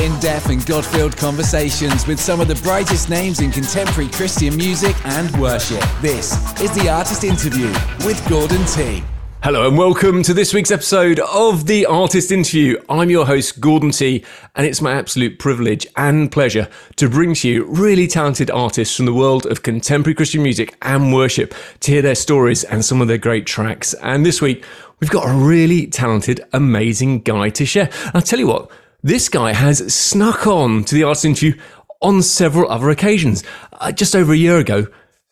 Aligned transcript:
in 0.00 0.18
depth 0.20 0.50
and 0.50 0.64
God 0.66 0.84
filled 0.84 1.16
conversations 1.16 2.06
with 2.06 2.20
some 2.20 2.40
of 2.40 2.48
the 2.48 2.54
brightest 2.56 3.08
names 3.08 3.40
in 3.40 3.50
contemporary 3.50 4.10
Christian 4.10 4.56
music 4.56 4.94
and 5.06 5.34
worship. 5.40 5.82
This 6.00 6.32
is 6.60 6.70
the 6.74 6.88
Artist 6.88 7.24
Interview 7.24 7.68
with 8.04 8.22
Gordon 8.28 8.64
T. 8.66 9.02
Hello 9.42 9.68
and 9.68 9.78
welcome 9.78 10.22
to 10.24 10.34
this 10.34 10.52
week's 10.52 10.70
episode 10.70 11.20
of 11.20 11.66
The 11.66 11.86
Artist 11.86 12.30
Interview. 12.30 12.78
I'm 12.88 13.10
your 13.10 13.24
host, 13.24 13.60
Gordon 13.60 13.90
T, 13.90 14.24
and 14.54 14.66
it's 14.66 14.82
my 14.82 14.92
absolute 14.92 15.38
privilege 15.38 15.86
and 15.96 16.30
pleasure 16.30 16.68
to 16.96 17.08
bring 17.08 17.32
to 17.34 17.48
you 17.48 17.64
really 17.64 18.06
talented 18.06 18.50
artists 18.50 18.96
from 18.96 19.06
the 19.06 19.14
world 19.14 19.46
of 19.46 19.62
contemporary 19.62 20.14
Christian 20.14 20.42
music 20.42 20.76
and 20.82 21.14
worship 21.14 21.54
to 21.80 21.92
hear 21.92 22.02
their 22.02 22.16
stories 22.16 22.64
and 22.64 22.84
some 22.84 23.00
of 23.00 23.08
their 23.08 23.18
great 23.18 23.46
tracks. 23.46 23.94
And 24.02 24.26
this 24.26 24.42
week, 24.42 24.64
we've 25.00 25.10
got 25.10 25.28
a 25.28 25.32
really 25.32 25.86
talented, 25.86 26.44
amazing 26.52 27.20
guy 27.20 27.48
to 27.50 27.64
share. 27.64 27.88
I'll 28.14 28.22
tell 28.22 28.40
you 28.40 28.48
what, 28.48 28.70
this 29.06 29.28
guy 29.28 29.52
has 29.52 29.94
snuck 29.94 30.48
on 30.48 30.82
to 30.82 30.92
the 30.96 31.04
artist 31.04 31.24
interview 31.24 31.54
on 32.02 32.20
several 32.22 32.68
other 32.68 32.90
occasions. 32.90 33.44
Uh, 33.74 33.92
just 33.92 34.16
over 34.16 34.32
a 34.32 34.36
year 34.36 34.58
ago, 34.58 34.88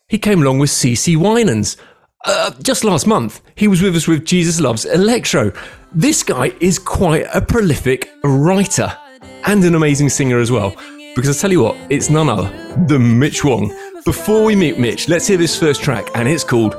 he 0.07 0.17
came 0.17 0.41
along 0.41 0.61
with 0.61 0.71
CeCe 0.71 1.17
Winans. 1.17 1.77
Uh, 2.25 2.53
just 2.63 2.85
last 2.85 3.05
month, 3.05 3.41
he 3.57 3.67
was 3.67 3.83
with 3.83 3.97
us 3.97 4.07
with 4.07 4.25
Jesus 4.25 4.61
Loves 4.61 4.85
Electro. 4.85 5.53
This 5.93 6.23
guy 6.23 6.53
is 6.61 6.79
quite 6.79 7.27
a 7.35 7.41
prolific 7.41 8.09
writer 8.23 8.97
and 9.45 9.65
an 9.65 9.75
amazing 9.75 10.09
singer 10.09 10.39
as 10.39 10.53
well. 10.53 10.73
Because 11.17 11.37
I 11.37 11.41
tell 11.41 11.51
you 11.51 11.65
what, 11.65 11.77
it's 11.91 12.09
none 12.09 12.29
other 12.29 12.49
than 12.87 13.19
Mitch 13.19 13.43
Wong. 13.43 13.75
Before 14.05 14.45
we 14.45 14.55
meet 14.55 14.79
Mitch, 14.79 15.09
let's 15.09 15.27
hear 15.27 15.37
this 15.37 15.59
first 15.59 15.83
track, 15.83 16.07
and 16.15 16.29
it's 16.29 16.45
called 16.45 16.77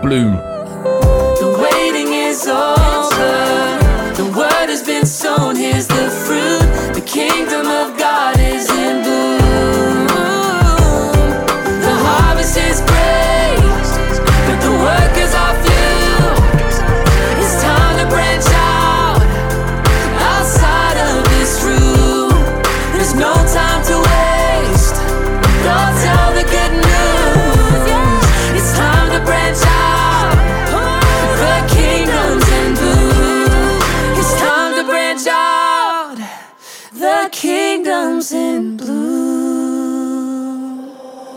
Bloom. 0.00 0.57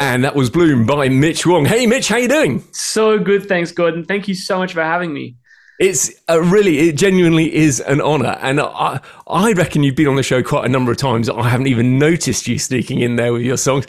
And 0.01 0.23
that 0.23 0.35
was 0.35 0.49
Bloom 0.49 0.87
by 0.87 1.09
Mitch 1.09 1.45
Wong. 1.45 1.63
Hey, 1.63 1.85
Mitch, 1.85 2.07
how 2.07 2.17
you 2.17 2.27
doing? 2.27 2.63
So 2.71 3.19
good, 3.19 3.47
thanks, 3.47 3.71
Gordon. 3.71 4.03
Thank 4.03 4.27
you 4.27 4.33
so 4.33 4.57
much 4.57 4.73
for 4.73 4.81
having 4.81 5.13
me. 5.13 5.35
It's 5.79 6.11
a 6.27 6.41
really, 6.41 6.89
it 6.89 6.93
genuinely 6.97 7.53
is 7.53 7.79
an 7.81 8.01
honor. 8.01 8.35
And 8.41 8.59
I, 8.59 8.99
I 9.27 9.51
reckon 9.53 9.83
you've 9.83 9.95
been 9.95 10.07
on 10.07 10.15
the 10.15 10.23
show 10.23 10.41
quite 10.41 10.65
a 10.65 10.69
number 10.69 10.91
of 10.91 10.97
times. 10.97 11.29
I 11.29 11.47
haven't 11.47 11.67
even 11.67 11.99
noticed 11.99 12.47
you 12.47 12.57
sneaking 12.57 13.01
in 13.01 13.15
there 13.15 13.31
with 13.31 13.43
your 13.43 13.57
songs. 13.57 13.85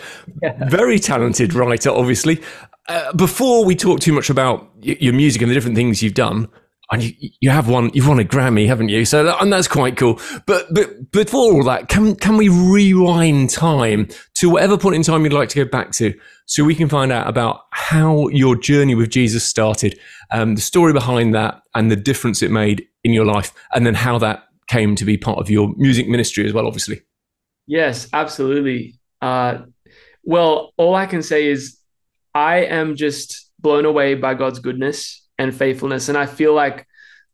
Very 0.69 0.99
talented 0.99 1.55
writer, 1.55 1.89
obviously. 1.89 2.43
Uh, 2.89 3.11
before 3.15 3.65
we 3.65 3.75
talk 3.75 4.01
too 4.01 4.13
much 4.13 4.29
about 4.29 4.71
y- 4.85 4.99
your 5.01 5.15
music 5.15 5.41
and 5.41 5.51
the 5.51 5.55
different 5.55 5.77
things 5.77 6.03
you've 6.03 6.13
done, 6.13 6.47
and 6.93 7.03
you, 7.03 7.31
you 7.41 7.51
have 7.51 7.69
one, 7.69 7.91
you've 7.95 8.07
won 8.07 8.21
a 8.21 8.25
Grammy, 8.25 8.67
haven't 8.67 8.91
you? 8.91 9.07
So, 9.07 9.35
and 9.41 9.51
that's 9.51 9.67
quite 9.67 9.97
cool. 9.97 10.21
But, 10.45 10.67
but 10.73 11.11
before 11.11 11.55
all 11.55 11.65
that, 11.65 11.89
can, 11.89 12.15
can 12.17 12.37
we 12.37 12.51
rewind 12.51 13.49
time 13.49 14.09
to 14.35 14.51
whatever 14.51 14.77
point 14.77 14.97
in 14.97 15.03
time 15.03 15.25
you'd 15.25 15.33
like 15.33 15.49
to 15.49 15.65
go 15.65 15.69
back 15.69 15.93
to 15.93 16.15
so 16.45 16.65
we 16.65 16.75
can 16.75 16.91
find 16.91 17.11
out 17.11 17.27
about 17.27 17.63
how 17.71 18.29
your 18.29 18.57
journey 18.57 18.95
with 18.95 19.09
Jesus 19.09 19.43
started, 19.43 19.99
um, 20.31 20.55
the 20.55 20.61
story 20.61 20.93
behind 20.93 21.35
that, 21.35 21.63
and 21.75 21.91
the 21.91 21.97
difference 21.97 22.43
it 22.43 22.51
made 22.51 22.87
in 23.05 23.13
your 23.13 23.25
life, 23.25 23.55
and 23.75 23.87
then 23.87 23.95
how 23.95 24.19
that 24.19 24.45
came 24.69 24.95
to 24.97 25.07
be 25.07 25.17
part 25.17 25.39
of 25.39 25.49
your 25.49 25.73
music 25.79 26.09
ministry 26.09 26.45
as 26.45 26.53
well, 26.53 26.67
obviously. 26.67 27.01
Yes, 27.67 28.07
absolutely. 28.13 28.99
Uh, 29.23 29.63
well, 30.25 30.73
all 30.77 30.95
I 30.95 31.07
can 31.07 31.23
say 31.23 31.49
is 31.49 31.79
I 32.35 32.65
am 32.65 32.97
just 32.97 33.51
blown 33.61 33.87
away 33.87 34.15
by 34.15 34.35
God's 34.35 34.59
goodness 34.59 35.22
and 35.39 35.55
faithfulness. 35.55 36.09
And 36.09 36.19
I 36.19 36.27
feel 36.27 36.55
like 36.55 36.87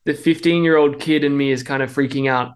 the 0.05 0.15
15 0.15 0.65
year 0.65 0.77
old 0.77 1.01
kid 1.01 1.25
in 1.25 1.37
me 1.37 1.51
is 1.51 1.63
kind 1.63 1.83
of 1.83 1.93
freaking 1.93 2.31
out 2.31 2.53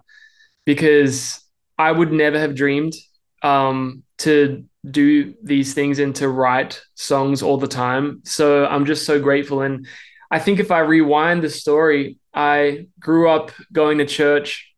because 0.64 1.42
I 1.78 1.90
would 1.90 2.12
never 2.12 2.38
have 2.38 2.54
dreamed 2.54 2.94
um, 3.42 4.04
to 4.18 4.64
do 4.88 5.34
these 5.42 5.74
things 5.74 5.98
and 5.98 6.14
to 6.16 6.28
write 6.28 6.82
songs 6.94 7.42
all 7.42 7.56
the 7.56 7.68
time. 7.68 8.22
So 8.24 8.66
I'm 8.66 8.86
just 8.86 9.06
so 9.06 9.20
grateful. 9.20 9.62
And 9.62 9.86
I 10.30 10.38
think 10.38 10.58
if 10.58 10.70
I 10.70 10.80
rewind 10.80 11.42
the 11.42 11.50
story, 11.50 12.18
I 12.34 12.86
grew 12.98 13.28
up 13.28 13.52
going 13.72 13.98
to 13.98 14.06
church, 14.06 14.72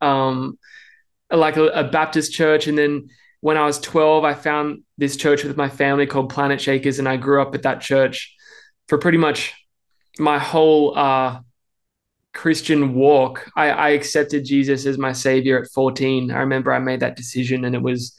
um, 0.00 0.58
like 1.30 1.56
a, 1.56 1.66
a 1.68 1.84
Baptist 1.84 2.32
church. 2.32 2.66
And 2.66 2.76
then 2.76 3.08
when 3.40 3.56
I 3.56 3.64
was 3.64 3.80
12, 3.80 4.24
I 4.24 4.34
found 4.34 4.82
this 4.98 5.16
church 5.16 5.44
with 5.44 5.56
my 5.56 5.68
family 5.68 6.06
called 6.06 6.30
Planet 6.30 6.60
Shakers. 6.60 6.98
And 6.98 7.08
I 7.08 7.16
grew 7.16 7.40
up 7.40 7.54
at 7.54 7.62
that 7.62 7.80
church 7.80 8.34
for 8.88 8.98
pretty 8.98 9.18
much 9.18 9.54
my 10.18 10.38
whole 10.38 10.96
uh, 10.96 11.40
Christian 12.32 12.94
walk. 12.94 13.50
I, 13.56 13.70
I 13.70 13.88
accepted 13.90 14.44
Jesus 14.44 14.86
as 14.86 14.98
my 14.98 15.12
savior 15.12 15.62
at 15.62 15.70
14. 15.70 16.30
I 16.30 16.38
remember 16.38 16.72
I 16.72 16.78
made 16.78 17.00
that 17.00 17.16
decision, 17.16 17.64
and 17.64 17.74
it 17.74 17.82
was 17.82 18.16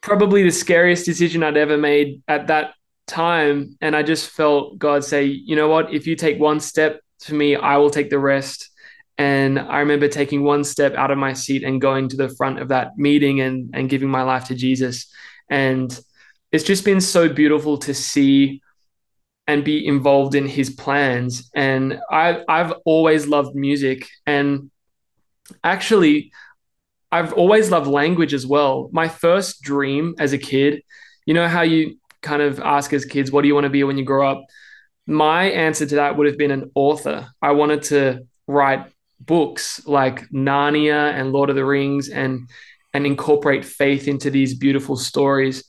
probably 0.00 0.42
the 0.42 0.50
scariest 0.50 1.04
decision 1.04 1.42
I'd 1.42 1.56
ever 1.56 1.76
made 1.76 2.22
at 2.28 2.46
that 2.46 2.74
time. 3.06 3.76
And 3.80 3.96
I 3.96 4.02
just 4.02 4.30
felt 4.30 4.78
God 4.78 5.04
say, 5.04 5.24
you 5.24 5.56
know 5.56 5.68
what? 5.68 5.92
If 5.92 6.06
you 6.06 6.16
take 6.16 6.38
one 6.38 6.60
step 6.60 7.00
to 7.20 7.34
me, 7.34 7.56
I 7.56 7.76
will 7.78 7.90
take 7.90 8.10
the 8.10 8.18
rest. 8.18 8.70
And 9.16 9.58
I 9.58 9.80
remember 9.80 10.06
taking 10.06 10.44
one 10.44 10.62
step 10.62 10.94
out 10.94 11.10
of 11.10 11.18
my 11.18 11.32
seat 11.32 11.64
and 11.64 11.80
going 11.80 12.08
to 12.10 12.16
the 12.16 12.28
front 12.28 12.60
of 12.60 12.68
that 12.68 12.96
meeting 12.96 13.40
and, 13.40 13.70
and 13.74 13.90
giving 13.90 14.08
my 14.08 14.22
life 14.22 14.44
to 14.44 14.54
Jesus. 14.54 15.12
And 15.50 15.98
it's 16.52 16.64
just 16.64 16.84
been 16.84 17.00
so 17.00 17.28
beautiful 17.28 17.78
to 17.78 17.94
see 17.94 18.62
and 19.48 19.64
be 19.64 19.84
involved 19.84 20.34
in 20.34 20.46
his 20.46 20.70
plans. 20.70 21.50
And 21.54 21.98
I, 22.10 22.44
I've 22.48 22.74
always 22.84 23.26
loved 23.26 23.56
music. 23.56 24.06
And 24.26 24.70
actually, 25.64 26.30
I've 27.10 27.32
always 27.32 27.70
loved 27.70 27.86
language 27.86 28.34
as 28.34 28.46
well. 28.46 28.90
My 28.92 29.08
first 29.08 29.62
dream 29.62 30.14
as 30.18 30.34
a 30.34 30.38
kid, 30.38 30.82
you 31.24 31.32
know 31.32 31.48
how 31.48 31.62
you 31.62 31.96
kind 32.20 32.42
of 32.42 32.60
ask 32.60 32.92
as 32.92 33.06
kids, 33.06 33.32
what 33.32 33.40
do 33.40 33.48
you 33.48 33.54
want 33.54 33.64
to 33.64 33.70
be 33.70 33.82
when 33.84 33.96
you 33.96 34.04
grow 34.04 34.30
up? 34.30 34.44
My 35.06 35.44
answer 35.44 35.86
to 35.86 35.94
that 35.94 36.18
would 36.18 36.26
have 36.26 36.36
been 36.36 36.50
an 36.50 36.70
author. 36.74 37.28
I 37.40 37.52
wanted 37.52 37.84
to 37.84 38.26
write 38.46 38.92
books 39.18 39.86
like 39.86 40.28
Narnia 40.28 41.12
and 41.14 41.32
Lord 41.32 41.48
of 41.48 41.56
the 41.56 41.64
Rings 41.64 42.10
and 42.10 42.48
and 42.94 43.06
incorporate 43.06 43.64
faith 43.64 44.08
into 44.08 44.30
these 44.30 44.54
beautiful 44.54 44.96
stories. 44.96 45.64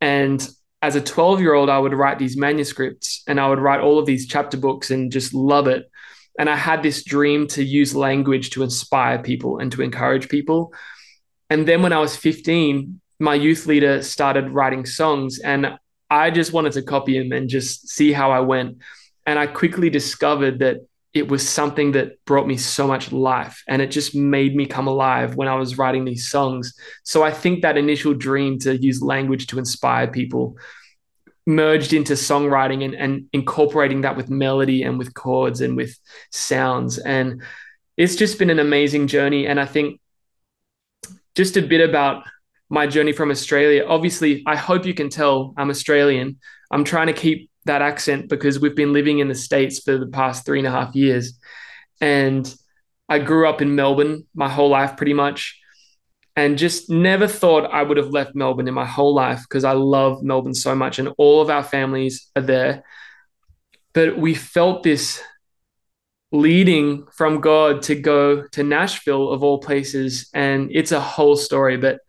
And 0.00 0.46
as 0.82 0.96
a 0.96 1.00
12 1.00 1.40
year 1.40 1.54
old, 1.54 1.68
I 1.68 1.78
would 1.78 1.92
write 1.92 2.18
these 2.18 2.36
manuscripts 2.36 3.22
and 3.26 3.38
I 3.38 3.48
would 3.48 3.58
write 3.58 3.80
all 3.80 3.98
of 3.98 4.06
these 4.06 4.26
chapter 4.26 4.56
books 4.56 4.90
and 4.90 5.12
just 5.12 5.34
love 5.34 5.66
it. 5.66 5.90
And 6.38 6.48
I 6.48 6.56
had 6.56 6.82
this 6.82 7.04
dream 7.04 7.46
to 7.48 7.62
use 7.62 7.94
language 7.94 8.50
to 8.50 8.62
inspire 8.62 9.18
people 9.18 9.58
and 9.58 9.70
to 9.72 9.82
encourage 9.82 10.28
people. 10.28 10.72
And 11.50 11.66
then 11.66 11.82
when 11.82 11.92
I 11.92 11.98
was 11.98 12.16
15, 12.16 13.00
my 13.18 13.34
youth 13.34 13.66
leader 13.66 14.02
started 14.02 14.50
writing 14.50 14.86
songs 14.86 15.38
and 15.38 15.78
I 16.08 16.30
just 16.30 16.52
wanted 16.52 16.72
to 16.72 16.82
copy 16.82 17.16
him 17.18 17.32
and 17.32 17.48
just 17.48 17.88
see 17.88 18.12
how 18.12 18.30
I 18.30 18.40
went. 18.40 18.78
And 19.26 19.38
I 19.38 19.46
quickly 19.46 19.90
discovered 19.90 20.60
that 20.60 20.78
it 21.12 21.28
was 21.28 21.48
something 21.48 21.92
that 21.92 22.24
brought 22.24 22.46
me 22.46 22.56
so 22.56 22.86
much 22.86 23.10
life 23.10 23.62
and 23.68 23.82
it 23.82 23.90
just 23.90 24.14
made 24.14 24.54
me 24.54 24.64
come 24.64 24.86
alive 24.86 25.34
when 25.34 25.48
I 25.48 25.56
was 25.56 25.76
writing 25.76 26.04
these 26.04 26.28
songs. 26.28 26.74
So 27.02 27.24
I 27.24 27.32
think 27.32 27.62
that 27.62 27.76
initial 27.76 28.14
dream 28.14 28.58
to 28.60 28.76
use 28.76 29.02
language 29.02 29.48
to 29.48 29.58
inspire 29.58 30.06
people 30.06 30.56
merged 31.46 31.92
into 31.92 32.12
songwriting 32.12 32.84
and, 32.84 32.94
and 32.94 33.26
incorporating 33.32 34.02
that 34.02 34.16
with 34.16 34.30
melody 34.30 34.82
and 34.84 34.98
with 34.98 35.14
chords 35.14 35.60
and 35.60 35.76
with 35.76 35.98
sounds. 36.30 36.98
And 36.98 37.42
it's 37.96 38.14
just 38.14 38.38
been 38.38 38.50
an 38.50 38.60
amazing 38.60 39.08
journey. 39.08 39.48
And 39.48 39.58
I 39.58 39.66
think 39.66 40.00
just 41.34 41.56
a 41.56 41.62
bit 41.62 41.86
about 41.86 42.24
my 42.68 42.86
journey 42.86 43.12
from 43.12 43.32
Australia. 43.32 43.84
Obviously, 43.86 44.44
I 44.46 44.54
hope 44.54 44.86
you 44.86 44.94
can 44.94 45.08
tell 45.08 45.54
I'm 45.56 45.70
Australian. 45.70 46.38
I'm 46.70 46.84
trying 46.84 47.08
to 47.08 47.12
keep 47.12 47.49
that 47.64 47.82
accent 47.82 48.28
because 48.28 48.58
we've 48.58 48.76
been 48.76 48.92
living 48.92 49.18
in 49.18 49.28
the 49.28 49.34
States 49.34 49.80
for 49.80 49.98
the 49.98 50.06
past 50.06 50.46
three 50.46 50.58
and 50.58 50.66
a 50.66 50.70
half 50.70 50.94
years. 50.94 51.38
And 52.00 52.52
I 53.08 53.18
grew 53.18 53.48
up 53.48 53.60
in 53.60 53.74
Melbourne 53.74 54.26
my 54.34 54.48
whole 54.48 54.70
life, 54.70 54.96
pretty 54.96 55.14
much, 55.14 55.60
and 56.36 56.56
just 56.56 56.88
never 56.88 57.26
thought 57.26 57.70
I 57.70 57.82
would 57.82 57.96
have 57.96 58.10
left 58.10 58.34
Melbourne 58.34 58.68
in 58.68 58.74
my 58.74 58.86
whole 58.86 59.14
life 59.14 59.42
because 59.42 59.64
I 59.64 59.72
love 59.72 60.22
Melbourne 60.22 60.54
so 60.54 60.74
much 60.74 60.98
and 60.98 61.12
all 61.18 61.42
of 61.42 61.50
our 61.50 61.62
families 61.62 62.30
are 62.36 62.42
there. 62.42 62.84
But 63.92 64.16
we 64.16 64.34
felt 64.34 64.82
this 64.82 65.20
leading 66.32 67.06
from 67.12 67.40
God 67.40 67.82
to 67.82 67.94
go 67.94 68.46
to 68.48 68.62
Nashville 68.62 69.30
of 69.30 69.42
all 69.42 69.58
places. 69.58 70.30
And 70.32 70.70
it's 70.72 70.92
a 70.92 71.00
whole 71.00 71.36
story. 71.36 71.76
But 71.76 72.00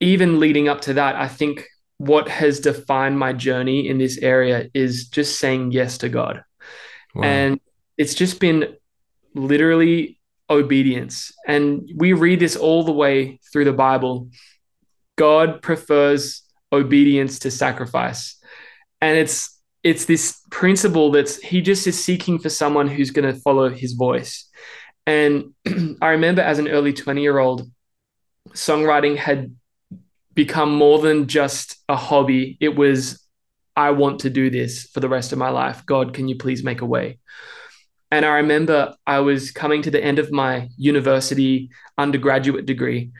even 0.00 0.38
leading 0.38 0.68
up 0.68 0.82
to 0.82 0.94
that, 0.94 1.16
I 1.16 1.28
think 1.28 1.66
what 1.98 2.28
has 2.28 2.60
defined 2.60 3.18
my 3.18 3.32
journey 3.32 3.88
in 3.88 3.98
this 3.98 4.18
area 4.18 4.70
is 4.72 5.08
just 5.08 5.38
saying 5.38 5.72
yes 5.72 5.98
to 5.98 6.08
God. 6.08 6.42
Wow. 7.14 7.24
And 7.24 7.60
it's 7.96 8.14
just 8.14 8.40
been 8.40 8.76
literally 9.34 10.20
obedience. 10.48 11.32
And 11.46 11.88
we 11.96 12.12
read 12.12 12.40
this 12.40 12.56
all 12.56 12.84
the 12.84 12.92
way 12.92 13.40
through 13.52 13.64
the 13.64 13.72
Bible. 13.72 14.30
God 15.16 15.60
prefers 15.60 16.42
obedience 16.72 17.40
to 17.40 17.50
sacrifice. 17.50 18.36
And 19.00 19.18
it's 19.18 19.56
it's 19.84 20.04
this 20.06 20.42
principle 20.50 21.10
that's 21.10 21.36
he 21.36 21.60
just 21.62 21.86
is 21.86 22.02
seeking 22.02 22.38
for 22.38 22.48
someone 22.48 22.88
who's 22.88 23.10
going 23.10 23.32
to 23.32 23.40
follow 23.40 23.68
his 23.68 23.92
voice. 23.92 24.48
And 25.06 25.54
I 26.02 26.10
remember 26.10 26.42
as 26.42 26.58
an 26.58 26.68
early 26.68 26.92
20 26.92 27.22
year 27.22 27.38
old, 27.38 27.68
songwriting 28.50 29.16
had 29.16 29.54
become 30.38 30.72
more 30.72 31.00
than 31.00 31.26
just 31.26 31.74
a 31.88 31.96
hobby. 31.96 32.56
It 32.60 32.76
was, 32.76 33.20
I 33.74 33.90
want 33.90 34.20
to 34.20 34.30
do 34.30 34.50
this 34.50 34.84
for 34.84 35.00
the 35.00 35.08
rest 35.08 35.32
of 35.32 35.38
my 35.38 35.48
life. 35.48 35.84
God, 35.84 36.14
can 36.14 36.28
you 36.28 36.36
please 36.36 36.62
make 36.62 36.80
a 36.80 36.86
way? 36.86 37.18
And 38.12 38.24
I 38.24 38.36
remember 38.36 38.94
I 39.04 39.18
was 39.18 39.50
coming 39.50 39.82
to 39.82 39.90
the 39.90 40.00
end 40.02 40.20
of 40.20 40.30
my 40.30 40.68
university 40.76 41.70
undergraduate 41.98 42.66
degree. 42.66 43.10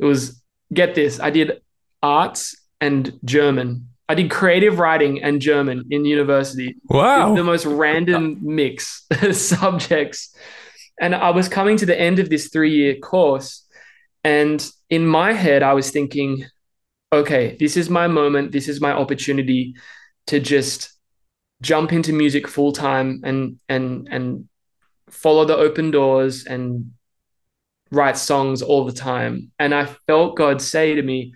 It 0.00 0.04
was, 0.04 0.42
get 0.72 0.96
this, 0.96 1.20
I 1.20 1.30
did 1.30 1.62
arts 2.02 2.56
and 2.80 3.20
German 3.24 3.90
I 4.06 4.14
did 4.14 4.30
creative 4.30 4.78
writing 4.78 5.22
and 5.22 5.40
German 5.40 5.86
in 5.90 6.04
university. 6.04 6.76
Wow. 6.90 7.34
The 7.34 7.42
most 7.42 7.64
random 7.64 8.38
mix 8.42 9.06
of 9.22 9.34
subjects. 9.54 10.36
And 11.00 11.14
I 11.14 11.30
was 11.30 11.48
coming 11.48 11.78
to 11.78 11.86
the 11.86 11.98
end 11.98 12.18
of 12.18 12.28
this 12.28 12.48
three 12.48 12.74
year 12.74 12.96
course. 12.96 13.64
And 14.22 14.62
in 14.90 15.06
my 15.06 15.32
head, 15.32 15.62
I 15.62 15.72
was 15.72 15.90
thinking, 15.90 16.44
okay, 17.12 17.56
this 17.58 17.76
is 17.76 17.88
my 17.90 18.06
moment. 18.08 18.52
This 18.52 18.68
is 18.68 18.80
my 18.80 18.92
opportunity 18.92 19.74
to 20.26 20.40
just 20.40 20.92
jump 21.62 21.92
into 21.92 22.12
music 22.12 22.48
full 22.48 22.72
time 22.72 23.20
and, 23.24 23.58
and, 23.68 24.08
and 24.10 24.48
follow 25.10 25.44
the 25.44 25.56
open 25.56 25.90
doors 25.90 26.44
and 26.44 26.92
write 27.90 28.16
songs 28.16 28.62
all 28.62 28.84
the 28.84 28.92
time. 28.92 29.52
And 29.58 29.74
I 29.74 29.86
felt 30.06 30.36
God 30.36 30.60
say 30.60 30.94
to 30.94 31.02
me, 31.02 31.34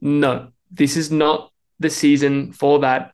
no, 0.00 0.48
this 0.70 0.96
is 0.96 1.10
not 1.10 1.50
the 1.78 1.90
season 1.90 2.52
for 2.52 2.80
that. 2.80 3.12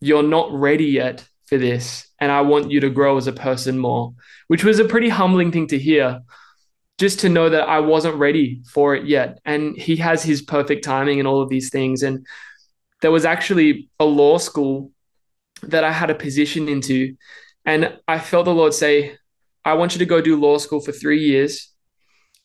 You're 0.00 0.22
not 0.22 0.52
ready 0.52 0.86
yet 0.86 1.26
for 1.46 1.58
this. 1.58 2.08
And 2.20 2.30
I 2.30 2.42
want 2.42 2.70
you 2.70 2.80
to 2.80 2.90
grow 2.90 3.16
as 3.16 3.26
a 3.26 3.32
person 3.32 3.78
more, 3.78 4.14
which 4.48 4.64
was 4.64 4.78
a 4.78 4.84
pretty 4.84 5.08
humbling 5.08 5.50
thing 5.50 5.66
to 5.68 5.78
hear. 5.78 6.20
Just 7.00 7.20
to 7.20 7.30
know 7.30 7.48
that 7.48 7.66
I 7.66 7.80
wasn't 7.80 8.16
ready 8.16 8.60
for 8.70 8.94
it 8.94 9.06
yet. 9.06 9.40
And 9.46 9.74
he 9.74 9.96
has 9.96 10.22
his 10.22 10.42
perfect 10.42 10.84
timing 10.84 11.18
and 11.18 11.26
all 11.26 11.40
of 11.40 11.48
these 11.48 11.70
things. 11.70 12.02
And 12.02 12.26
there 13.00 13.10
was 13.10 13.24
actually 13.24 13.88
a 13.98 14.04
law 14.04 14.36
school 14.36 14.92
that 15.62 15.82
I 15.82 15.92
had 15.92 16.10
a 16.10 16.14
position 16.14 16.68
into. 16.68 17.16
And 17.64 17.98
I 18.06 18.18
felt 18.18 18.44
the 18.44 18.52
Lord 18.52 18.74
say, 18.74 19.16
I 19.64 19.72
want 19.74 19.94
you 19.94 19.98
to 20.00 20.04
go 20.04 20.20
do 20.20 20.38
law 20.38 20.58
school 20.58 20.80
for 20.80 20.92
three 20.92 21.24
years. 21.24 21.69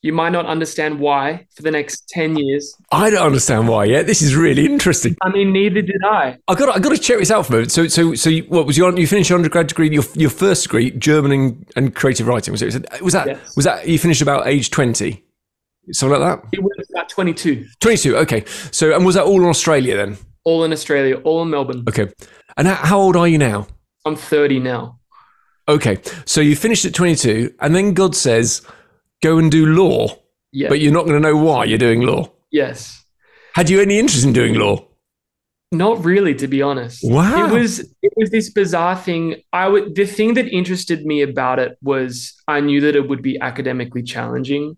You 0.06 0.14
might 0.14 0.30
not 0.30 0.46
understand 0.46 1.00
why 1.00 1.48
for 1.56 1.64
the 1.64 1.72
next 1.72 2.08
10 2.10 2.38
years. 2.38 2.76
I 2.92 3.10
don't 3.10 3.26
understand 3.26 3.68
why 3.68 3.86
yet. 3.86 4.06
This 4.06 4.22
is 4.22 4.36
really 4.36 4.64
interesting. 4.64 5.18
I 5.24 5.30
mean, 5.30 5.52
neither 5.52 5.82
did 5.82 6.00
I. 6.06 6.38
I 6.48 6.54
got 6.54 6.76
I 6.76 6.78
got 6.78 6.90
to 6.90 7.00
check 7.00 7.18
this 7.18 7.32
out 7.32 7.48
for 7.48 7.54
a 7.54 7.56
moment. 7.56 7.72
So 7.72 7.88
so 7.88 8.14
so 8.14 8.30
you, 8.30 8.44
what 8.44 8.68
was 8.68 8.78
your 8.78 8.96
you 8.96 9.08
finished 9.08 9.32
your 9.32 9.40
undergrad 9.40 9.66
degree 9.66 9.90
your 9.90 10.04
your 10.14 10.30
first 10.30 10.62
degree 10.62 10.92
German 10.92 11.32
and, 11.32 11.72
and 11.76 11.96
creative 11.96 12.28
writing 12.28 12.52
was 12.52 12.62
it? 12.62 12.86
Was 13.02 13.14
that 13.14 13.26
yes. 13.26 13.56
was 13.56 13.66
that 13.66 13.88
you 13.88 13.98
finished 13.98 14.22
about 14.22 14.46
age 14.46 14.70
20? 14.70 15.26
Something 15.92 16.22
like 16.22 16.40
that? 16.40 16.50
It 16.52 16.62
was 16.62 16.88
about 16.94 17.10
22. 17.10 17.66
22. 17.80 18.16
Okay. 18.18 18.46
So 18.46 18.96
and 18.96 19.08
was 19.08 19.16
that 19.16 19.24
all 19.24 19.42
in 19.42 19.50
Australia 19.50 19.98
then? 19.98 20.18
All 20.44 20.64
in 20.66 20.72
Australia, 20.72 21.16
all 21.24 21.42
in 21.42 21.50
Melbourne. 21.50 21.84
Okay. 21.90 22.14
And 22.58 22.68
how 22.68 23.00
old 23.00 23.16
are 23.16 23.28
you 23.28 23.40
now? 23.40 23.66
I'm 24.06 24.16
30 24.16 24.60
now. 24.60 25.00
Okay. 25.68 25.98
So 26.26 26.42
you 26.42 26.56
finished 26.56 26.86
at 26.86 26.94
22 26.94 27.56
and 27.60 27.76
then 27.76 27.96
God 27.96 28.16
says 28.16 28.62
go 29.26 29.38
and 29.38 29.52
do 29.52 29.66
law, 29.66 30.08
yeah. 30.52 30.70
but 30.70 30.80
you're 30.80 30.94
not 30.94 31.06
going 31.06 31.22
to 31.22 31.28
know 31.28 31.38
why 31.38 31.66
you're 31.66 31.78
doing 31.78 32.02
law. 32.02 32.32
Yes. 32.52 33.04
Had 33.54 33.70
you 33.70 33.82
any 33.82 33.98
interest 33.98 34.26
in 34.26 34.34
doing 34.34 34.56
law? 34.56 34.88
Not 35.72 36.06
really, 36.06 36.36
to 36.36 36.48
be 36.48 36.62
honest. 36.62 37.00
Wow. 37.04 37.46
It 37.46 37.52
was 37.52 37.80
it 38.02 38.14
was 38.16 38.30
this 38.30 38.50
bizarre 38.52 38.96
thing. 38.96 39.42
I 39.52 39.68
would 39.68 39.96
the 39.96 40.06
thing 40.06 40.36
that 40.36 40.48
interested 40.48 41.06
me 41.06 41.22
about 41.22 41.60
it 41.60 41.78
was 41.82 42.34
I 42.48 42.60
knew 42.60 42.82
that 42.82 42.96
it 42.96 43.10
would 43.10 43.22
be 43.22 43.40
academically 43.42 44.04
challenging. 44.04 44.78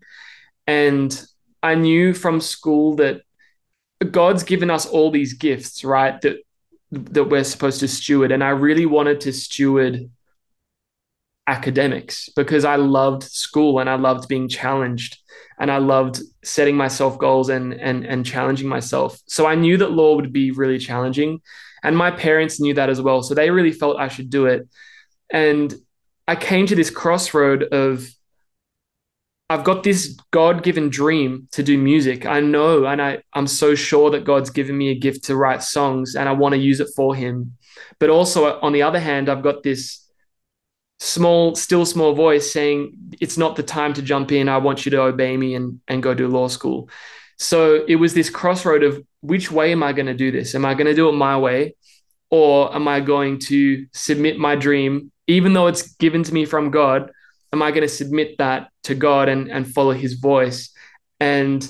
And 0.66 1.10
I 1.62 1.74
knew 1.74 2.14
from 2.14 2.40
school 2.40 2.96
that 2.96 3.20
God's 4.10 4.42
given 4.42 4.70
us 4.70 4.86
all 4.86 5.10
these 5.10 5.34
gifts, 5.34 5.84
right? 5.84 6.20
That 6.22 6.38
that 6.90 7.24
we're 7.24 7.44
supposed 7.44 7.80
to 7.80 7.88
steward. 7.88 8.32
And 8.32 8.42
I 8.42 8.50
really 8.50 8.86
wanted 8.86 9.20
to 9.22 9.32
steward 9.32 10.10
academics 11.48 12.28
because 12.36 12.64
I 12.64 12.76
loved 12.76 13.22
school 13.24 13.80
and 13.80 13.88
I 13.88 13.94
loved 13.94 14.28
being 14.28 14.48
challenged 14.48 15.18
and 15.58 15.72
I 15.72 15.78
loved 15.78 16.20
setting 16.44 16.76
myself 16.76 17.18
goals 17.18 17.48
and 17.48 17.72
and 17.72 18.04
and 18.04 18.24
challenging 18.24 18.68
myself. 18.68 19.18
So 19.26 19.46
I 19.46 19.54
knew 19.54 19.78
that 19.78 19.90
law 19.90 20.14
would 20.14 20.32
be 20.32 20.50
really 20.50 20.78
challenging 20.78 21.40
and 21.82 21.96
my 21.96 22.10
parents 22.10 22.60
knew 22.60 22.74
that 22.74 22.90
as 22.90 23.00
well. 23.00 23.22
So 23.22 23.34
they 23.34 23.50
really 23.50 23.72
felt 23.72 23.96
I 23.96 24.08
should 24.08 24.30
do 24.30 24.46
it. 24.46 24.68
And 25.30 25.74
I 26.26 26.36
came 26.36 26.66
to 26.66 26.76
this 26.76 26.90
crossroad 26.90 27.62
of 27.62 28.06
I've 29.50 29.64
got 29.64 29.82
this 29.82 30.18
God-given 30.30 30.90
dream 30.90 31.48
to 31.52 31.62
do 31.62 31.78
music. 31.78 32.26
I 32.26 32.40
know 32.40 32.84
and 32.84 33.00
I 33.00 33.22
I'm 33.32 33.46
so 33.46 33.74
sure 33.74 34.10
that 34.10 34.24
God's 34.24 34.50
given 34.50 34.76
me 34.76 34.90
a 34.90 34.98
gift 34.98 35.24
to 35.24 35.36
write 35.36 35.62
songs 35.62 36.14
and 36.14 36.28
I 36.28 36.32
want 36.32 36.52
to 36.52 36.60
use 36.60 36.80
it 36.80 36.90
for 36.94 37.14
him. 37.14 37.56
But 37.98 38.10
also 38.10 38.60
on 38.60 38.74
the 38.74 38.82
other 38.82 39.00
hand, 39.00 39.30
I've 39.30 39.42
got 39.42 39.62
this 39.62 40.07
small, 40.98 41.54
still 41.54 41.86
small 41.86 42.14
voice 42.14 42.52
saying, 42.52 43.16
It's 43.20 43.36
not 43.36 43.56
the 43.56 43.62
time 43.62 43.94
to 43.94 44.02
jump 44.02 44.32
in. 44.32 44.48
I 44.48 44.58
want 44.58 44.84
you 44.84 44.90
to 44.90 45.02
obey 45.02 45.36
me 45.36 45.54
and, 45.54 45.80
and 45.88 46.02
go 46.02 46.14
do 46.14 46.28
law 46.28 46.48
school. 46.48 46.88
So 47.38 47.84
it 47.86 47.96
was 47.96 48.14
this 48.14 48.30
crossroad 48.30 48.82
of 48.82 49.04
which 49.20 49.50
way 49.50 49.72
am 49.72 49.82
I 49.82 49.92
going 49.92 50.06
to 50.06 50.14
do 50.14 50.30
this? 50.30 50.54
Am 50.54 50.64
I 50.64 50.74
going 50.74 50.86
to 50.86 50.94
do 50.94 51.08
it 51.08 51.12
my 51.12 51.38
way? 51.38 51.76
Or 52.30 52.74
am 52.74 52.88
I 52.88 53.00
going 53.00 53.38
to 53.46 53.86
submit 53.92 54.38
my 54.38 54.54
dream, 54.54 55.12
even 55.26 55.52
though 55.52 55.66
it's 55.68 55.94
given 55.94 56.22
to 56.24 56.34
me 56.34 56.44
from 56.44 56.70
God? 56.70 57.10
Am 57.52 57.62
I 57.62 57.70
going 57.70 57.82
to 57.82 57.88
submit 57.88 58.36
that 58.38 58.68
to 58.84 58.94
God 58.94 59.28
and, 59.28 59.50
and 59.50 59.72
follow 59.72 59.92
his 59.92 60.14
voice? 60.14 60.70
And 61.20 61.66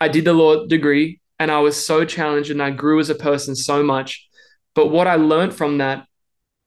I 0.00 0.08
did 0.08 0.24
the 0.24 0.32
law 0.32 0.66
degree 0.66 1.20
and 1.38 1.50
I 1.50 1.58
was 1.58 1.84
so 1.84 2.04
challenged 2.04 2.50
and 2.50 2.62
I 2.62 2.70
grew 2.70 3.00
as 3.00 3.10
a 3.10 3.14
person 3.14 3.56
so 3.56 3.82
much. 3.82 4.28
But 4.74 4.88
what 4.88 5.08
I 5.08 5.16
learned 5.16 5.54
from 5.54 5.78
that 5.78 6.06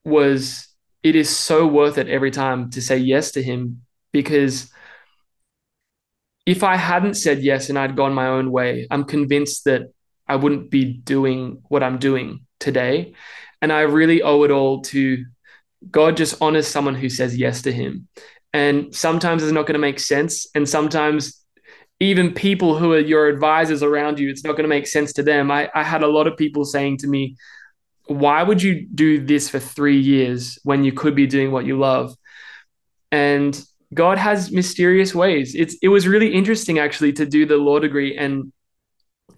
was 0.04 0.68
it 1.06 1.16
is 1.16 1.30
so 1.30 1.68
worth 1.68 2.00
it 2.00 2.10
every 2.10 2.32
time 2.32 2.72
to 2.72 2.82
say 2.82 2.98
yes 2.98 3.30
to 3.34 3.44
him 3.44 3.84
because 4.12 4.72
if 6.48 6.64
I 6.64 6.78
hadn't 6.78 7.14
said 7.14 7.44
yes 7.44 7.70
and 7.70 7.78
I'd 7.78 7.96
gone 7.96 8.16
my 8.16 8.26
own 8.26 8.52
way, 8.52 8.88
I'm 8.90 9.04
convinced 9.04 9.66
that 9.66 9.84
I 10.28 10.36
wouldn't 10.36 10.72
be 10.72 10.84
doing 10.84 11.62
what 11.70 11.84
I'm 11.84 12.00
doing 12.00 12.40
today. 12.60 13.14
And 13.62 13.72
I 13.72 13.82
really 13.82 14.24
owe 14.24 14.42
it 14.46 14.52
all 14.52 14.82
to 14.94 15.24
God 15.92 16.18
just 16.18 16.42
honors 16.42 16.68
someone 16.68 16.96
who 16.96 17.08
says 17.08 17.38
yes 17.38 17.62
to 17.62 17.72
him. 17.72 18.08
And 18.52 18.94
sometimes 18.96 19.44
it's 19.44 19.52
not 19.52 19.68
going 19.68 19.74
to 19.74 19.88
make 19.88 20.00
sense. 20.00 20.48
And 20.56 20.68
sometimes 20.68 21.40
even 22.00 22.34
people 22.34 22.80
who 22.80 22.94
are 22.94 23.00
your 23.00 23.28
advisors 23.28 23.84
around 23.84 24.18
you, 24.18 24.32
it's 24.32 24.44
not 24.44 24.54
going 24.54 24.64
to 24.64 24.76
make 24.76 24.88
sense 24.88 25.14
to 25.14 25.24
them. 25.24 25.52
I, 25.52 25.70
I 25.76 25.84
had 25.84 26.02
a 26.02 26.08
lot 26.08 26.26
of 26.26 26.36
people 26.36 26.66
saying 26.66 26.98
to 27.00 27.08
me, 27.08 27.36
why 28.08 28.44
would 28.44 28.62
you 28.62 28.88
do 28.88 29.24
this 29.26 29.50
for 29.50 29.60
three 29.60 30.00
years 30.00 30.60
when 30.64 30.84
you 30.84 30.92
could 30.92 31.16
be 31.16 31.28
doing 31.28 31.52
what 31.52 31.66
you 31.66 31.78
love? 31.78 32.16
And 33.12 33.60
God 33.94 34.18
has 34.18 34.52
mysterious 34.52 35.16
ways. 35.16 35.56
It's 35.56 35.76
it 35.82 35.88
was 35.88 36.08
really 36.08 36.34
interesting 36.34 36.80
actually 36.80 37.14
to 37.14 37.26
do 37.26 37.46
the 37.46 37.58
law 37.58 37.80
degree 37.80 38.18
and 38.18 38.52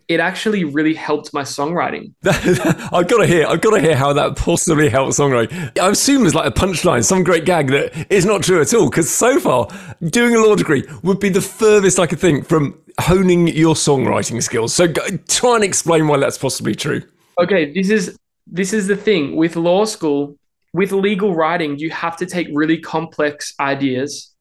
it 0.08 0.22
actually 0.22 0.64
really 0.64 0.94
helped 0.94 1.34
my 1.34 1.42
songwriting. 1.42 2.14
I've 2.26 3.08
got 3.08 3.18
to 3.18 3.28
hear. 3.28 3.46
I've 3.46 3.60
got 3.60 3.72
to 3.72 3.82
hear 3.82 3.96
how 3.96 4.14
that 4.14 4.38
possibly 4.38 4.88
helped 4.90 5.14
songwriting. 5.14 5.78
I 5.78 5.90
assume 5.90 6.22
there's 6.22 6.36
like 6.36 6.48
a 6.48 6.52
punchline, 6.52 7.04
some 7.04 7.24
great 7.24 7.44
gag 7.44 7.68
that 7.72 8.10
is 8.10 8.26
not 8.26 8.42
true 8.44 8.62
at 8.62 8.74
all. 8.74 8.90
Because 8.90 9.14
so 9.14 9.38
far, 9.40 9.68
doing 10.02 10.34
a 10.36 10.40
law 10.40 10.56
degree 10.56 10.86
would 11.04 11.20
be 11.20 11.30
the 11.30 11.42
furthest 11.42 12.00
I 12.00 12.08
could 12.08 12.20
think 12.20 12.48
from 12.48 12.80
honing 13.02 13.48
your 13.48 13.76
songwriting 13.76 14.42
skills. 14.42 14.74
So 14.74 14.88
try 15.28 15.56
and 15.56 15.64
explain 15.64 16.08
why 16.08 16.18
that's 16.18 16.38
possibly 16.38 16.74
true. 16.74 17.02
Okay, 17.40 17.74
this 17.74 17.90
is 17.90 18.18
this 18.50 18.74
is 18.74 18.88
the 18.88 18.96
thing 18.96 19.36
with 19.36 19.56
law 19.56 19.86
school, 19.86 20.38
with 20.74 20.92
legal 20.92 21.36
writing, 21.36 21.78
you 21.78 21.90
have 21.90 22.18
to 22.18 22.26
take 22.26 22.48
really 22.54 22.80
complex 22.80 23.54
ideas 23.60 24.34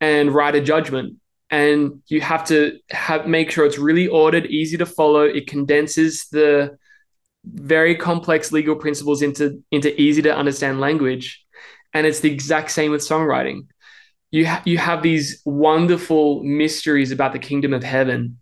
and 0.00 0.34
write 0.34 0.54
a 0.54 0.60
judgment. 0.60 1.16
And 1.50 2.02
you 2.06 2.20
have 2.20 2.44
to 2.46 2.78
have 2.90 3.26
make 3.26 3.50
sure 3.50 3.66
it's 3.66 3.78
really 3.78 4.06
ordered, 4.06 4.46
easy 4.46 4.76
to 4.76 4.86
follow. 4.86 5.22
It 5.22 5.46
condenses 5.46 6.26
the 6.30 6.78
very 7.44 7.96
complex 7.96 8.52
legal 8.52 8.76
principles 8.76 9.22
into, 9.22 9.62
into 9.70 10.00
easy 10.00 10.22
to 10.22 10.36
understand 10.36 10.80
language. 10.80 11.44
And 11.92 12.06
it's 12.06 12.20
the 12.20 12.30
exact 12.30 12.70
same 12.70 12.92
with 12.92 13.00
songwriting. 13.00 13.66
You, 14.30 14.46
ha- 14.46 14.62
you 14.64 14.78
have 14.78 15.02
these 15.02 15.42
wonderful 15.44 16.44
mysteries 16.44 17.10
about 17.10 17.32
the 17.32 17.40
kingdom 17.40 17.74
of 17.74 17.82
heaven 17.82 18.39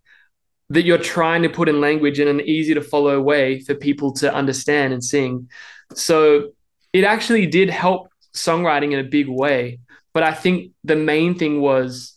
that 0.71 0.85
you're 0.85 0.99
trying 0.99 1.43
to 1.43 1.49
put 1.49 1.69
in 1.69 1.81
language 1.81 2.21
in 2.21 2.29
an 2.29 2.41
easy 2.43 2.75
to 2.75 2.83
follow 2.83 3.21
way 3.21 3.61
for 3.61 3.75
people 3.75 4.13
to 4.13 4.33
understand 4.33 4.93
and 4.93 5.03
sing. 5.03 5.49
So 5.95 6.51
it 6.93 7.05
actually 7.05 7.47
did 7.47 7.71
help 7.71 8.09
songwriting 8.35 8.93
in 8.93 8.99
a 8.99 9.09
big 9.09 9.29
way. 9.29 9.81
But 10.13 10.23
I 10.23 10.35
think 10.35 10.73
the 10.85 10.97
main 10.97 11.39
thing 11.39 11.61
was 11.61 12.15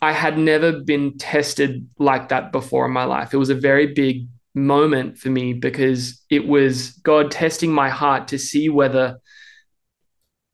I 0.00 0.12
had 0.12 0.38
never 0.38 0.80
been 0.80 1.18
tested 1.18 1.88
like 1.98 2.28
that 2.30 2.50
before 2.50 2.86
in 2.86 2.92
my 2.92 3.04
life. 3.04 3.32
It 3.32 3.38
was 3.38 3.50
a 3.50 3.54
very 3.54 3.88
big 3.88 4.26
moment 4.54 5.18
for 5.18 5.30
me 5.30 5.52
because 5.52 6.20
it 6.28 6.46
was 6.46 6.90
God 7.02 7.30
testing 7.30 7.72
my 7.72 7.88
heart 7.88 8.28
to 8.28 8.38
see 8.38 8.68
whether 8.68 9.20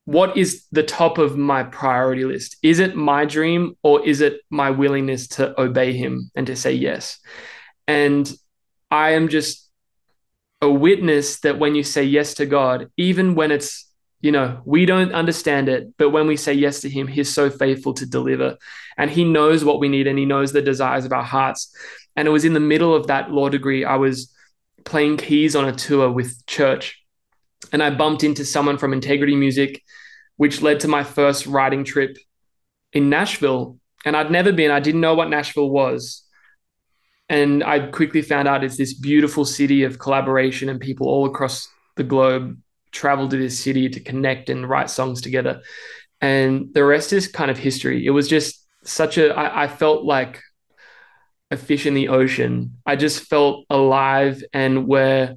what 0.09 0.39
is 0.39 0.65
the 0.73 0.83
top 0.83 1.19
of 1.19 1.37
my 1.37 1.63
priority 1.63 2.25
list? 2.25 2.57
Is 2.63 2.79
it 2.79 2.97
my 2.97 3.27
dream 3.27 3.77
or 3.83 4.03
is 4.07 4.23
it 4.23 4.41
my 4.49 4.71
willingness 4.71 5.29
to 5.37 5.61
obey 5.61 5.93
him 5.93 6.31
and 6.35 6.47
to 6.47 6.57
say 6.57 6.73
yes? 6.73 7.19
And 7.87 8.27
I 8.91 9.11
am 9.11 9.29
just 9.29 9.69
a 10.63 10.71
witness 10.71 11.41
that 11.41 11.59
when 11.59 11.75
you 11.75 11.83
say 11.83 12.05
yes 12.05 12.33
to 12.37 12.47
God, 12.47 12.91
even 12.97 13.35
when 13.35 13.51
it's, 13.51 13.87
you 14.23 14.33
know, 14.33 14.63
we 14.65 14.87
don't 14.87 15.13
understand 15.13 15.69
it, 15.69 15.95
but 15.99 16.09
when 16.09 16.27
we 16.27 16.39
say 16.39 16.55
yes 16.55 16.81
to 16.81 16.89
him, 16.89 17.07
he's 17.07 17.31
so 17.31 17.51
faithful 17.51 17.93
to 17.93 18.07
deliver 18.07 18.57
and 18.97 19.11
he 19.11 19.25
knows 19.25 19.63
what 19.63 19.79
we 19.79 19.91
need 19.91 20.07
and 20.07 20.19
he 20.19 20.25
knows 20.25 20.53
the 20.53 20.63
desires 20.63 21.05
of 21.05 21.13
our 21.13 21.23
hearts. 21.23 21.71
And 22.17 22.27
it 22.27 22.31
was 22.31 22.47
in 22.47 22.55
the 22.55 22.61
middle 22.61 22.95
of 22.95 23.09
that 23.09 23.31
law 23.31 23.51
degree, 23.51 23.85
I 23.85 23.97
was 23.97 24.35
playing 24.87 25.19
keys 25.19 25.55
on 25.55 25.69
a 25.69 25.73
tour 25.73 26.11
with 26.11 26.47
church. 26.47 26.98
And 27.73 27.83
I 27.83 27.91
bumped 27.91 28.25
into 28.25 28.45
someone 28.45 28.79
from 28.79 28.93
Integrity 28.93 29.37
Music, 29.37 29.83
which 30.37 30.63
led 30.63 30.81
to 30.81 30.89
my 30.89 31.05
first 31.05 31.47
writing 31.47 31.85
trip 31.85 32.17
in 32.93 33.11
Nashville. 33.11 33.79
And 34.05 34.17
I'd 34.17 34.31
never 34.31 34.53
been, 34.53 34.71
I 34.71 34.81
didn't 34.81 35.01
know 35.01 35.15
what 35.15 35.29
Nashville 35.29 35.71
was. 35.71 36.25
And 37.29 37.63
I 37.63 37.89
quickly 37.89 38.23
found 38.23 38.49
out 38.49 38.65
it's 38.65 38.77
this 38.79 38.95
beautiful 38.95 39.45
city 39.45 39.83
of 39.83 39.99
collaboration 39.99 40.69
and 40.69 40.81
people 40.81 41.09
all 41.09 41.27
across 41.27 41.69
the 41.97 42.05
globe 42.05 42.59
travel 42.91 43.29
to 43.29 43.37
this 43.37 43.63
city 43.63 43.89
to 43.91 44.01
connect 44.01 44.49
and 44.49 44.69
write 44.69 44.89
songs 44.89 45.21
together. 45.21 45.61
And 46.21 46.73
the 46.73 46.85
rest 46.85 47.13
is 47.13 47.29
kind 47.29 47.51
of 47.51 47.59
history. 47.59 48.07
It 48.07 48.11
was 48.11 48.29
just 48.29 48.67
such 48.85 49.19
a, 49.19 49.35
I, 49.37 49.65
I 49.65 49.69
felt 49.69 50.05
like 50.05 50.41
a 51.51 51.57
fish 51.57 51.87
in 51.87 51.95
the 51.95 52.09
ocean. 52.09 52.79
I 52.87 52.97
just 52.97 53.25
felt 53.25 53.67
alive 53.71 54.43
and 54.53 54.87
where 54.87 55.37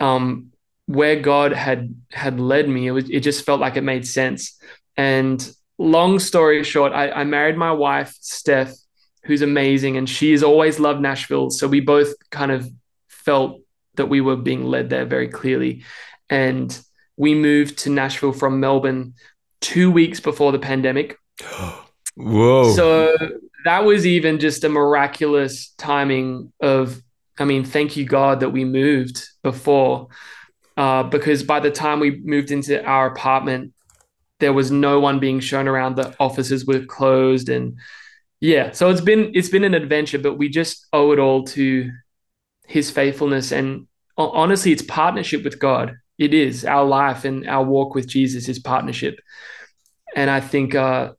um 0.00 0.51
where 0.86 1.20
God 1.20 1.52
had 1.52 1.94
had 2.10 2.40
led 2.40 2.68
me, 2.68 2.86
it 2.86 2.92
was 2.92 3.08
it 3.08 3.20
just 3.20 3.44
felt 3.44 3.60
like 3.60 3.76
it 3.76 3.82
made 3.82 4.06
sense. 4.06 4.58
And 4.96 5.46
long 5.78 6.18
story 6.18 6.62
short, 6.64 6.92
I, 6.92 7.10
I 7.10 7.24
married 7.24 7.56
my 7.56 7.72
wife, 7.72 8.16
Steph, 8.20 8.72
who's 9.24 9.42
amazing, 9.42 9.96
and 9.96 10.08
she's 10.08 10.42
always 10.42 10.78
loved 10.78 11.00
Nashville. 11.00 11.50
So 11.50 11.68
we 11.68 11.80
both 11.80 12.14
kind 12.30 12.50
of 12.50 12.68
felt 13.08 13.60
that 13.94 14.06
we 14.06 14.20
were 14.20 14.36
being 14.36 14.64
led 14.64 14.90
there 14.90 15.04
very 15.04 15.28
clearly. 15.28 15.84
And 16.30 16.76
we 17.16 17.34
moved 17.34 17.78
to 17.78 17.90
Nashville 17.90 18.32
from 18.32 18.60
Melbourne 18.60 19.14
two 19.60 19.90
weeks 19.90 20.20
before 20.20 20.52
the 20.52 20.58
pandemic. 20.58 21.18
Whoa. 22.14 22.72
So 22.74 23.16
that 23.64 23.84
was 23.84 24.06
even 24.06 24.38
just 24.38 24.64
a 24.64 24.68
miraculous 24.68 25.72
timing 25.78 26.52
of, 26.60 27.02
I 27.38 27.44
mean, 27.44 27.64
thank 27.64 27.96
you, 27.96 28.04
God, 28.04 28.40
that 28.40 28.50
we 28.50 28.64
moved 28.64 29.26
before. 29.42 30.08
Uh, 30.76 31.02
because 31.02 31.42
by 31.42 31.60
the 31.60 31.70
time 31.70 32.00
we 32.00 32.20
moved 32.24 32.50
into 32.50 32.82
our 32.84 33.06
apartment, 33.06 33.72
there 34.40 34.52
was 34.52 34.70
no 34.70 35.00
one 35.00 35.20
being 35.20 35.40
shown 35.40 35.68
around. 35.68 35.96
The 35.96 36.14
offices 36.18 36.66
were 36.66 36.84
closed, 36.84 37.48
and 37.48 37.78
yeah, 38.40 38.72
so 38.72 38.90
it's 38.90 39.00
been 39.00 39.32
it's 39.34 39.48
been 39.48 39.64
an 39.64 39.74
adventure. 39.74 40.18
But 40.18 40.38
we 40.38 40.48
just 40.48 40.86
owe 40.92 41.12
it 41.12 41.18
all 41.18 41.44
to 41.44 41.90
His 42.66 42.90
faithfulness, 42.90 43.52
and 43.52 43.86
honestly, 44.16 44.72
it's 44.72 44.82
partnership 44.82 45.44
with 45.44 45.58
God. 45.58 45.94
It 46.18 46.34
is 46.34 46.64
our 46.64 46.84
life 46.84 47.24
and 47.24 47.48
our 47.48 47.64
walk 47.64 47.94
with 47.94 48.06
Jesus 48.06 48.48
is 48.48 48.58
partnership, 48.58 49.20
and 50.16 50.30
I 50.30 50.40
think 50.40 50.74
uh, 50.74 51.12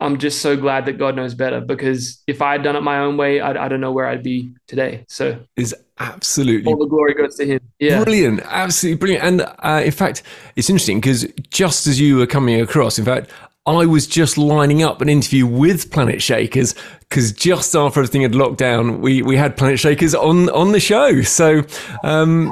I'm 0.00 0.18
just 0.18 0.42
so 0.42 0.56
glad 0.56 0.84
that 0.86 0.98
God 0.98 1.16
knows 1.16 1.34
better 1.34 1.60
because 1.60 2.22
if 2.26 2.42
I 2.42 2.52
had 2.52 2.62
done 2.62 2.76
it 2.76 2.82
my 2.82 2.98
own 2.98 3.16
way, 3.16 3.40
I, 3.40 3.64
I 3.64 3.68
don't 3.68 3.80
know 3.80 3.92
where 3.92 4.06
I'd 4.06 4.22
be 4.22 4.52
today. 4.66 5.04
So 5.08 5.38
is 5.56 5.74
absolutely 5.98 6.70
all 6.70 6.78
the 6.78 6.86
glory 6.86 7.14
goes 7.14 7.36
to 7.36 7.46
Him. 7.46 7.60
Yeah, 7.78 8.04
brilliant, 8.04 8.40
absolutely 8.44 8.98
brilliant. 8.98 9.24
And 9.24 9.54
uh, 9.60 9.82
in 9.84 9.92
fact, 9.92 10.22
it's 10.54 10.68
interesting 10.68 11.00
because 11.00 11.26
just 11.50 11.86
as 11.86 11.98
you 11.98 12.16
were 12.16 12.26
coming 12.26 12.60
across, 12.60 12.98
in 12.98 13.04
fact, 13.04 13.30
I 13.66 13.84
was 13.84 14.06
just 14.06 14.38
lining 14.38 14.82
up 14.82 15.00
an 15.00 15.08
interview 15.08 15.44
with 15.44 15.90
Planet 15.90 16.22
Shakers 16.22 16.74
because 17.08 17.32
just 17.32 17.74
after 17.74 18.00
everything 18.00 18.22
had 18.22 18.34
locked 18.34 18.58
down, 18.58 19.00
we, 19.00 19.22
we 19.22 19.36
had 19.36 19.56
Planetshakers 19.56 20.14
on 20.14 20.48
on 20.50 20.72
the 20.72 20.80
show. 20.80 21.22
So, 21.22 21.62
um, 22.04 22.50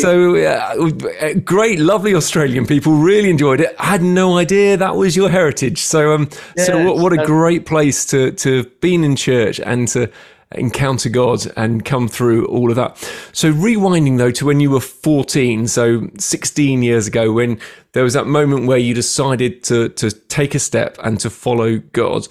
so 0.00 0.36
uh, 0.36 1.34
great, 1.44 1.78
lovely 1.78 2.14
Australian 2.14 2.66
people 2.66 2.92
really 2.92 3.30
enjoyed 3.30 3.60
it. 3.60 3.74
I 3.78 3.86
had 3.86 4.02
no 4.02 4.38
idea 4.38 4.76
that 4.76 4.96
was 4.96 5.14
your 5.16 5.28
heritage. 5.28 5.78
So, 5.78 6.14
um, 6.14 6.30
yeah, 6.56 6.64
so 6.64 6.84
what, 6.84 6.98
what 6.98 7.12
a 7.12 7.24
great 7.26 7.66
place 7.66 8.04
to 8.06 8.32
to 8.32 8.58
have 8.58 8.80
been 8.80 9.04
in 9.04 9.16
church 9.16 9.60
and 9.60 9.86
to 9.88 10.10
encounter 10.56 11.08
God 11.08 11.46
and 11.56 11.84
come 11.84 12.08
through 12.08 12.46
all 12.46 12.70
of 12.70 12.76
that. 12.76 12.96
So 13.32 13.52
rewinding 13.52 14.18
though 14.18 14.30
to 14.32 14.46
when 14.46 14.60
you 14.60 14.70
were 14.70 14.80
14, 14.80 15.68
so 15.68 16.08
16 16.18 16.82
years 16.82 17.06
ago, 17.06 17.32
when 17.32 17.60
there 17.92 18.04
was 18.04 18.14
that 18.14 18.26
moment 18.26 18.66
where 18.66 18.78
you 18.78 18.94
decided 18.94 19.62
to 19.64 19.88
to 19.90 20.10
take 20.10 20.54
a 20.54 20.58
step 20.58 20.98
and 21.02 21.18
to 21.20 21.30
follow 21.30 21.78
God, 21.92 22.26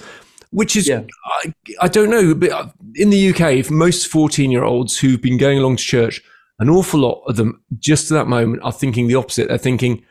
which 0.52 0.76
is 0.76 0.88
yeah. 0.88 1.04
I, 1.26 1.54
I 1.82 1.88
don't 1.88 2.10
know, 2.10 2.36
but 2.36 2.74
in 2.96 3.10
the 3.10 3.34
UK, 3.34 3.66
for 3.66 3.74
most 3.74 4.08
14 4.08 4.52
year 4.52 4.64
olds 4.64 4.98
who've 4.98 5.22
been 5.22 5.38
going 5.38 5.58
along 5.58 5.78
to 5.78 5.84
church, 5.84 6.22
an 6.60 6.70
awful 6.70 7.00
lot 7.00 7.24
of 7.28 7.36
them 7.36 7.64
just 7.80 8.08
to 8.08 8.14
that 8.14 8.28
moment 8.28 8.64
are 8.64 8.72
thinking 8.72 9.08
the 9.08 9.16
opposite. 9.16 9.48
They're 9.48 9.58
thinking, 9.58 10.04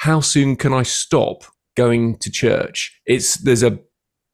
how 0.00 0.20
soon 0.20 0.56
can 0.56 0.72
I 0.72 0.82
stop 0.84 1.44
going 1.76 2.18
to 2.18 2.30
church? 2.30 3.00
It's 3.06 3.36
there's 3.38 3.62
a 3.62 3.78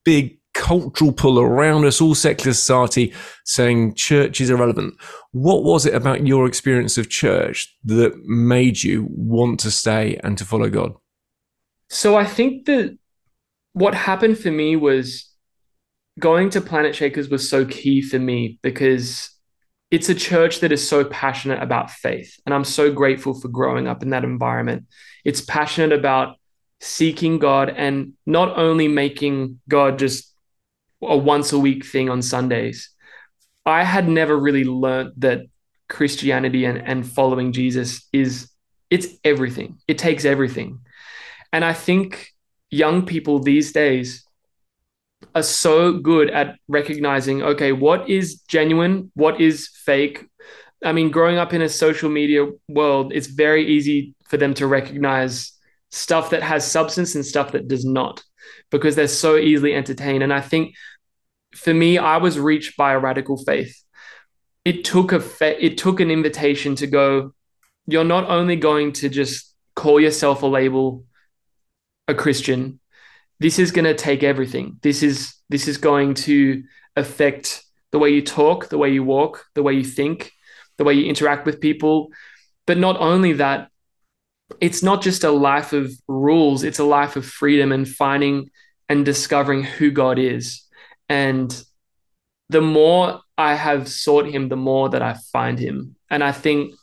big 0.05 0.39
cultural 0.55 1.13
pull 1.13 1.39
around 1.39 1.85
us, 1.85 2.01
all 2.01 2.15
secular 2.15 2.55
society, 2.55 3.13
saying 3.45 3.95
church 3.95 4.41
is 4.41 4.51
irrelevant. 4.51 4.95
What 5.33 5.65
was 5.65 5.85
it 5.85 5.95
about 5.95 6.27
your 6.27 6.47
experience 6.47 6.97
of 6.97 7.11
church 7.11 7.77
that 7.85 8.17
made 8.25 8.83
you 8.83 9.07
want 9.11 9.61
to 9.61 9.71
stay 9.71 10.19
and 10.25 10.39
to 10.39 10.45
follow 10.45 10.71
God? 10.71 10.95
So 11.91 12.17
I 12.17 12.25
think 12.25 12.67
that 12.67 12.97
what 13.73 13.95
happened 13.95 14.39
for 14.39 14.51
me 14.51 14.77
was 14.77 15.31
going 16.19 16.51
to 16.51 16.61
Planet 16.61 16.95
Shakers 16.95 17.29
was 17.29 17.49
so 17.49 17.65
key 17.65 18.01
for 18.01 18.19
me 18.19 18.59
because 18.63 19.31
it's 19.91 20.09
a 20.09 20.15
church 20.15 20.61
that 20.61 20.73
is 20.73 20.89
so 20.89 21.05
passionate 21.05 21.63
about 21.63 21.91
faith. 21.91 22.37
And 22.47 22.55
I'm 22.55 22.65
so 22.65 22.93
grateful 22.93 23.39
for 23.39 23.49
growing 23.49 23.87
up 23.87 24.03
in 24.03 24.11
that 24.11 24.25
environment. 24.25 24.87
It's 25.25 25.41
passionate 25.41 25.93
about 25.93 26.37
seeking 26.81 27.39
God 27.39 27.71
and 27.71 28.13
not 28.27 28.59
only 28.59 28.89
making 28.89 29.61
God 29.69 29.99
just 29.99 30.34
a 31.11 31.17
once 31.17 31.53
a 31.53 31.59
week 31.59 31.85
thing 31.85 32.11
on 32.11 32.23
Sundays. 32.23 32.91
I 33.67 33.85
had 33.85 34.09
never 34.09 34.37
really 34.37 34.65
learned 34.65 35.13
that 35.19 35.43
Christianity 35.89 36.65
and, 36.65 36.79
and 36.79 37.07
following 37.07 37.53
Jesus 37.53 38.07
is 38.13 38.51
it's 38.91 39.09
everything. 39.25 39.79
It 39.89 39.99
takes 39.99 40.25
everything. 40.25 40.81
And 41.53 41.65
I 41.65 41.73
think 41.73 42.29
young 42.71 43.07
people 43.07 43.39
these 43.39 43.73
days 43.73 44.25
are 45.35 45.43
so 45.43 45.93
good 45.93 46.31
at 46.31 46.57
recognizing 46.69 47.43
okay, 47.43 47.73
what 47.73 48.09
is 48.09 48.41
genuine, 48.49 49.11
what 49.15 49.41
is 49.41 49.69
fake. 49.85 50.27
I 50.85 50.93
mean, 50.93 51.11
growing 51.11 51.39
up 51.39 51.55
in 51.55 51.63
a 51.63 51.69
social 51.69 52.11
media 52.11 52.47
world, 52.69 53.13
it's 53.15 53.27
very 53.27 53.67
easy 53.67 54.15
for 54.29 54.37
them 54.37 54.53
to 54.55 54.67
recognize 54.67 55.53
stuff 55.91 56.31
that 56.31 56.43
has 56.43 56.69
substance 56.69 57.15
and 57.15 57.25
stuff 57.25 57.53
that 57.53 57.69
does 57.69 57.85
not 57.85 58.23
because 58.71 58.97
they're 58.97 59.09
so 59.09 59.37
easily 59.37 59.75
entertained. 59.75 60.23
And 60.23 60.33
I 60.33 60.41
think 60.41 60.75
for 61.55 61.75
me, 61.75 61.99
I 61.99 62.17
was 62.19 62.39
reached 62.39 62.77
by 62.77 62.93
a 62.93 62.99
radical 62.99 63.37
faith. 63.37 63.83
It 64.65 64.85
took 64.85 65.13
a 65.13 65.21
fa- 65.21 65.63
it 65.65 65.79
took 65.79 66.01
an 66.01 66.11
invitation 66.11 66.75
to 66.77 66.87
go. 66.87 67.35
You're 67.87 68.05
not 68.05 68.29
only 68.29 68.57
going 68.57 68.93
to 68.95 69.09
just 69.09 69.55
call 69.77 70.01
yourself 70.01 70.43
a 70.43 70.47
label, 70.47 71.05
a 72.09 72.15
Christian. 72.15 72.81
This 73.41 73.59
is 73.59 73.73
going 73.73 73.85
to 73.85 73.95
take 73.95 74.23
everything. 74.23 74.79
This 74.83 75.03
is 75.03 75.35
this 75.49 75.69
is 75.69 75.77
going 75.77 76.15
to 76.15 76.65
affect 76.97 77.63
the 77.93 77.99
way 77.99 78.11
you 78.11 78.23
talk, 78.23 78.69
the 78.69 78.79
way 78.79 78.91
you 78.91 79.05
walk, 79.05 79.45
the 79.55 79.63
way 79.63 79.75
you 79.75 79.85
think, 79.85 80.33
the 80.79 80.85
way 80.85 80.95
you 80.95 81.07
interact 81.07 81.47
with 81.47 81.61
people. 81.61 82.09
But 82.67 82.79
not 82.79 82.97
only 82.99 83.35
that, 83.35 83.69
it's 84.61 84.83
not 84.83 85.03
just 85.03 85.25
a 85.25 85.31
life 85.31 85.73
of 85.73 85.93
rules, 86.09 86.65
it's 86.65 86.79
a 86.79 86.85
life 86.85 87.17
of 87.17 87.27
freedom 87.27 87.73
and 87.73 87.89
finding 87.89 88.51
and 88.89 89.05
discovering 89.05 89.63
who 89.63 89.91
God 89.91 90.19
is. 90.19 90.64
And 91.15 91.65
the 92.49 92.61
more 92.61 93.21
I 93.39 93.55
have 93.55 93.87
sought 93.87 94.27
him, 94.27 94.49
the 94.49 94.57
more 94.57 94.89
that 94.89 95.01
I 95.01 95.15
find 95.33 95.61
him. 95.61 95.95
And 96.11 96.25
I 96.25 96.33
think 96.33 96.75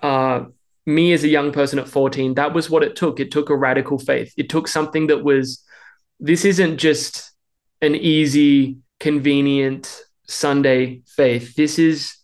uh, 0.00 0.44
me 0.84 1.14
as 1.14 1.24
a 1.24 1.28
young 1.28 1.52
person 1.52 1.78
at 1.78 1.88
14, 1.88 2.34
that 2.34 2.52
was 2.52 2.68
what 2.68 2.82
it 2.82 2.96
took. 2.96 3.18
It 3.18 3.30
took 3.30 3.48
a 3.48 3.56
radical 3.56 3.98
faith. 3.98 4.34
It 4.36 4.50
took 4.50 4.68
something 4.68 5.06
that 5.06 5.24
was, 5.24 5.64
this 6.20 6.44
isn't 6.44 6.76
just 6.76 7.32
an 7.80 7.94
easy, 7.94 8.76
convenient 9.00 10.02
Sunday 10.28 11.00
faith. 11.06 11.54
This 11.56 11.78
is 11.78 12.14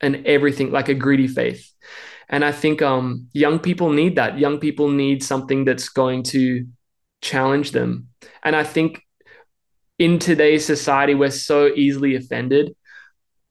an 0.00 0.22
everything, 0.24 0.70
like 0.70 0.88
a 0.88 0.94
greedy 0.94 1.26
faith. 1.26 1.68
And 2.28 2.44
I 2.44 2.52
think 2.52 2.80
um, 2.80 3.26
young 3.32 3.58
people 3.58 3.90
need 3.90 4.14
that. 4.16 4.38
Young 4.38 4.60
people 4.60 4.88
need 4.88 5.24
something 5.24 5.64
that's 5.64 5.88
going 5.88 6.22
to 6.34 6.64
challenge 7.22 7.72
them. 7.72 8.08
And 8.44 8.54
I 8.54 8.62
think 8.62 9.02
in 9.98 10.18
today's 10.18 10.64
society, 10.64 11.14
we're 11.14 11.30
so 11.30 11.68
easily 11.68 12.14
offended. 12.14 12.74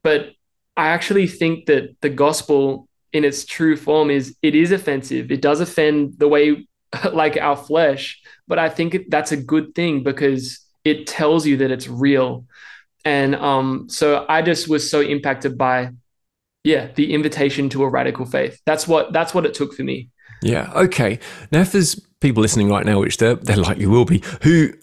But 0.04 0.32
I 0.76 0.90
actually 0.90 1.28
think 1.28 1.68
that 1.68 1.96
the 2.02 2.10
gospel 2.10 2.88
in 3.14 3.26
its 3.26 3.46
true 3.46 3.76
form 3.76 4.10
is 4.10 4.36
it 4.42 4.56
is 4.56 4.72
offensive. 4.72 5.32
It 5.32 5.42
does 5.42 5.60
offend 5.60 6.16
the 6.18 6.28
way 6.28 6.68
like 7.14 7.38
our 7.38 7.56
flesh, 7.56 8.22
but 8.48 8.60
I 8.60 8.70
think 8.70 8.98
that's 9.10 9.32
a 9.32 9.38
good 9.38 9.76
thing 9.76 10.04
because 10.04 10.60
it 10.84 11.08
tells 11.08 11.46
you 11.46 11.58
that 11.58 11.72
it's 11.72 11.88
real. 11.88 12.46
And 13.06 13.36
um, 13.36 13.88
so 13.90 14.26
I 14.30 14.42
just 14.42 14.68
was 14.68 14.90
so 14.90 15.02
impacted 15.02 15.58
by, 15.58 15.92
yeah, 16.64 16.92
the 16.94 17.14
invitation 17.14 17.70
to 17.70 17.84
a 17.84 17.90
radical 17.90 18.26
faith. 18.26 18.60
That's 18.66 18.88
what 18.88 19.12
that's 19.14 19.34
what 19.34 19.46
it 19.46 19.54
took 19.54 19.74
for 19.74 19.84
me. 19.84 20.10
Yeah. 20.42 20.72
Okay. 20.76 21.20
Now, 21.52 21.62
if 21.62 21.72
there's 21.72 22.00
people 22.20 22.42
listening 22.42 22.70
right 22.70 22.86
now, 22.86 23.00
which 23.00 23.18
there 23.18 23.36
there 23.36 23.58
likely 23.58 23.88
will 23.88 24.06
be, 24.06 24.24
who 24.44 24.74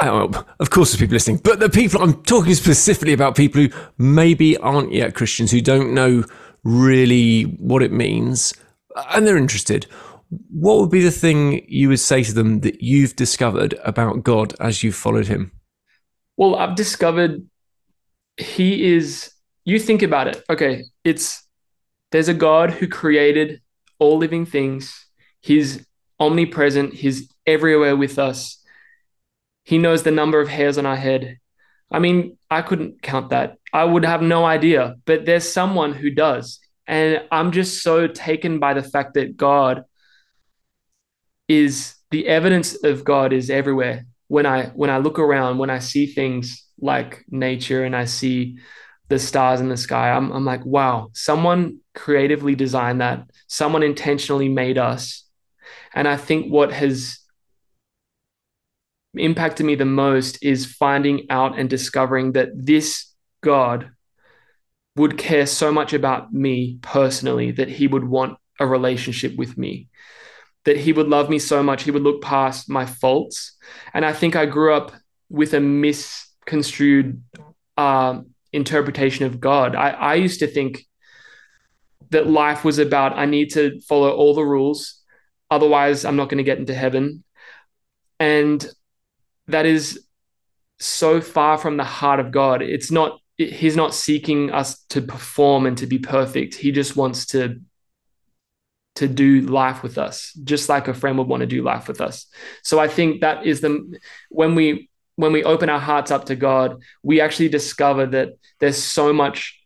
Oh, 0.00 0.44
of 0.60 0.70
course, 0.70 0.92
there's 0.92 1.00
people 1.00 1.14
listening, 1.14 1.40
but 1.42 1.58
the 1.58 1.68
people 1.68 2.00
I'm 2.00 2.22
talking 2.22 2.54
specifically 2.54 3.12
about 3.12 3.36
people 3.36 3.62
who 3.62 3.70
maybe 3.98 4.56
aren't 4.58 4.92
yet 4.92 5.14
Christians, 5.14 5.50
who 5.50 5.60
don't 5.60 5.92
know 5.92 6.24
really 6.62 7.42
what 7.42 7.82
it 7.82 7.90
means, 7.90 8.54
and 9.10 9.26
they're 9.26 9.36
interested. 9.36 9.86
What 10.50 10.78
would 10.78 10.90
be 10.90 11.02
the 11.02 11.10
thing 11.10 11.64
you 11.68 11.88
would 11.88 11.98
say 11.98 12.22
to 12.22 12.32
them 12.32 12.60
that 12.60 12.80
you've 12.80 13.16
discovered 13.16 13.74
about 13.84 14.22
God 14.22 14.54
as 14.60 14.84
you've 14.84 14.94
followed 14.94 15.26
Him? 15.26 15.50
Well, 16.36 16.54
I've 16.54 16.76
discovered 16.76 17.44
He 18.36 18.94
is. 18.94 19.32
You 19.64 19.80
think 19.80 20.02
about 20.02 20.28
it. 20.28 20.44
Okay, 20.48 20.84
it's 21.02 21.44
there's 22.12 22.28
a 22.28 22.34
God 22.34 22.70
who 22.70 22.86
created 22.86 23.60
all 23.98 24.16
living 24.18 24.46
things. 24.46 25.06
He's 25.40 25.84
omnipresent. 26.20 26.94
He's 26.94 27.32
everywhere 27.46 27.96
with 27.96 28.18
us 28.18 28.57
he 29.68 29.76
knows 29.76 30.02
the 30.02 30.10
number 30.10 30.40
of 30.40 30.48
hairs 30.48 30.78
on 30.78 30.86
our 30.86 30.96
head. 30.96 31.40
I 31.90 31.98
mean, 31.98 32.38
I 32.50 32.62
couldn't 32.62 33.02
count 33.02 33.28
that. 33.28 33.58
I 33.70 33.84
would 33.84 34.02
have 34.02 34.22
no 34.22 34.46
idea, 34.46 34.96
but 35.04 35.26
there's 35.26 35.46
someone 35.46 35.92
who 35.92 36.10
does. 36.10 36.58
And 36.86 37.22
I'm 37.30 37.52
just 37.52 37.82
so 37.82 38.06
taken 38.06 38.60
by 38.60 38.72
the 38.72 38.82
fact 38.82 39.12
that 39.12 39.36
God 39.36 39.84
is 41.48 41.96
the 42.10 42.26
evidence 42.28 42.82
of 42.82 43.04
God 43.04 43.34
is 43.34 43.50
everywhere. 43.50 44.06
When 44.28 44.46
I 44.46 44.68
when 44.68 44.88
I 44.88 44.96
look 44.96 45.18
around, 45.18 45.58
when 45.58 45.68
I 45.68 45.80
see 45.80 46.06
things 46.06 46.64
like 46.80 47.26
nature 47.28 47.84
and 47.84 47.94
I 47.94 48.06
see 48.06 48.60
the 49.08 49.18
stars 49.18 49.60
in 49.60 49.68
the 49.68 49.76
sky, 49.76 50.12
I'm 50.12 50.32
I'm 50.32 50.46
like, 50.46 50.64
wow, 50.64 51.10
someone 51.12 51.80
creatively 51.94 52.54
designed 52.54 53.02
that. 53.02 53.30
Someone 53.48 53.82
intentionally 53.82 54.48
made 54.48 54.78
us. 54.78 55.24
And 55.94 56.08
I 56.08 56.16
think 56.16 56.50
what 56.50 56.72
has 56.72 57.18
impacted 59.16 59.66
me 59.66 59.74
the 59.74 59.84
most 59.84 60.38
is 60.42 60.66
finding 60.66 61.26
out 61.30 61.58
and 61.58 61.68
discovering 61.68 62.32
that 62.32 62.50
this 62.54 63.12
God 63.42 63.90
would 64.96 65.16
care 65.16 65.46
so 65.46 65.72
much 65.72 65.92
about 65.92 66.32
me 66.32 66.78
personally 66.82 67.52
that 67.52 67.68
he 67.68 67.86
would 67.86 68.04
want 68.04 68.36
a 68.60 68.66
relationship 68.66 69.36
with 69.36 69.56
me, 69.56 69.88
that 70.64 70.76
he 70.76 70.92
would 70.92 71.08
love 71.08 71.30
me 71.30 71.38
so 71.38 71.62
much, 71.62 71.84
he 71.84 71.90
would 71.90 72.02
look 72.02 72.20
past 72.20 72.68
my 72.68 72.84
faults. 72.84 73.56
And 73.94 74.04
I 74.04 74.12
think 74.12 74.34
I 74.34 74.46
grew 74.46 74.74
up 74.74 74.92
with 75.30 75.54
a 75.54 75.60
misconstrued 75.60 77.22
uh, 77.76 78.20
interpretation 78.52 79.26
of 79.26 79.40
God. 79.40 79.76
I, 79.76 79.90
I 79.90 80.14
used 80.14 80.40
to 80.40 80.46
think 80.46 80.84
that 82.10 82.26
life 82.26 82.64
was 82.64 82.78
about 82.78 83.16
I 83.16 83.26
need 83.26 83.52
to 83.52 83.80
follow 83.82 84.10
all 84.10 84.34
the 84.34 84.42
rules, 84.42 85.00
otherwise, 85.50 86.04
I'm 86.04 86.16
not 86.16 86.28
going 86.28 86.38
to 86.38 86.44
get 86.44 86.58
into 86.58 86.74
heaven. 86.74 87.22
And 88.18 88.66
that 89.48 89.66
is 89.66 90.04
so 90.78 91.20
far 91.20 91.58
from 91.58 91.76
the 91.76 91.84
heart 91.84 92.20
of 92.20 92.30
God. 92.30 92.62
It's 92.62 92.90
not, 92.90 93.20
He's 93.36 93.76
not 93.76 93.94
seeking 93.94 94.50
us 94.50 94.82
to 94.90 95.00
perform 95.00 95.66
and 95.66 95.78
to 95.78 95.86
be 95.86 95.98
perfect. 95.98 96.54
He 96.54 96.72
just 96.72 96.96
wants 96.96 97.26
to 97.26 97.60
to 98.98 99.06
do 99.06 99.42
life 99.42 99.84
with 99.84 99.96
us 99.96 100.32
just 100.42 100.68
like 100.68 100.88
a 100.88 100.92
friend 100.92 101.16
would 101.16 101.28
want 101.28 101.40
to 101.40 101.46
do 101.46 101.62
life 101.62 101.86
with 101.86 102.00
us 102.00 102.26
so 102.64 102.80
i 102.80 102.88
think 102.88 103.20
that 103.20 103.46
is 103.46 103.60
the 103.60 103.96
when 104.28 104.56
we 104.56 104.90
when 105.14 105.32
we 105.32 105.44
open 105.44 105.68
our 105.68 105.78
hearts 105.78 106.10
up 106.10 106.24
to 106.24 106.34
god 106.34 106.82
we 107.04 107.20
actually 107.20 107.48
discover 107.48 108.06
that 108.06 108.30
there's 108.58 108.76
so 108.76 109.12
much 109.12 109.56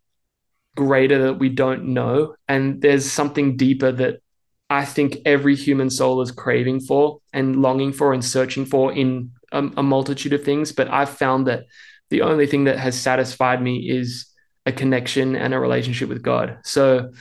greater 0.77 1.23
that 1.23 1.39
we 1.39 1.49
don't 1.49 1.83
know 1.83 2.35
and 2.47 2.83
there's 2.83 3.11
something 3.11 3.57
deeper 3.57 3.91
that 3.91 4.21
i 4.69 4.85
think 4.85 5.17
every 5.25 5.57
human 5.57 5.89
soul 5.89 6.21
is 6.21 6.31
craving 6.31 6.79
for 6.79 7.19
and 7.33 7.57
longing 7.57 7.91
for 7.91 8.13
and 8.13 8.23
searching 8.23 8.67
for 8.67 8.93
in 8.93 9.31
a, 9.53 9.71
a 9.77 9.83
multitude 9.83 10.33
of 10.33 10.45
things, 10.45 10.73
but 10.73 10.91
I've 10.91 11.11
found 11.11 11.47
that 11.47 11.65
the 12.11 12.23
only 12.23 12.47
thing 12.47 12.65
that 12.65 12.79
has 12.79 12.99
satisfied 12.99 13.63
me 13.63 13.91
is 13.91 14.27
a 14.67 14.73
connection 14.73 15.35
and 15.35 15.55
a 15.55 15.59
relationship 15.59 16.09
with 16.09 16.23
God. 16.23 16.59
So 16.65 17.13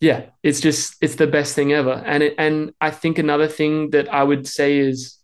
yeah, 0.00 0.26
it's 0.42 0.60
just 0.60 0.96
it's 1.00 1.16
the 1.16 1.26
best 1.26 1.54
thing 1.54 1.72
ever. 1.72 2.02
And 2.04 2.22
it, 2.22 2.34
and 2.38 2.72
I 2.80 2.90
think 2.90 3.18
another 3.18 3.48
thing 3.48 3.90
that 3.90 4.12
I 4.12 4.22
would 4.22 4.46
say 4.46 4.78
is 4.78 5.18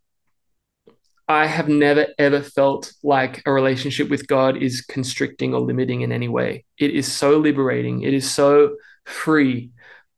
I 1.29 1.47
have 1.47 1.69
never 1.69 2.09
ever 2.19 2.41
felt 2.41 2.93
like 3.03 3.43
a 3.47 3.53
relationship 3.53 4.09
with 4.09 4.27
God 4.27 4.57
is 4.57 4.81
constricting 4.81 5.55
or 5.55 5.61
limiting 5.61 6.01
in 6.01 6.13
any 6.13 6.29
way. 6.29 6.65
It 6.79 6.91
is 6.93 7.11
so 7.11 7.39
liberating. 7.39 8.03
It 8.03 8.15
is 8.15 8.29
so 8.31 8.77
free 9.05 9.71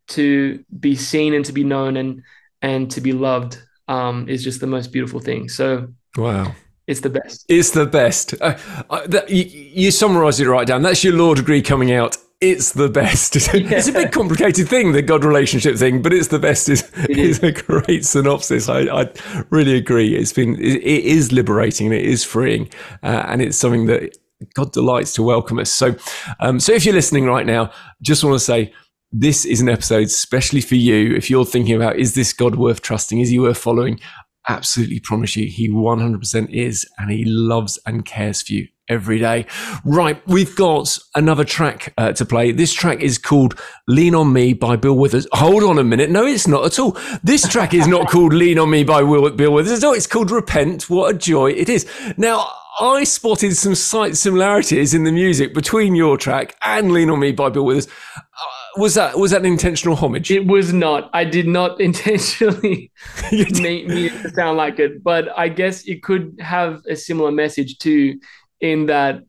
to 0.08 0.64
be 0.78 0.96
seen 0.96 1.34
and 1.34 1.44
to 1.44 1.52
be 1.52 1.64
known 1.64 1.96
and 1.96 2.22
and 2.62 2.90
to 2.92 3.00
be 3.00 3.12
loved 3.12 3.62
um, 3.88 4.28
is 4.28 4.44
just 4.44 4.60
the 4.60 4.66
most 4.66 4.92
beautiful 4.92 5.20
thing. 5.20 5.48
So 5.48 5.88
wow. 6.16 6.54
It's 6.86 7.00
the 7.00 7.10
best. 7.10 7.46
It's 7.48 7.70
the 7.70 7.86
best. 7.86 8.34
Uh, 8.40 8.58
uh, 8.90 9.06
that, 9.06 9.30
you, 9.30 9.44
you 9.44 9.90
summarise 9.92 10.40
it 10.40 10.48
right 10.48 10.66
down. 10.66 10.82
That's 10.82 11.04
your 11.04 11.14
law 11.14 11.32
degree 11.34 11.62
coming 11.62 11.92
out. 11.92 12.16
It's 12.40 12.72
the 12.72 12.88
best. 12.88 13.36
Yeah. 13.54 13.76
It's 13.76 13.86
a 13.86 13.92
big 13.92 14.10
complicated 14.10 14.68
thing, 14.68 14.92
the 14.92 15.02
God 15.02 15.24
relationship 15.24 15.76
thing, 15.76 16.02
but 16.02 16.12
it's 16.12 16.28
the 16.28 16.40
best. 16.40 16.68
Is 16.68 16.90
it 16.96 17.16
is 17.16 17.40
a 17.42 17.52
great 17.52 18.04
synopsis. 18.04 18.68
I, 18.68 18.80
I, 18.80 19.12
really 19.50 19.76
agree. 19.76 20.16
It's 20.16 20.32
been 20.32 20.56
it, 20.56 20.82
it 20.82 21.04
is 21.04 21.30
liberating 21.30 21.86
and 21.86 21.94
it 21.94 22.04
is 22.04 22.24
freeing, 22.24 22.68
uh, 23.04 23.24
and 23.28 23.40
it's 23.40 23.56
something 23.56 23.86
that 23.86 24.18
God 24.54 24.72
delights 24.72 25.12
to 25.14 25.22
welcome 25.22 25.60
us. 25.60 25.70
So, 25.70 25.94
um, 26.40 26.58
so 26.58 26.72
if 26.72 26.84
you're 26.84 26.94
listening 26.94 27.26
right 27.26 27.46
now, 27.46 27.70
just 28.00 28.24
want 28.24 28.34
to 28.34 28.44
say 28.44 28.72
this 29.12 29.44
is 29.44 29.60
an 29.60 29.68
episode 29.68 30.06
especially 30.06 30.62
for 30.62 30.74
you. 30.74 31.14
If 31.14 31.28
you're 31.28 31.44
thinking 31.44 31.76
about, 31.76 31.96
is 31.96 32.14
this 32.14 32.32
God 32.32 32.56
worth 32.56 32.80
trusting? 32.80 33.20
Is 33.20 33.28
he 33.28 33.38
worth 33.38 33.58
following? 33.58 34.00
Absolutely 34.48 34.98
promise 34.98 35.36
you, 35.36 35.46
he 35.46 35.68
100% 35.68 36.50
is. 36.50 36.88
And 36.98 37.10
he 37.10 37.24
loves 37.24 37.78
and 37.86 38.04
cares 38.04 38.42
for 38.42 38.54
you 38.54 38.68
every 38.88 39.18
day. 39.18 39.46
Right. 39.84 40.26
We've 40.26 40.54
got 40.56 40.98
another 41.14 41.44
track 41.44 41.92
uh, 41.98 42.12
to 42.12 42.24
play. 42.24 42.52
This 42.52 42.72
track 42.72 43.00
is 43.00 43.18
called 43.18 43.58
Lean 43.86 44.14
on 44.14 44.32
Me 44.32 44.54
by 44.54 44.76
Bill 44.76 44.96
Withers. 44.96 45.26
Hold 45.32 45.62
on 45.62 45.78
a 45.78 45.84
minute. 45.84 46.10
No, 46.10 46.26
it's 46.26 46.48
not 46.48 46.64
at 46.64 46.78
all. 46.78 46.96
This 47.22 47.46
track 47.48 47.74
is 47.74 47.86
not 47.86 48.08
called 48.10 48.32
Lean 48.32 48.58
on 48.58 48.70
Me 48.70 48.82
by 48.82 49.02
Will, 49.02 49.30
Bill 49.30 49.52
Withers. 49.52 49.82
No, 49.82 49.92
it's 49.92 50.06
called 50.06 50.30
Repent. 50.30 50.90
What 50.90 51.14
a 51.14 51.18
joy 51.18 51.52
it 51.52 51.68
is. 51.68 51.86
Now, 52.16 52.48
I 52.80 53.04
spotted 53.04 53.54
some 53.54 53.74
slight 53.74 54.16
similarities 54.16 54.94
in 54.94 55.04
the 55.04 55.12
music 55.12 55.52
between 55.52 55.94
your 55.94 56.16
track 56.16 56.56
and 56.62 56.92
Lean 56.92 57.10
on 57.10 57.20
Me 57.20 57.30
by 57.30 57.50
Bill 57.50 57.64
Withers. 57.66 57.86
Uh, 58.16 58.61
was 58.76 58.94
that 58.94 59.18
was 59.18 59.30
that 59.32 59.40
an 59.40 59.46
intentional 59.46 59.96
homage? 59.96 60.30
It 60.30 60.46
was 60.46 60.72
not. 60.72 61.10
I 61.12 61.24
did 61.24 61.46
not 61.46 61.80
intentionally 61.88 62.90
make 63.32 63.86
me 63.86 64.08
sound 64.30 64.56
like 64.56 64.78
it, 64.78 65.02
but 65.02 65.28
I 65.36 65.48
guess 65.48 65.86
it 65.86 66.02
could 66.02 66.38
have 66.40 66.82
a 66.88 66.96
similar 66.96 67.30
message 67.30 67.78
too, 67.78 68.18
in 68.60 68.86
that 68.86 69.22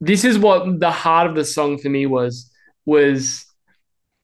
this 0.00 0.24
is 0.24 0.38
what 0.38 0.80
the 0.80 0.90
heart 0.90 1.28
of 1.28 1.36
the 1.36 1.44
song 1.44 1.78
for 1.78 1.88
me 1.88 2.06
was 2.06 2.50
was 2.84 3.46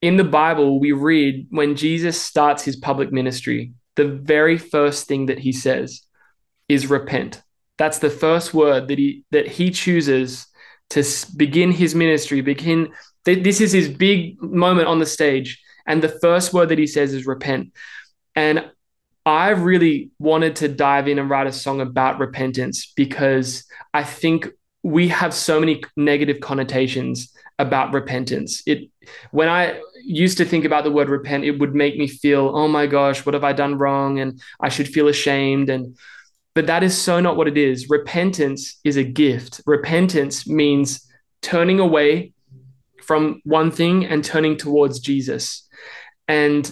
in 0.02 0.16
the 0.16 0.24
Bible 0.24 0.80
we 0.80 0.92
read 0.92 1.46
when 1.50 1.76
Jesus 1.76 2.20
starts 2.20 2.62
his 2.62 2.76
public 2.76 3.12
ministry, 3.12 3.72
the 3.96 4.06
very 4.06 4.58
first 4.58 5.06
thing 5.06 5.26
that 5.26 5.38
he 5.38 5.52
says 5.52 6.02
is 6.68 6.86
repent. 6.86 7.42
That's 7.78 7.98
the 7.98 8.10
first 8.10 8.54
word 8.54 8.88
that 8.88 8.98
he 8.98 9.24
that 9.30 9.46
he 9.46 9.70
chooses 9.70 10.46
to 10.90 11.04
begin 11.36 11.70
his 11.70 11.94
ministry, 11.94 12.40
begin 12.40 12.92
this 13.34 13.60
is 13.60 13.72
his 13.72 13.88
big 13.88 14.40
moment 14.42 14.88
on 14.88 14.98
the 14.98 15.06
stage. 15.06 15.62
And 15.86 16.02
the 16.02 16.08
first 16.08 16.52
word 16.52 16.68
that 16.68 16.78
he 16.78 16.86
says 16.86 17.14
is 17.14 17.26
repent. 17.26 17.72
And 18.36 18.70
I 19.24 19.50
really 19.50 20.10
wanted 20.18 20.56
to 20.56 20.68
dive 20.68 21.08
in 21.08 21.18
and 21.18 21.28
write 21.28 21.46
a 21.46 21.52
song 21.52 21.80
about 21.80 22.18
repentance 22.18 22.92
because 22.94 23.64
I 23.92 24.04
think 24.04 24.48
we 24.82 25.08
have 25.08 25.34
so 25.34 25.60
many 25.60 25.82
negative 25.96 26.40
connotations 26.40 27.32
about 27.58 27.92
repentance. 27.92 28.62
It 28.66 28.90
when 29.30 29.48
I 29.48 29.80
used 30.04 30.38
to 30.38 30.44
think 30.44 30.64
about 30.64 30.84
the 30.84 30.90
word 30.90 31.08
repent, 31.08 31.44
it 31.44 31.58
would 31.58 31.74
make 31.74 31.96
me 31.98 32.06
feel, 32.06 32.52
oh 32.54 32.68
my 32.68 32.86
gosh, 32.86 33.26
what 33.26 33.34
have 33.34 33.44
I 33.44 33.52
done 33.52 33.76
wrong? 33.76 34.20
And 34.20 34.40
I 34.60 34.68
should 34.68 34.88
feel 34.88 35.08
ashamed. 35.08 35.68
And 35.68 35.98
but 36.54 36.66
that 36.66 36.82
is 36.82 36.96
so 36.96 37.20
not 37.20 37.36
what 37.36 37.48
it 37.48 37.58
is. 37.58 37.88
Repentance 37.88 38.78
is 38.84 38.96
a 38.96 39.04
gift. 39.04 39.60
Repentance 39.66 40.46
means 40.46 41.06
turning 41.42 41.80
away 41.80 42.32
from 43.08 43.40
one 43.44 43.70
thing 43.70 44.04
and 44.04 44.22
turning 44.22 44.58
towards 44.58 45.00
Jesus. 45.00 45.66
And 46.28 46.70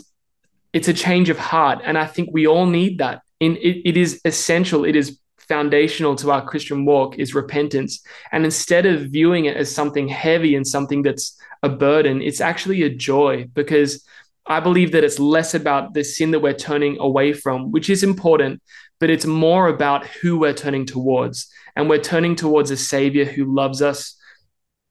it's 0.75 0.87
a 0.87 0.93
change 0.93 1.31
of 1.31 1.39
heart. 1.39 1.81
And 1.83 1.97
I 1.97 2.05
think 2.05 2.29
we 2.31 2.47
all 2.47 2.67
need 2.67 2.99
that. 2.99 3.23
In 3.41 3.57
it, 3.57 3.81
it 3.87 3.97
is 3.97 4.21
essential. 4.23 4.85
It 4.85 4.97
is 4.97 5.19
foundational 5.49 6.15
to 6.17 6.31
our 6.31 6.45
Christian 6.45 6.85
walk 6.85 7.19
is 7.19 7.35
repentance. 7.35 8.03
And 8.33 8.45
instead 8.45 8.85
of 8.85 9.11
viewing 9.11 9.47
it 9.47 9.57
as 9.57 9.75
something 9.75 10.09
heavy 10.09 10.55
and 10.57 10.67
something 10.67 11.01
that's 11.01 11.39
a 11.63 11.71
burden, 11.71 12.21
it's 12.21 12.43
actually 12.43 12.83
a 12.83 12.95
joy 12.95 13.49
because 13.55 14.05
I 14.47 14.61
believe 14.61 14.93
that 14.93 15.05
it's 15.05 15.19
less 15.19 15.55
about 15.55 15.95
the 15.95 16.05
sin 16.05 16.33
that 16.33 16.41
we're 16.41 16.53
turning 16.53 16.99
away 17.01 17.33
from, 17.33 17.73
which 17.73 17.89
is 17.89 18.03
important, 18.03 18.61
but 19.01 19.09
it's 19.09 19.25
more 19.25 19.69
about 19.69 20.07
who 20.07 20.39
we're 20.39 20.53
turning 20.53 20.85
towards. 20.85 21.49
And 21.75 21.89
we're 21.89 22.11
turning 22.13 22.37
towards 22.37 22.71
a 22.71 22.77
savior 22.77 23.25
who 23.25 23.55
loves 23.55 23.81
us. 23.81 24.17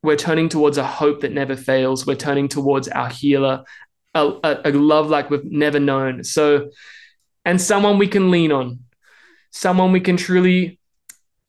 We're 0.06 0.16
turning 0.16 0.50
towards 0.50 0.78
a 0.78 0.86
hope 0.86 1.22
that 1.22 1.32
never 1.32 1.56
fails. 1.56 2.06
We're 2.06 2.16
turning 2.16 2.48
towards 2.48 2.88
our 2.88 3.10
healer, 3.10 3.64
a, 4.14 4.22
a, 4.44 4.62
a 4.66 4.72
love 4.72 5.10
like 5.10 5.30
we've 5.30 5.44
never 5.44 5.80
known. 5.80 6.24
So, 6.24 6.70
and 7.44 7.60
someone 7.60 7.98
we 7.98 8.08
can 8.08 8.30
lean 8.32 8.52
on, 8.52 8.80
someone 9.52 9.92
we 9.92 10.00
can 10.00 10.16
truly 10.16 10.80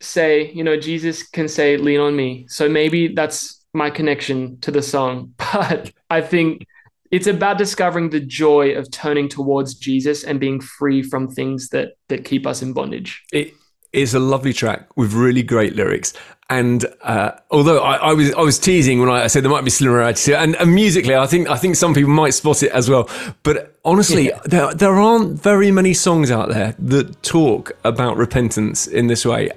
say, 0.01 0.51
you 0.53 0.65
know, 0.65 0.79
Jesus 0.79 1.23
can 1.23 1.49
say, 1.49 1.77
lean 1.77 2.01
on 2.01 2.17
me. 2.17 2.47
So 2.49 2.69
maybe 2.69 3.09
that's 3.09 3.65
my 3.73 3.91
connection 3.91 4.59
to 4.61 4.71
the 4.71 4.83
song. 4.83 5.35
But 5.53 5.93
I 6.11 6.21
think 6.21 6.67
it's 7.11 7.27
about 7.27 7.59
discovering 7.59 8.11
the 8.11 8.21
joy 8.21 8.75
of 8.75 8.91
turning 8.91 9.29
towards 9.29 9.75
Jesus 9.75 10.25
and 10.25 10.41
being 10.41 10.61
free 10.61 11.03
from 11.03 11.29
things 11.29 11.69
that 11.69 11.93
that 12.09 12.25
keep 12.25 12.47
us 12.47 12.63
in 12.63 12.73
bondage. 12.73 13.23
It 13.33 13.53
is 13.93 14.15
a 14.15 14.19
lovely 14.19 14.53
track 14.53 14.89
with 14.97 15.13
really 15.13 15.43
great 15.43 15.75
lyrics. 15.75 16.13
And 16.49 16.87
uh, 17.03 17.33
although 17.51 17.81
I, 17.81 17.97
I, 17.97 18.13
was 18.13 18.33
I 18.35 18.41
was 18.41 18.59
teasing 18.59 19.01
when 19.01 19.09
I 19.09 19.27
said 19.27 19.43
there 19.43 19.51
might 19.51 19.65
be 19.65 19.71
similarities, 19.71 20.29
and, 20.29 20.55
and 20.57 20.73
musically, 20.73 21.17
I 21.17 21.27
think 21.27 21.49
I 21.49 21.57
think 21.57 21.75
some 21.75 21.93
people 21.93 22.13
might 22.13 22.35
spot 22.35 22.63
it 22.63 22.71
as 22.71 22.89
well. 22.89 23.11
But 23.43 23.75
honestly, 23.85 24.29
yeah. 24.29 24.41
there 24.45 24.73
there 24.73 24.95
aren't 24.95 25.43
very 25.43 25.73
many 25.73 25.93
songs 25.93 26.31
out 26.31 26.49
there 26.49 26.77
that 26.79 27.21
talk 27.25 27.73
about 27.83 28.17
repentance 28.17 28.87
in 28.87 29.09
this 29.09 29.27
way, 29.27 29.51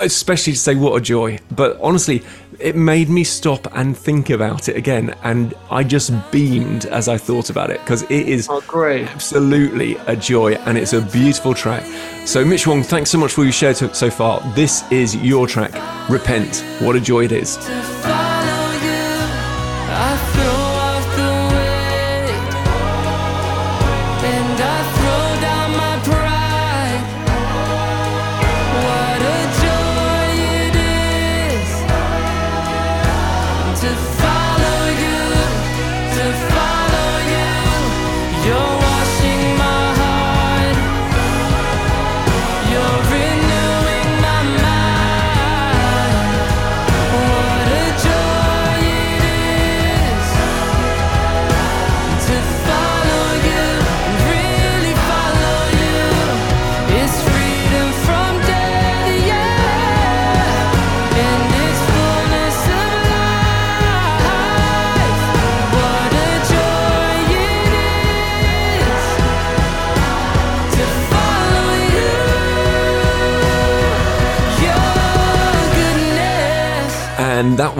especially 0.00 0.52
to 0.52 0.58
say 0.58 0.74
what 0.74 0.96
a 0.96 1.00
joy. 1.00 1.38
But 1.50 1.78
honestly, 1.80 2.22
it 2.60 2.74
made 2.74 3.08
me 3.08 3.24
stop 3.24 3.66
and 3.76 3.96
think 3.96 4.30
about 4.30 4.68
it 4.68 4.76
again, 4.76 5.14
and 5.22 5.54
I 5.70 5.84
just 5.84 6.12
beamed 6.32 6.86
as 6.86 7.08
I 7.08 7.16
thought 7.16 7.50
about 7.50 7.70
it 7.70 7.80
because 7.80 8.02
it 8.02 8.28
is 8.28 8.48
oh, 8.50 8.60
great. 8.66 9.06
absolutely 9.06 9.96
a 10.06 10.16
joy, 10.16 10.54
and 10.54 10.76
it's 10.76 10.92
a 10.92 11.00
beautiful 11.00 11.54
track. 11.54 11.84
So, 12.26 12.44
Mitch 12.44 12.66
Wong, 12.66 12.82
thanks 12.82 13.10
so 13.10 13.18
much 13.18 13.32
for 13.32 13.44
your 13.44 13.52
share 13.52 13.74
so 13.74 14.10
far. 14.10 14.40
This 14.54 14.90
is 14.90 15.14
your 15.16 15.46
track, 15.46 15.72
Repent. 16.10 16.64
What 16.80 16.96
a 16.96 17.00
joy 17.00 17.24
it 17.24 17.32
is. 17.32 17.56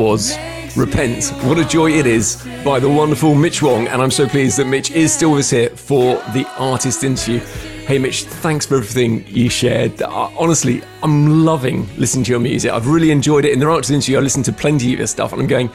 Was 0.08 0.38
Repent. 0.74 1.28
What 1.44 1.58
a 1.58 1.66
joy 1.66 1.90
it 1.90 2.06
is 2.06 2.42
by 2.64 2.80
the 2.80 2.88
wonderful 2.88 3.34
Mitch 3.34 3.60
Wong. 3.62 3.88
And 3.88 4.00
I'm 4.00 4.10
so 4.10 4.26
pleased 4.26 4.56
that 4.58 4.64
Mitch 4.64 4.90
is 4.90 5.12
still 5.12 5.32
with 5.32 5.40
us 5.40 5.50
here 5.50 5.68
for 5.70 6.16
the 6.32 6.46
artist 6.56 7.04
interview. 7.04 7.40
Hey, 7.86 7.98
Mitch, 7.98 8.24
thanks 8.24 8.64
for 8.64 8.76
everything 8.76 9.26
you 9.26 9.50
shared. 9.50 10.00
Uh, 10.00 10.30
honestly, 10.38 10.82
I'm 11.02 11.44
loving 11.44 11.86
listening 11.98 12.24
to 12.24 12.30
your 12.30 12.40
music. 12.40 12.70
I've 12.70 12.86
really 12.86 13.10
enjoyed 13.10 13.44
it. 13.44 13.52
In 13.52 13.58
the 13.58 13.68
artist 13.68 13.90
interview, 13.90 14.16
I 14.16 14.20
listened 14.20 14.46
to 14.46 14.52
plenty 14.52 14.94
of 14.94 14.98
your 14.98 15.08
stuff 15.08 15.32
and 15.32 15.42
I'm 15.42 15.46
going, 15.46 15.68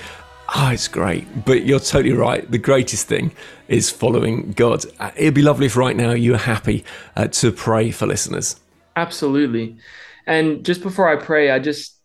oh, 0.56 0.70
it's 0.72 0.88
great. 0.88 1.46
But 1.46 1.66
you're 1.66 1.80
totally 1.80 2.16
right. 2.16 2.50
The 2.50 2.58
greatest 2.58 3.08
thing 3.08 3.34
is 3.68 3.92
following 3.92 4.54
God. 4.54 4.84
Uh, 5.00 5.12
it'd 5.16 5.36
be 5.36 5.44
lovely 5.44 5.68
if 5.68 5.76
right 5.76 5.96
now 5.96 6.12
you 6.12 6.34
are 6.34 6.40
happy 6.40 6.86
uh, 7.16 7.28
to 7.28 7.52
pray 7.52 7.92
for 7.92 8.08
listeners. 8.08 8.60
Absolutely. 8.96 9.78
And 10.26 10.66
just 10.66 10.82
before 10.82 11.08
I 11.08 11.22
pray, 11.22 11.52
I 11.52 11.60
just, 11.60 12.00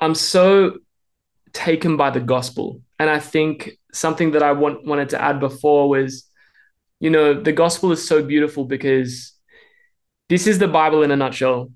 I'm 0.00 0.14
so 0.14 0.78
taken 1.52 1.96
by 1.96 2.10
the 2.10 2.20
gospel. 2.20 2.80
And 2.98 3.08
I 3.08 3.18
think 3.18 3.78
something 3.92 4.32
that 4.32 4.42
I 4.42 4.52
want, 4.52 4.84
wanted 4.86 5.08
to 5.10 5.20
add 5.20 5.40
before 5.40 5.88
was, 5.88 6.24
you 7.00 7.10
know, 7.10 7.40
the 7.40 7.52
gospel 7.52 7.92
is 7.92 8.06
so 8.06 8.22
beautiful 8.22 8.64
because 8.64 9.32
this 10.28 10.46
is 10.46 10.58
the 10.58 10.68
Bible 10.68 11.02
in 11.02 11.10
a 11.10 11.16
nutshell. 11.16 11.72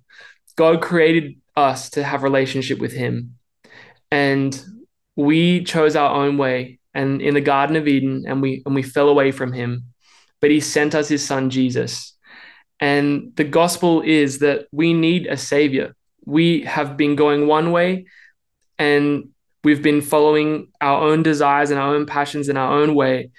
God 0.57 0.81
created 0.81 1.37
us 1.57 1.91
to 1.91 2.05
have 2.05 2.23
relationship 2.23 2.79
with 2.79 2.93
him. 2.93 3.37
And 4.11 4.63
we 5.17 5.65
chose 5.65 5.97
our 5.97 6.15
own 6.15 6.39
way 6.39 6.79
and 6.93 7.21
in 7.21 7.35
the 7.35 7.41
Garden 7.41 7.77
of 7.77 7.89
Eden 7.89 8.25
and 8.27 8.41
we 8.41 8.63
and 8.65 8.75
we 8.75 8.83
fell 8.83 9.09
away 9.09 9.33
from 9.33 9.53
him. 9.53 9.87
But 10.41 10.51
he 10.51 10.61
sent 10.61 10.95
us 10.95 11.09
his 11.09 11.25
son 11.25 11.51
Jesus. 11.51 12.17
And 12.81 13.33
the 13.37 13.45
gospel 13.45 14.03
is 14.03 14.41
that 14.41 14.67
we 14.73 14.93
need 14.93 15.27
a 15.27 15.37
savior. 15.37 15.95
We 16.27 16.63
have 16.63 16.97
been 16.97 17.17
going 17.17 17.47
one 17.47 17.73
way 17.73 18.07
and 18.79 19.31
we've 19.65 19.83
been 19.83 20.01
following 20.01 20.69
our 20.81 21.03
own 21.03 21.23
desires 21.23 21.71
and 21.71 21.81
our 21.81 21.95
own 21.95 22.07
passions 22.07 22.49
in 22.49 22.57
our 22.57 22.79
own 22.79 22.95
way 22.95 23.31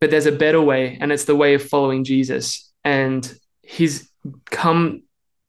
but 0.00 0.10
there's 0.10 0.26
a 0.26 0.32
better 0.32 0.60
way 0.60 0.98
and 1.00 1.12
it's 1.12 1.26
the 1.26 1.36
way 1.36 1.54
of 1.54 1.62
following 1.62 2.04
jesus. 2.04 2.72
And 2.84 3.32
he's 3.62 4.10
come 4.50 5.02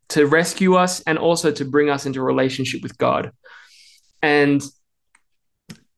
to 0.09 0.27
rescue 0.27 0.75
us 0.75 0.99
and 1.01 1.17
also 1.17 1.51
to 1.51 1.65
bring 1.65 1.89
us 1.89 2.05
into 2.05 2.21
relationship 2.21 2.83
with 2.83 2.97
god. 2.97 3.31
And 4.21 4.61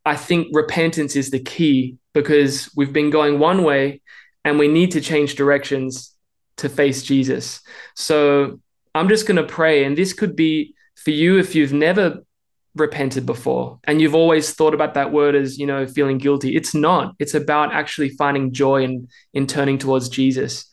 i 0.06 0.16
think 0.16 0.48
repentance 0.52 1.16
is 1.16 1.32
the 1.32 1.40
key 1.40 1.98
because 2.14 2.70
we've 2.76 2.94
been 2.94 3.10
going 3.10 3.40
one 3.40 3.64
way 3.64 4.02
and 4.46 4.60
we 4.60 4.68
need 4.68 4.92
to 4.92 5.02
change 5.02 5.36
directions 5.36 6.14
to 6.58 6.70
face 6.70 7.04
jesus. 7.04 7.62
So 7.96 8.60
i'm 8.94 9.10
just 9.10 9.28
going 9.28 9.38
to 9.38 9.54
pray 9.60 9.84
and 9.84 9.98
this 9.98 10.14
could 10.14 10.36
be 10.36 10.76
for 10.96 11.12
you 11.12 11.40
if 11.40 11.56
you've 11.56 11.74
never 11.74 12.24
repented 12.76 13.26
before. 13.26 13.80
And 13.84 14.02
you've 14.02 14.16
always 14.16 14.54
thought 14.54 14.74
about 14.74 14.96
that 14.96 15.12
word 15.12 15.36
as 15.36 15.58
you 15.58 15.68
know 15.68 15.86
feeling 15.86 16.18
guilty. 16.18 16.56
It's 16.56 16.74
not. 16.74 17.16
It's 17.20 17.34
about 17.34 17.74
actually 17.74 18.10
finding 18.10 18.52
joy 18.52 18.84
in 18.84 19.08
in 19.34 19.48
turning 19.48 19.78
towards 19.78 20.10
jesus. 20.10 20.70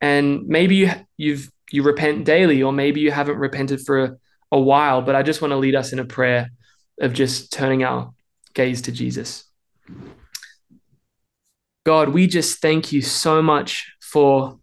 And 0.00 0.46
maybe 0.46 0.76
you 0.76 0.90
you've 1.16 1.50
you 1.70 1.82
repent 1.82 2.24
daily 2.24 2.62
or 2.62 2.72
maybe 2.72 3.00
you 3.00 3.10
haven't 3.10 3.36
repented 3.36 3.80
for 3.80 4.04
a, 4.04 4.16
a 4.50 4.58
while 4.58 5.02
but 5.02 5.14
i 5.14 5.22
just 5.22 5.40
want 5.40 5.52
to 5.52 5.56
lead 5.56 5.76
us 5.76 5.92
in 5.92 6.00
a 6.00 6.04
prayer 6.04 6.50
of 7.00 7.12
just 7.12 7.52
turning 7.52 7.84
our 7.84 8.12
gaze 8.54 8.82
to 8.82 8.92
jesus. 8.92 9.44
God 11.86 12.10
we 12.10 12.26
just 12.26 12.60
thank 12.60 12.92
you 12.92 13.02
so 13.02 13.42
much 13.42 13.92
for 14.00 14.58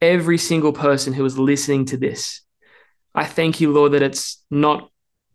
every 0.00 0.38
single 0.38 0.72
person 0.72 1.12
who 1.12 1.24
is 1.24 1.38
listening 1.38 1.86
to 1.86 1.96
this. 1.96 2.42
I 3.14 3.24
thank 3.24 3.60
you 3.60 3.72
lord 3.72 3.92
that 3.92 4.02
it's 4.02 4.44
not 4.50 4.90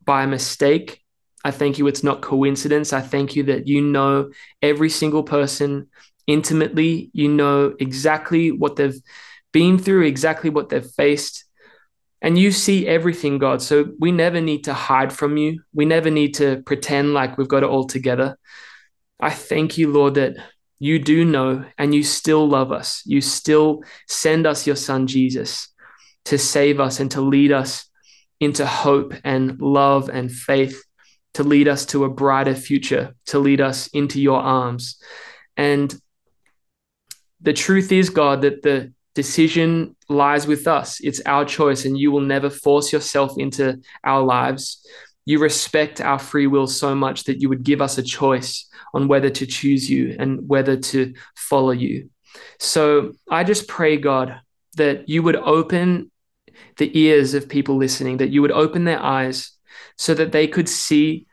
by 0.09 0.25
mistake. 0.25 1.03
I 1.45 1.51
thank 1.51 1.77
you 1.77 1.85
it's 1.85 2.03
not 2.03 2.23
coincidence. 2.23 2.93
I 2.93 2.99
thank 2.99 3.35
you 3.35 3.43
that 3.43 3.67
you 3.67 3.79
know 3.79 4.31
every 4.59 4.89
single 4.89 5.21
person 5.21 5.87
intimately. 6.25 7.11
You 7.13 7.27
know 7.27 7.75
exactly 7.79 8.51
what 8.51 8.75
they've 8.75 8.99
been 9.51 9.77
through, 9.77 10.07
exactly 10.07 10.49
what 10.49 10.69
they've 10.69 10.83
faced. 10.83 11.45
And 12.23 12.39
you 12.39 12.51
see 12.51 12.87
everything, 12.87 13.37
God. 13.37 13.61
So 13.61 13.91
we 13.99 14.11
never 14.11 14.41
need 14.41 14.63
to 14.63 14.73
hide 14.73 15.13
from 15.13 15.37
you. 15.37 15.61
We 15.75 15.85
never 15.85 16.09
need 16.09 16.33
to 16.41 16.63
pretend 16.65 17.13
like 17.13 17.37
we've 17.37 17.47
got 17.47 17.61
it 17.61 17.69
all 17.69 17.85
together. 17.85 18.35
I 19.19 19.29
thank 19.29 19.77
you, 19.77 19.93
Lord, 19.93 20.15
that 20.15 20.37
you 20.79 20.97
do 20.97 21.23
know 21.23 21.65
and 21.77 21.93
you 21.93 22.01
still 22.01 22.49
love 22.49 22.71
us. 22.71 23.03
You 23.05 23.21
still 23.21 23.83
send 24.07 24.47
us 24.47 24.65
your 24.65 24.75
son, 24.75 25.05
Jesus, 25.05 25.67
to 26.25 26.39
save 26.39 26.79
us 26.79 26.99
and 26.99 27.11
to 27.11 27.21
lead 27.21 27.51
us 27.51 27.88
into 28.39 28.65
hope 28.65 29.13
and 29.23 29.59
love 29.61 30.09
and 30.09 30.31
faith, 30.31 30.83
to 31.35 31.43
lead 31.43 31.67
us 31.67 31.85
to 31.87 32.05
a 32.05 32.09
brighter 32.09 32.55
future, 32.55 33.15
to 33.27 33.39
lead 33.39 33.61
us 33.61 33.87
into 33.87 34.19
your 34.21 34.39
arms. 34.39 35.01
And 35.55 35.93
the 37.41 37.53
truth 37.53 37.91
is, 37.91 38.09
God, 38.09 38.41
that 38.41 38.63
the 38.63 38.93
decision 39.13 39.95
lies 40.07 40.47
with 40.47 40.67
us. 40.67 40.99
It's 41.01 41.21
our 41.25 41.45
choice, 41.45 41.85
and 41.85 41.97
you 41.97 42.11
will 42.11 42.21
never 42.21 42.49
force 42.49 42.91
yourself 42.91 43.37
into 43.37 43.81
our 44.03 44.21
lives. 44.21 44.85
You 45.25 45.39
respect 45.39 46.01
our 46.01 46.17
free 46.17 46.47
will 46.47 46.67
so 46.67 46.95
much 46.95 47.25
that 47.25 47.41
you 47.41 47.49
would 47.49 47.63
give 47.63 47.81
us 47.81 47.97
a 47.97 48.03
choice 48.03 48.67
on 48.93 49.07
whether 49.07 49.29
to 49.29 49.45
choose 49.45 49.89
you 49.89 50.15
and 50.17 50.47
whether 50.47 50.77
to 50.77 51.13
follow 51.35 51.71
you. 51.71 52.09
So 52.59 53.13
I 53.29 53.43
just 53.43 53.67
pray, 53.67 53.97
God, 53.97 54.39
that 54.77 55.09
you 55.09 55.21
would 55.23 55.35
open 55.35 56.11
the 56.77 56.97
ears 56.97 57.33
of 57.33 57.49
people 57.49 57.77
listening, 57.77 58.17
that 58.17 58.29
you 58.29 58.41
would 58.41 58.51
open 58.51 58.83
their 58.85 59.01
eyes 59.01 59.51
so 59.97 60.13
that 60.13 60.31
they 60.31 60.47
could 60.47 60.69
see 60.69 61.27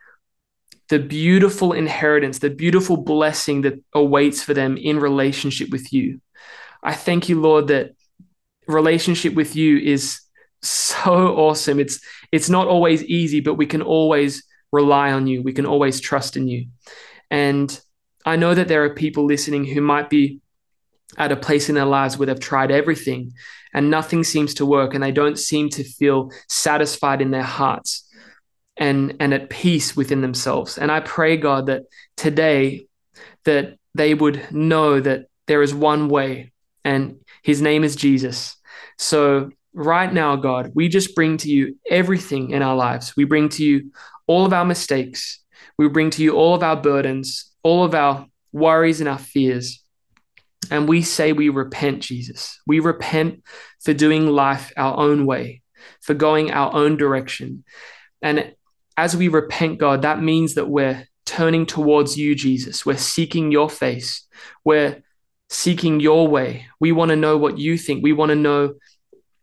the 0.89 0.99
beautiful 0.99 1.73
inheritance, 1.73 2.39
the 2.39 2.49
beautiful 2.49 2.97
blessing 2.97 3.61
that 3.61 3.81
awaits 3.93 4.41
for 4.41 4.53
them 4.53 4.77
in 4.77 4.99
relationship 4.99 5.69
with 5.69 5.91
you. 5.91 6.21
I 6.83 6.93
thank 6.93 7.27
you, 7.27 7.39
Lord, 7.41 7.67
that 7.67 7.91
relationship 8.67 9.33
with 9.33 9.55
you 9.55 9.77
is 9.77 10.21
so 10.61 11.35
awesome. 11.37 11.79
It's 11.79 11.99
it's 12.31 12.49
not 12.49 12.67
always 12.67 13.03
easy, 13.03 13.41
but 13.41 13.55
we 13.55 13.65
can 13.65 13.81
always 13.81 14.43
rely 14.71 15.11
on 15.11 15.27
you. 15.27 15.41
We 15.41 15.53
can 15.53 15.65
always 15.65 15.99
trust 15.99 16.37
in 16.37 16.47
you. 16.47 16.67
And 17.29 17.79
I 18.25 18.35
know 18.35 18.53
that 18.53 18.67
there 18.67 18.83
are 18.83 18.93
people 18.93 19.25
listening 19.25 19.65
who 19.65 19.81
might 19.81 20.09
be 20.09 20.41
at 21.17 21.31
a 21.31 21.35
place 21.35 21.69
in 21.69 21.75
their 21.75 21.85
lives 21.85 22.17
where 22.17 22.27
they've 22.27 22.39
tried 22.39 22.71
everything 22.71 23.33
and 23.73 23.89
nothing 23.89 24.23
seems 24.23 24.53
to 24.55 24.65
work 24.65 24.93
and 24.93 25.03
they 25.03 25.11
don't 25.11 25.39
seem 25.39 25.69
to 25.69 25.83
feel 25.83 26.31
satisfied 26.47 27.21
in 27.21 27.31
their 27.31 27.43
hearts 27.43 28.07
and 28.77 29.15
and 29.19 29.33
at 29.33 29.49
peace 29.49 29.95
within 29.95 30.21
themselves. 30.21 30.77
And 30.77 30.91
I 30.91 30.99
pray 30.99 31.37
God 31.37 31.65
that 31.67 31.83
today 32.15 32.87
that 33.45 33.77
they 33.95 34.13
would 34.13 34.51
know 34.51 34.99
that 34.99 35.25
there 35.47 35.61
is 35.61 35.73
one 35.73 36.09
way 36.09 36.51
and 36.83 37.19
his 37.43 37.61
name 37.61 37.83
is 37.83 37.95
Jesus. 37.95 38.55
So 38.97 39.49
right 39.73 40.11
now 40.11 40.35
God, 40.35 40.71
we 40.75 40.87
just 40.87 41.15
bring 41.15 41.37
to 41.37 41.49
you 41.49 41.77
everything 41.89 42.51
in 42.51 42.61
our 42.61 42.75
lives. 42.75 43.15
We 43.15 43.23
bring 43.23 43.49
to 43.49 43.65
you 43.65 43.91
all 44.27 44.45
of 44.45 44.53
our 44.53 44.65
mistakes. 44.65 45.39
We 45.77 45.87
bring 45.87 46.09
to 46.11 46.23
you 46.23 46.35
all 46.35 46.53
of 46.53 46.63
our 46.63 46.75
burdens, 46.75 47.51
all 47.63 47.83
of 47.83 47.95
our 47.95 48.27
worries 48.51 48.99
and 48.99 49.09
our 49.09 49.17
fears. 49.17 49.83
And 50.71 50.87
we 50.87 51.01
say 51.01 51.33
we 51.33 51.49
repent, 51.49 52.01
Jesus. 52.01 52.59
We 52.67 52.79
repent 52.79 53.43
for 53.81 53.93
doing 53.93 54.27
life 54.27 54.71
our 54.77 54.97
own 54.97 55.25
way, 55.25 55.61
for 56.01 56.13
going 56.13 56.51
our 56.51 56.73
own 56.73 56.97
direction. 56.97 57.63
And 58.21 58.53
as 58.95 59.15
we 59.15 59.27
repent, 59.27 59.77
God, 59.77 60.01
that 60.01 60.21
means 60.21 60.55
that 60.55 60.69
we're 60.69 61.07
turning 61.25 61.65
towards 61.65 62.17
you, 62.17 62.35
Jesus. 62.35 62.85
We're 62.85 62.97
seeking 62.97 63.51
your 63.51 63.69
face. 63.69 64.25
We're 64.63 65.03
seeking 65.49 65.99
your 65.99 66.27
way. 66.27 66.65
We 66.79 66.91
want 66.91 67.09
to 67.09 67.15
know 67.15 67.37
what 67.37 67.57
you 67.57 67.77
think. 67.77 68.03
We 68.03 68.13
want 68.13 68.29
to 68.29 68.35
know 68.35 68.75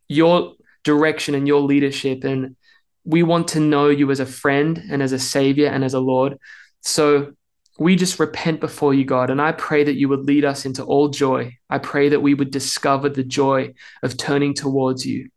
your 0.08 0.54
direction 0.82 1.34
and 1.34 1.46
your 1.46 1.60
leadership. 1.60 2.24
And 2.24 2.56
we 3.04 3.22
want 3.22 3.48
to 3.48 3.60
know 3.60 3.88
you 3.88 4.10
as 4.10 4.20
a 4.20 4.26
friend 4.26 4.82
and 4.90 5.02
as 5.02 5.12
a 5.12 5.18
savior 5.18 5.68
and 5.68 5.84
as 5.84 5.94
a 5.94 6.00
Lord. 6.00 6.38
So 6.80 7.34
we 7.78 7.96
just 7.96 8.20
repent 8.20 8.60
before 8.60 8.94
you, 8.94 9.04
God. 9.04 9.30
And 9.30 9.42
I 9.42 9.50
pray 9.50 9.82
that 9.84 9.96
you 9.96 10.08
would 10.08 10.26
lead 10.26 10.44
us 10.44 10.64
into 10.64 10.84
all 10.84 11.08
joy. 11.08 11.56
I 11.68 11.78
pray 11.78 12.10
that 12.10 12.22
we 12.22 12.34
would 12.34 12.52
discover 12.52 13.08
the 13.08 13.24
joy 13.24 13.74
of 14.02 14.16
turning 14.16 14.54
towards 14.54 15.04
you. 15.04 15.30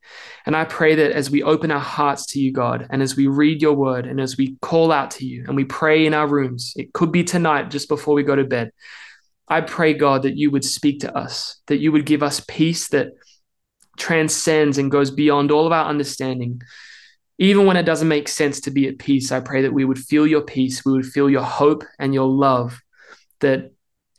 And 0.45 0.55
I 0.55 0.65
pray 0.65 0.95
that 0.95 1.11
as 1.11 1.31
we 1.31 1.41
open 1.41 1.71
our 1.71 1.79
hearts 1.79 2.27
to 2.27 2.39
you, 2.39 2.51
God, 2.51 2.85
and 2.91 3.01
as 3.01 3.15
we 3.15 3.25
read 3.25 3.61
your 3.61 3.73
word 3.73 4.05
and 4.05 4.21
as 4.21 4.37
we 4.37 4.55
call 4.61 4.91
out 4.91 5.11
to 5.11 5.25
you 5.25 5.45
and 5.47 5.55
we 5.55 5.65
pray 5.65 6.05
in 6.05 6.13
our 6.13 6.27
rooms, 6.27 6.73
it 6.75 6.93
could 6.93 7.11
be 7.11 7.23
tonight 7.23 7.71
just 7.71 7.89
before 7.89 8.13
we 8.13 8.23
go 8.23 8.35
to 8.35 8.43
bed. 8.43 8.71
I 9.47 9.61
pray, 9.61 9.93
God, 9.93 10.23
that 10.23 10.37
you 10.37 10.51
would 10.51 10.65
speak 10.65 10.99
to 11.01 11.17
us, 11.17 11.59
that 11.67 11.77
you 11.77 11.91
would 11.91 12.05
give 12.05 12.21
us 12.21 12.43
peace 12.47 12.89
that 12.89 13.13
transcends 13.97 14.77
and 14.77 14.91
goes 14.91 15.09
beyond 15.09 15.51
all 15.51 15.65
of 15.65 15.71
our 15.71 15.85
understanding 15.85 16.61
even 17.37 17.65
when 17.65 17.77
it 17.77 17.83
doesn't 17.83 18.07
make 18.07 18.27
sense 18.27 18.61
to 18.61 18.71
be 18.71 18.87
at 18.87 18.97
peace, 18.97 19.31
I 19.31 19.39
pray 19.39 19.61
that 19.61 19.73
we 19.73 19.85
would 19.85 19.99
feel 19.99 20.25
your 20.25 20.41
peace, 20.41 20.83
we 20.83 20.93
would 20.93 21.05
feel 21.05 21.29
your 21.29 21.43
hope 21.43 21.83
and 21.99 22.13
your 22.13 22.27
love 22.27 22.81
that 23.41 23.71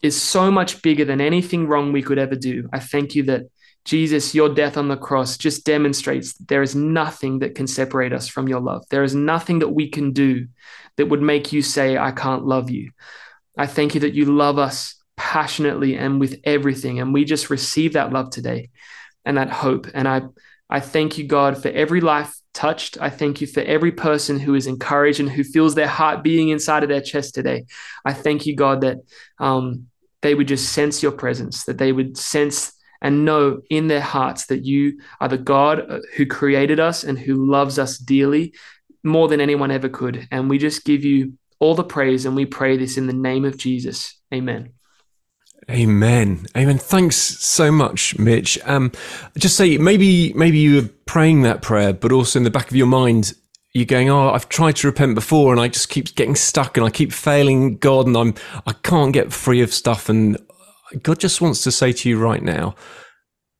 is 0.03 0.21
so 0.21 0.51
much 0.51 0.83
bigger 0.83 1.05
than 1.05 1.21
anything 1.21 1.67
wrong 1.67 1.93
we 1.93 2.03
could 2.03 2.19
ever 2.19 2.37
do. 2.37 2.69
I 2.73 2.79
thank 2.79 3.15
you 3.15 3.25
that 3.25 3.43
Jesus, 3.85 4.35
your 4.35 4.55
death 4.55 4.77
on 4.77 4.89
the 4.89 4.97
cross 4.97 5.37
just 5.37 5.65
demonstrates 5.65 6.35
that 6.35 6.49
there 6.49 6.63
is 6.63 6.75
nothing 6.75 7.41
that 7.41 7.55
can 7.55 7.67
separate 7.67 8.13
us 8.13 8.29
from 8.29 8.47
your 8.47 8.61
love. 8.61 8.85
There 8.91 9.03
is 9.03 9.15
nothing 9.15 9.61
that 9.61 9.71
we 9.71 9.89
can 9.89 10.13
do 10.13 10.47
that 10.97 11.07
would 11.07 11.23
make 11.23 11.53
you 11.53 11.63
say, 11.63 11.97
I 11.97 12.13
can't 12.13 12.45
love 12.45 12.71
you. 12.71 12.91
I 13.57 13.67
thank 13.67 13.95
you 13.95 14.01
that 14.03 14.15
you 14.15 14.27
love 14.27 14.59
us 14.59 14.95
passionately 15.17 15.97
and 15.97 16.21
with 16.21 16.41
everything. 16.45 17.01
And 17.01 17.13
we 17.13 17.25
just 17.25 17.51
receive 17.51 17.95
that 17.95 18.13
love 18.13 18.31
today 18.31 18.71
and 19.25 19.39
that 19.39 19.51
hope. 19.51 19.89
And 19.95 20.07
I, 20.07 20.23
I 20.71 20.81
thank 20.81 21.19
you, 21.19 21.27
God, 21.27 21.61
for 21.61 21.69
every 21.69 22.01
life 22.01 22.37
touched. 22.55 22.99
I 23.01 23.11
thank 23.11 23.41
you 23.41 23.47
for 23.47 23.61
every 23.61 23.93
person 23.93 24.39
who 24.39 24.55
is 24.55 24.67
encouraged 24.67 25.21
and 25.21 25.31
who 25.31 25.45
feels 25.45 25.75
their 25.75 25.87
heart 25.87 26.23
beating 26.23 26.49
inside 26.49 26.83
of 26.83 26.89
their 26.89 27.01
chest 27.01 27.35
today. 27.35 27.67
I 28.05 28.13
thank 28.13 28.47
you, 28.47 28.57
God, 28.57 28.81
that 28.81 28.99
um, 29.39 29.87
they 30.23 30.35
would 30.35 30.49
just 30.49 30.73
sense 30.73 31.03
your 31.03 31.13
presence, 31.13 31.65
that 31.65 31.79
they 31.79 31.93
would 31.93 32.17
sense 32.17 32.73
and 33.01 33.25
know 33.25 33.61
in 33.71 33.87
their 33.87 34.01
hearts 34.01 34.47
that 34.47 34.65
you 34.65 35.01
are 35.21 35.29
the 35.29 35.39
God 35.39 35.91
uh, 35.91 36.01
who 36.17 36.27
created 36.27 36.81
us 36.81 37.05
and 37.05 37.19
who 37.19 37.49
loves 37.49 37.79
us 37.79 37.97
dearly 37.97 38.55
more 39.05 39.29
than 39.29 39.41
anyone 39.41 39.71
ever 39.71 39.89
could. 39.89 40.27
And 40.31 40.51
we 40.51 40.59
just 40.59 40.85
give 40.85 41.05
you 41.05 41.35
all 41.61 41.75
the 41.75 41.85
praise 41.85 42.27
and 42.27 42.35
we 42.35 42.47
pray 42.47 42.77
this 42.77 42.97
in 42.97 43.07
the 43.07 43.13
name 43.13 43.45
of 43.45 43.57
Jesus. 43.57 44.21
Amen. 44.35 44.78
Amen. 45.71 46.47
Amen. 46.57 46.79
Thanks 46.79 47.17
so 47.17 47.71
much, 47.71 48.19
Mitch. 48.19 48.59
Um, 48.65 48.91
just 49.37 49.57
say 49.57 49.77
maybe 49.77 50.33
maybe 50.33 50.59
you 50.59 50.77
were 50.83 50.89
praying 51.05 51.43
that 51.43 51.61
prayer, 51.61 51.93
but 51.93 52.11
also 52.11 52.39
in 52.39 52.45
the 52.45 52.51
back 52.51 52.71
of 52.71 52.77
your 52.77 52.87
mind, 52.87 53.35
you're 53.75 53.85
going, 53.85 54.09
"Oh, 54.09 54.31
I've 54.31 54.49
tried 54.49 54.77
to 54.77 54.87
repent 54.87 55.15
before, 55.15 55.53
and 55.53 55.61
I 55.61 55.69
just 55.69 55.91
keep 55.91 56.15
getting 56.15 56.37
stuck, 56.37 56.79
and 56.79 56.87
I 56.87 56.91
keep 56.91 57.13
failing 57.13 57.77
God, 57.77 58.07
and 58.07 58.17
I'm 58.17 58.35
I 58.67 58.73
can't 58.83 59.13
get 59.13 59.33
free 59.33 59.61
of 59.61 59.75
stuff." 59.75 60.09
And 60.09 60.39
God 61.03 61.21
just 61.21 61.43
wants 61.43 61.63
to 61.65 61.71
say 61.71 61.93
to 61.93 62.09
you 62.09 62.19
right 62.19 62.43
now 62.43 62.75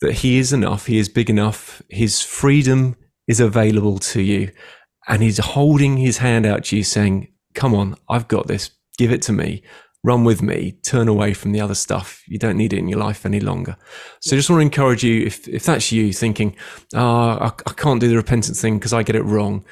that 0.01 0.14
He 0.14 0.38
is 0.38 0.51
enough. 0.51 0.87
He 0.87 0.99
is 0.99 1.11
big 1.11 1.29
enough. 1.29 1.83
His 1.90 2.23
freedom 2.23 2.97
is 3.27 3.38
available 3.38 3.99
to 3.99 4.23
you, 4.23 4.51
and 5.09 5.23
He's 5.23 5.38
holding 5.38 5.99
His 5.99 6.18
hand 6.18 6.47
out 6.47 6.64
to 6.64 6.77
you, 6.79 6.85
saying, 6.85 7.29
"Come 7.55 7.75
on, 7.75 7.97
I've 8.09 8.29
got 8.29 8.47
this. 8.47 8.71
Give 8.97 9.12
it 9.12 9.21
to 9.23 9.33
me." 9.35 9.62
Run 10.09 10.25
with 10.25 10.40
me, 10.42 10.73
turn 10.83 11.07
away 11.07 11.35
from 11.35 11.53
the 11.53 11.61
other 11.61 11.75
stuff. 11.75 12.23
You 12.27 12.38
don't 12.38 12.57
need 12.57 12.73
it 12.73 12.79
in 12.79 12.88
your 12.88 12.99
life 12.99 13.27
any 13.27 13.40
longer. 13.40 13.77
So 14.21 14.35
I 14.35 14.38
just 14.38 14.49
want 14.49 14.61
to 14.61 14.64
encourage 14.64 15.05
you, 15.05 15.27
if, 15.27 15.47
if 15.47 15.64
that's 15.64 15.92
you 15.92 16.14
thinking, 16.14 16.57
oh, 16.94 17.31
I, 17.47 17.47
I 17.47 17.73
can't 17.77 18.01
do 18.01 18.09
the 18.09 18.16
repentance 18.16 18.61
thing 18.61 18.79
because 18.79 18.94
I 18.94 19.03
get 19.03 19.16
it 19.16 19.23
wrong. 19.23 19.64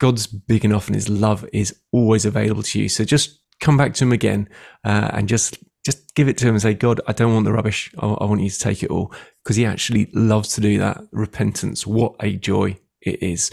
God's 0.00 0.26
big 0.26 0.64
enough 0.64 0.88
and 0.88 0.96
his 0.96 1.08
love 1.08 1.48
is 1.52 1.78
always 1.92 2.24
available 2.24 2.64
to 2.64 2.80
you. 2.80 2.88
So 2.88 3.04
just 3.04 3.40
come 3.60 3.76
back 3.76 3.94
to 3.94 4.04
him 4.04 4.12
again 4.12 4.48
uh, 4.84 5.10
and 5.12 5.28
just 5.28 5.58
just 5.84 6.14
give 6.14 6.28
it 6.28 6.38
to 6.38 6.46
him 6.46 6.54
and 6.54 6.62
say, 6.62 6.74
God, 6.74 7.00
I 7.06 7.12
don't 7.12 7.34
want 7.34 7.44
the 7.44 7.52
rubbish. 7.52 7.92
I, 7.98 8.06
I 8.06 8.24
want 8.24 8.40
you 8.40 8.50
to 8.50 8.58
take 8.58 8.82
it 8.82 8.90
all 8.90 9.12
because 9.42 9.56
he 9.56 9.66
actually 9.66 10.10
loves 10.14 10.48
to 10.54 10.60
do 10.60 10.78
that. 10.78 10.98
Repentance, 11.12 11.86
what 11.86 12.14
a 12.20 12.32
joy 12.36 12.78
it 13.02 13.22
is. 13.22 13.50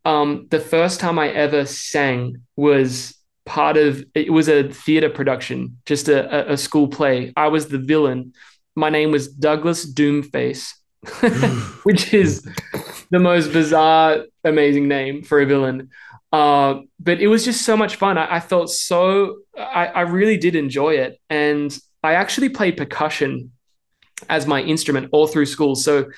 um, 0.04 0.46
the 0.50 0.60
first 0.60 1.00
time 1.00 1.18
I 1.18 1.28
ever 1.28 1.66
sang 1.66 2.42
was 2.56 3.14
part 3.48 3.78
of 3.78 4.04
it 4.14 4.30
was 4.30 4.46
a 4.48 4.68
theater 4.68 5.08
production, 5.08 5.78
just 5.86 6.08
a, 6.08 6.52
a 6.52 6.56
school 6.56 6.86
play. 6.86 7.32
I 7.34 7.48
was 7.48 7.68
the 7.68 7.78
villain. 7.78 8.34
My 8.76 8.90
name 8.90 9.10
was 9.10 9.26
Douglas 9.26 9.90
Doomface, 9.90 10.74
which 11.82 12.12
is 12.12 12.46
the 13.10 13.18
most 13.18 13.50
bizarre, 13.52 14.26
amazing 14.44 14.86
name 14.86 15.22
for 15.22 15.40
a 15.40 15.46
villain. 15.46 15.88
Uh, 16.30 16.80
but 17.00 17.22
it 17.22 17.28
was 17.28 17.42
just 17.42 17.62
so 17.62 17.74
much 17.74 17.96
fun. 17.96 18.18
I, 18.18 18.36
I 18.36 18.40
felt 18.40 18.70
so, 18.70 19.38
I, 19.56 19.86
I 19.86 20.00
really 20.02 20.36
did 20.36 20.54
enjoy 20.54 20.96
it. 20.96 21.18
And 21.30 21.76
I 22.02 22.14
actually 22.14 22.50
played 22.50 22.76
percussion 22.76 23.52
as 24.28 24.46
my 24.46 24.60
instrument 24.60 25.08
all 25.10 25.26
through 25.26 25.46
school. 25.46 25.74
So 25.74 26.10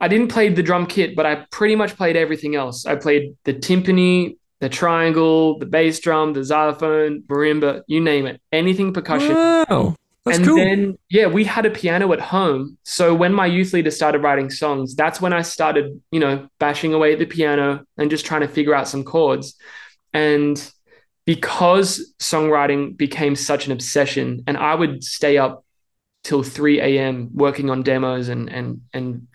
I 0.00 0.08
didn't 0.08 0.28
play 0.28 0.48
the 0.48 0.62
drum 0.62 0.86
kit, 0.86 1.14
but 1.14 1.26
I 1.26 1.46
pretty 1.50 1.76
much 1.76 1.96
played 1.96 2.16
everything 2.16 2.56
else. 2.56 2.86
I 2.86 2.96
played 2.96 3.36
the 3.44 3.52
timpani, 3.52 4.38
the 4.60 4.68
triangle, 4.68 5.58
the 5.58 5.66
bass 5.66 6.00
drum, 6.00 6.32
the 6.32 6.44
xylophone, 6.44 7.22
marimba, 7.22 7.82
you 7.86 8.00
name 8.00 8.26
it, 8.26 8.40
anything 8.52 8.92
percussion. 8.92 9.34
Wow. 9.34 9.96
That's 10.24 10.38
and 10.38 10.46
cool. 10.46 10.56
then, 10.56 10.98
yeah, 11.08 11.26
we 11.26 11.44
had 11.44 11.66
a 11.66 11.70
piano 11.70 12.12
at 12.12 12.20
home. 12.20 12.78
So 12.82 13.14
when 13.14 13.32
my 13.32 13.46
youth 13.46 13.72
leader 13.72 13.92
started 13.92 14.22
writing 14.22 14.50
songs, 14.50 14.96
that's 14.96 15.20
when 15.20 15.32
I 15.32 15.42
started, 15.42 16.00
you 16.10 16.18
know, 16.18 16.48
bashing 16.58 16.92
away 16.92 17.12
at 17.12 17.20
the 17.20 17.26
piano 17.26 17.84
and 17.96 18.10
just 18.10 18.26
trying 18.26 18.40
to 18.40 18.48
figure 18.48 18.74
out 18.74 18.88
some 18.88 19.04
chords. 19.04 19.54
And 20.12 20.58
because 21.26 22.14
songwriting 22.18 22.96
became 22.96 23.36
such 23.36 23.66
an 23.66 23.72
obsession, 23.72 24.42
and 24.48 24.56
I 24.56 24.74
would 24.74 25.04
stay 25.04 25.38
up 25.38 25.64
till 26.24 26.42
3 26.42 26.80
a.m. 26.80 27.30
working 27.32 27.70
on 27.70 27.82
demos 27.82 28.28
and 28.28 28.48
and 28.48 28.80
and 28.92 29.28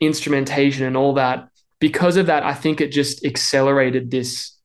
instrumentation 0.00 0.84
and 0.84 0.96
all 0.96 1.14
that. 1.14 1.48
Because 1.82 2.16
of 2.16 2.26
that, 2.26 2.44
I 2.44 2.54
think 2.54 2.80
it 2.80 2.92
just 2.92 3.26
accelerated 3.26 4.08
this 4.08 4.56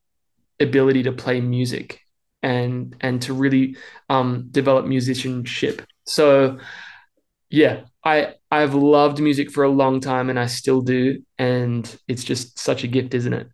ability 0.59 1.01
to 1.01 1.11
play 1.11 1.41
music 1.41 2.01
and 2.43 2.95
and 3.01 3.19
to 3.23 3.33
really 3.33 3.75
um, 4.07 4.49
develop 4.51 4.85
musicianship. 4.85 5.81
So 6.05 6.59
yeah, 7.49 7.85
I 8.05 8.35
I've 8.51 8.75
loved 8.75 9.19
music 9.19 9.49
for 9.49 9.63
a 9.63 9.69
long 9.69 9.99
time 9.99 10.29
and 10.29 10.39
I 10.39 10.45
still 10.45 10.81
do, 10.81 11.23
and 11.39 11.83
it's 12.07 12.23
just 12.23 12.59
such 12.59 12.83
a 12.83 12.87
gift, 12.87 13.15
isn't 13.15 13.33
it? 13.33 13.47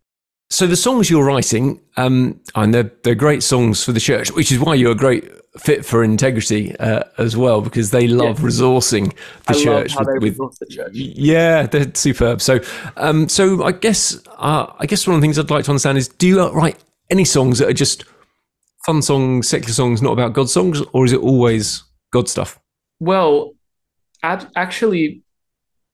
So 0.50 0.66
the 0.66 0.76
songs 0.76 1.08
you're 1.08 1.24
writing, 1.24 1.80
um, 1.96 2.40
and 2.54 2.74
they're, 2.74 2.92
they're 3.02 3.14
great 3.14 3.42
songs 3.42 3.82
for 3.82 3.92
the 3.92 3.98
church, 3.98 4.30
which 4.32 4.52
is 4.52 4.58
why 4.58 4.74
you're 4.74 4.92
a 4.92 4.94
great 5.06 5.24
fit 5.58 5.84
for 5.84 6.02
integrity 6.02 6.76
uh, 6.78 7.04
as 7.18 7.36
well, 7.36 7.60
because 7.60 7.90
they 7.90 8.08
love 8.08 8.40
Yeah. 8.40 8.46
resourcing 8.46 9.12
the 9.46 9.54
I 9.58 9.62
church. 9.62 9.94
love 9.94 10.06
how 10.06 10.12
they 10.12 10.18
with, 10.18 10.32
resource 10.32 10.58
the 10.58 10.66
church. 10.66 10.90
yeah, 10.94 11.66
they're 11.66 11.94
superb. 11.94 12.40
So, 12.40 12.58
um, 12.96 13.28
so 13.28 13.62
I 13.64 13.72
guess 13.72 14.18
uh, 14.38 14.66
I 14.78 14.86
guess 14.86 15.06
one 15.06 15.14
of 15.14 15.20
the 15.20 15.24
things 15.24 15.38
I'd 15.38 15.50
like 15.50 15.64
to 15.66 15.70
understand 15.70 15.98
is: 15.98 16.08
Do 16.08 16.26
you 16.26 16.48
write 16.50 16.78
any 17.10 17.24
songs 17.24 17.58
that 17.60 17.68
are 17.68 17.72
just 17.74 18.04
fun 18.86 19.00
songs, 19.02 19.48
secular 19.48 19.72
songs, 19.72 20.02
not 20.02 20.12
about 20.12 20.32
God 20.32 20.50
songs, 20.50 20.82
or 20.92 21.04
is 21.04 21.12
it 21.12 21.20
always 21.20 21.84
God 22.12 22.28
stuff? 22.28 22.58
Well, 23.00 23.52
ab- 24.22 24.50
actually, 24.56 25.22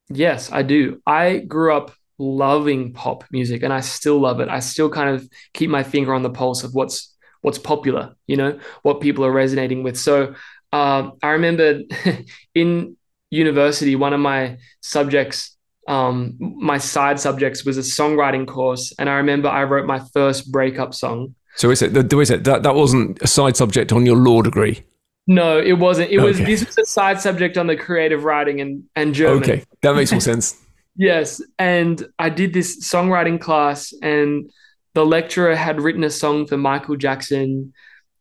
yes, 0.08 0.50
I 0.52 0.62
do. 0.62 1.00
I 1.06 1.38
grew 1.38 1.74
up 1.74 1.92
loving 2.18 2.92
pop 2.92 3.24
music, 3.30 3.62
and 3.62 3.72
I 3.72 3.80
still 3.80 4.18
love 4.20 4.40
it. 4.40 4.48
I 4.48 4.60
still 4.60 4.90
kind 4.90 5.10
of 5.14 5.28
keep 5.54 5.70
my 5.70 5.82
finger 5.82 6.14
on 6.14 6.22
the 6.22 6.30
pulse 6.30 6.64
of 6.64 6.74
what's 6.74 7.09
what's 7.42 7.58
popular. 7.58 8.14
You 8.26 8.36
know, 8.36 8.58
what 8.82 9.00
people 9.00 9.24
are 9.24 9.32
resonating 9.32 9.82
with. 9.82 9.98
So 9.98 10.34
um, 10.72 11.12
I 11.22 11.30
remember 11.30 11.80
in 12.54 12.96
university, 13.30 13.96
one 13.96 14.12
of 14.12 14.20
my 14.20 14.58
subjects. 14.80 15.56
Um, 15.88 16.36
my 16.38 16.78
side 16.78 17.18
subjects 17.18 17.64
was 17.64 17.76
a 17.76 17.80
songwriting 17.80 18.46
course, 18.46 18.92
and 18.98 19.08
I 19.08 19.14
remember 19.14 19.48
I 19.48 19.64
wrote 19.64 19.86
my 19.86 20.00
first 20.12 20.52
breakup 20.52 20.94
song. 20.94 21.34
So 21.56 21.70
is 21.70 21.82
it? 21.82 21.96
Is 22.12 22.30
it 22.30 22.44
that 22.44 22.62
that 22.62 22.74
wasn't 22.74 23.20
a 23.22 23.26
side 23.26 23.56
subject 23.56 23.92
on 23.92 24.06
your 24.06 24.16
law 24.16 24.42
degree? 24.42 24.84
No, 25.26 25.58
it 25.58 25.74
wasn't. 25.74 26.10
It 26.10 26.18
was 26.18 26.38
this 26.38 26.64
was 26.64 26.78
a 26.78 26.86
side 26.86 27.20
subject 27.20 27.58
on 27.58 27.66
the 27.66 27.76
creative 27.76 28.24
writing 28.24 28.60
and 28.60 28.84
and 28.94 29.14
German. 29.14 29.42
Okay, 29.42 29.64
that 29.82 29.94
makes 29.94 30.12
more 30.12 30.20
sense. 30.32 30.56
Yes, 30.96 31.42
and 31.58 32.06
I 32.18 32.28
did 32.28 32.52
this 32.52 32.88
songwriting 32.88 33.40
class, 33.40 33.92
and 34.02 34.50
the 34.94 35.04
lecturer 35.06 35.54
had 35.54 35.80
written 35.80 36.04
a 36.04 36.10
song 36.10 36.46
for 36.46 36.56
Michael 36.56 36.96
Jackson, 36.96 37.72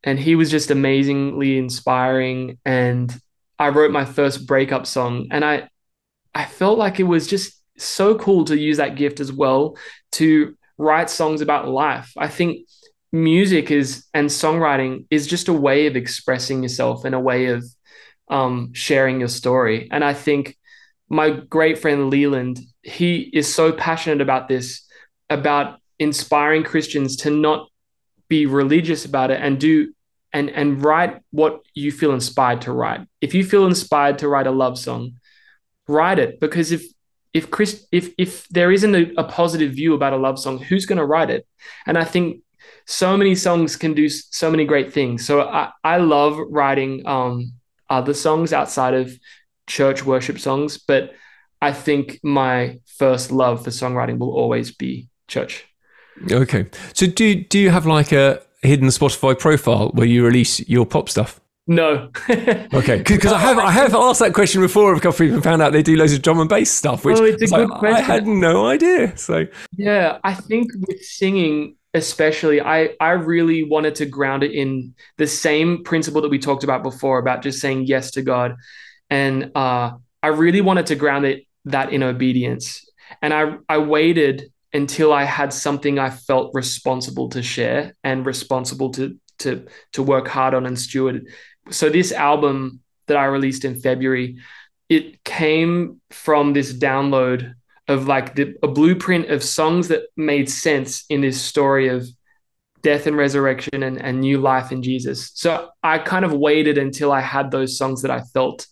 and 0.03 0.19
he 0.19 0.36
was 0.36 0.51
just 0.51 0.71
amazingly 0.71 1.58
inspiring. 1.58 2.58
And 2.65 3.13
I 3.58 3.69
wrote 3.69 3.91
my 3.91 4.05
first 4.05 4.47
breakup 4.47 4.86
song, 4.88 5.27
and 5.32 5.43
I, 5.43 5.69
I 6.34 6.45
felt 6.45 6.77
like 6.77 6.99
it 6.99 7.03
was 7.03 7.27
just 7.27 7.62
so 7.77 8.15
cool 8.17 8.45
to 8.45 8.58
use 8.58 8.77
that 8.77 8.95
gift 8.95 9.19
as 9.19 9.32
well 9.32 9.77
to 10.13 10.55
write 10.77 11.10
songs 11.10 11.41
about 11.41 11.67
life. 11.67 12.12
I 12.17 12.27
think 12.27 12.67
music 13.12 13.71
is 13.71 14.05
and 14.13 14.29
songwriting 14.29 15.05
is 15.10 15.27
just 15.27 15.47
a 15.47 15.53
way 15.53 15.88
of 15.88 15.95
expressing 15.95 16.62
yourself 16.62 17.05
and 17.05 17.15
a 17.15 17.19
way 17.19 17.47
of 17.47 17.65
um, 18.29 18.71
sharing 18.73 19.19
your 19.19 19.29
story. 19.29 19.88
And 19.91 20.03
I 20.03 20.13
think 20.13 20.55
my 21.10 21.32
great 21.32 21.79
friend 21.79 22.10
Leland, 22.10 22.60
he 22.84 23.21
is 23.34 23.51
so 23.53 23.71
passionate 23.71 24.21
about 24.21 24.47
this, 24.47 24.86
about 25.29 25.79
inspiring 26.00 26.64
Christians 26.64 27.18
to 27.18 27.30
not 27.30 27.68
be 28.30 28.46
religious 28.46 29.06
about 29.06 29.32
it 29.32 29.42
and 29.42 29.60
do 29.60 29.94
and 30.32 30.50
and 30.50 30.84
write 30.84 31.22
what 31.32 31.62
you 31.74 31.92
feel 31.92 32.14
inspired 32.14 32.62
to 32.62 32.72
write. 32.72 33.02
If 33.22 33.34
you 33.34 33.44
feel 33.44 33.66
inspired 33.66 34.20
to 34.20 34.28
write 34.28 34.48
a 34.48 34.52
love 34.52 34.78
song, 34.78 35.14
write 35.88 36.20
it 36.20 36.40
because 36.40 36.72
if 36.72 36.84
if 37.34 37.52
Chris 37.52 37.88
if 37.92 38.14
if 38.18 38.48
there 38.50 38.72
isn't 38.72 38.96
a, 38.96 39.12
a 39.18 39.24
positive 39.24 39.74
view 39.74 39.94
about 39.94 40.14
a 40.14 40.18
love 40.18 40.40
song, 40.40 40.60
who's 40.60 40.86
going 40.86 40.98
to 40.98 41.06
write 41.06 41.30
it? 41.30 41.48
And 41.86 41.98
I 41.98 42.04
think 42.04 42.42
so 42.86 43.18
many 43.18 43.36
songs 43.36 43.76
can 43.76 43.94
do 43.94 44.10
so 44.10 44.50
many 44.50 44.66
great 44.66 44.94
things. 44.94 45.26
So 45.26 45.42
I 45.42 45.72
I 45.84 45.98
love 45.98 46.38
writing 46.50 47.06
um 47.08 47.54
other 47.90 48.14
songs 48.14 48.54
outside 48.54 48.94
of 48.94 49.12
church 49.68 50.06
worship 50.06 50.40
songs, 50.40 50.78
but 50.78 51.14
I 51.62 51.74
think 51.74 52.20
my 52.24 52.80
first 52.98 53.32
love 53.32 53.64
for 53.64 53.72
songwriting 53.72 54.20
will 54.20 54.32
always 54.32 54.76
be 54.76 55.10
church. 55.28 55.68
Okay, 56.32 56.65
so 56.93 57.08
do 57.08 57.36
do 57.36 57.60
you 57.60 57.69
have 57.69 57.86
like 57.86 58.12
a 58.12 58.41
hidden 58.62 58.89
Spotify 58.89 59.38
profile 59.38 59.89
where 59.93 60.08
you 60.08 60.26
release 60.26 60.60
your 60.67 60.86
pop 60.86 61.10
stuff? 61.10 61.39
No. 61.67 62.10
Okay, 62.74 62.98
because 63.08 63.32
I 63.32 63.38
have 63.38 63.60
I 63.60 63.72
have 63.72 63.93
asked 63.93 64.19
that 64.19 64.34
question 64.34 64.60
before 64.62 64.91
of 64.91 64.98
a 64.98 65.02
couple 65.02 65.12
of 65.12 65.17
people 65.19 65.36
and 65.36 65.43
found 65.43 65.62
out 65.62 65.72
they 65.72 65.84
do 65.84 65.95
loads 65.95 66.13
of 66.13 66.22
drum 66.24 66.39
and 66.39 66.50
bass 66.50 66.72
stuff, 66.72 67.06
which 67.06 67.19
Oh, 67.19 67.24
it's 67.24 67.41
a 67.41 67.43
was 67.43 67.52
like, 67.52 67.67
good 67.80 67.93
I 67.93 68.02
had 68.02 68.26
no 68.28 68.65
idea. 68.65 69.15
So 69.17 69.45
Yeah, 69.78 70.17
I 70.24 70.34
think 70.34 70.72
with 70.88 71.02
singing, 71.04 71.76
especially, 71.93 72.60
I 72.60 72.95
I 73.00 73.12
really 73.12 73.63
wanted 73.63 73.95
to 73.95 74.08
ground 74.08 74.43
it 74.43 74.52
in 74.52 74.95
the 75.17 75.28
same 75.28 75.84
principle 75.84 76.22
that 76.24 76.30
we 76.30 76.39
talked 76.39 76.63
about 76.63 76.82
before 76.82 77.19
about 77.19 77.43
just 77.43 77.60
saying 77.60 77.86
yes 77.86 78.12
to 78.12 78.24
God, 78.24 78.56
and 79.12 79.52
uh, 79.56 79.91
I 80.24 80.28
really 80.28 80.62
wanted 80.62 80.88
to 80.88 80.95
ground 80.95 81.26
it 81.26 81.45
that 81.65 81.93
in 81.93 82.02
obedience, 82.02 82.89
and 83.22 83.32
I 83.32 83.58
I 83.69 83.78
waited 83.78 84.52
until 84.73 85.12
I 85.12 85.23
had 85.23 85.53
something 85.53 85.97
I 85.97 86.09
felt 86.09 86.51
responsible 86.53 87.30
to 87.30 87.41
share 87.41 87.95
and 88.03 88.26
responsible 88.26 88.91
to 88.91 89.17
to 89.39 89.65
to 89.93 90.03
work 90.03 90.28
hard 90.28 90.53
on 90.53 90.65
and 90.65 90.78
steward. 90.78 91.28
So 91.70 91.89
this 91.89 92.11
album 92.11 92.82
that 93.07 93.17
I 93.17 93.26
released 93.26 93.65
in 93.65 93.80
February, 93.80 94.38
it 94.89 95.24
came 95.24 96.01
from 96.11 96.53
this 96.53 96.74
download 96.74 97.53
of 97.88 98.07
like 98.07 98.36
the, 98.36 98.55
a 98.61 98.67
blueprint 98.67 99.30
of 99.30 99.43
songs 99.43 99.88
that 99.88 100.03
made 100.15 100.49
sense 100.49 101.05
in 101.09 101.22
this 101.22 101.41
story 101.41 101.88
of 101.88 102.07
death 102.82 103.07
and 103.07 103.17
resurrection 103.17 103.84
and, 103.84 104.01
and 104.01 104.22
new 104.22 104.38
life 104.38 104.72
in 104.72 104.84
Jesus. 104.84 105.32
So 105.34 105.70
I 105.84 105.97
kind 105.97 106.24
of 106.24 106.34
waited 106.34 106.78
until 106.78 107.11
I 107.11 107.22
had 107.22 107.51
those 107.51 107.78
songs 107.78 108.03
that 108.03 108.11
I 108.11 108.22
felt 108.34 108.67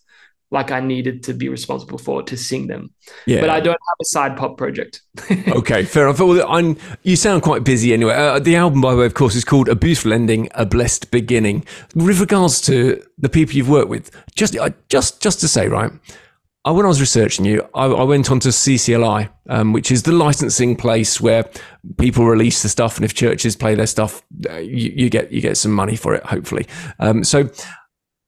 like 0.50 0.72
I 0.72 0.80
needed 0.80 1.24
to 1.24 1.34
be 1.34 1.50
responsible 1.50 1.98
for 1.98 2.24
to 2.24 2.38
sing 2.38 2.68
them. 2.68 2.94
Yeah. 3.26 3.42
But 3.42 3.50
I 3.50 3.60
don't 3.60 3.74
have 3.74 3.98
a 4.02 4.06
side 4.06 4.38
pop 4.38 4.58
project. 4.58 5.02
okay, 5.50 5.84
fair 5.84 6.08
enough. 6.08 6.20
Well, 6.20 6.46
I'm, 6.50 6.78
you 7.04 7.16
sound 7.16 7.44
quite 7.44 7.64
busy 7.64 7.94
anyway. 7.94 8.14
Uh, 8.14 8.40
the 8.40 8.56
album, 8.56 8.82
by 8.82 8.92
the 8.92 8.98
way, 8.98 9.06
of 9.06 9.14
course, 9.14 9.36
is 9.36 9.44
called 9.44 9.68
A 9.68 9.76
Beautiful 9.76 10.14
Ending, 10.14 10.50
A 10.56 10.66
Blessed 10.66 11.12
Beginning. 11.12 11.66
With 11.96 12.20
regards 12.20 12.62
to 12.62 13.04
the 13.18 13.30
people 13.30 13.56
you've 13.56 13.70
worked 13.70 13.90
with, 13.90 14.10
just 14.36 14.56
uh, 14.56 14.70
just 14.90 15.22
just 15.22 15.42
to 15.42 15.48
say, 15.50 15.68
right, 15.68 15.92
I, 16.64 16.72
when 16.72 16.86
I 16.86 16.90
was 16.90 17.00
researching 17.00 17.46
you, 17.46 17.68
I, 17.74 17.86
I 17.86 18.04
went 18.04 18.32
on 18.32 18.40
to 18.42 18.50
CCLI, 18.50 19.30
um, 19.50 19.74
which 19.74 19.92
is 19.92 20.04
the 20.04 20.12
licensing 20.12 20.76
place 20.76 21.20
where 21.20 21.50
people 21.98 22.26
release 22.26 22.62
the 22.62 22.70
stuff, 22.70 22.98
and 22.98 23.06
if 23.06 23.14
churches 23.14 23.56
play 23.56 23.76
their 23.76 23.88
stuff, 23.88 24.22
uh, 24.50 24.58
you, 24.58 24.94
you 24.96 25.10
get 25.10 25.32
you 25.32 25.42
get 25.42 25.58
some 25.58 25.72
money 25.72 25.96
for 25.96 26.14
it, 26.14 26.26
hopefully. 26.26 26.68
Um, 27.00 27.24
so 27.24 27.50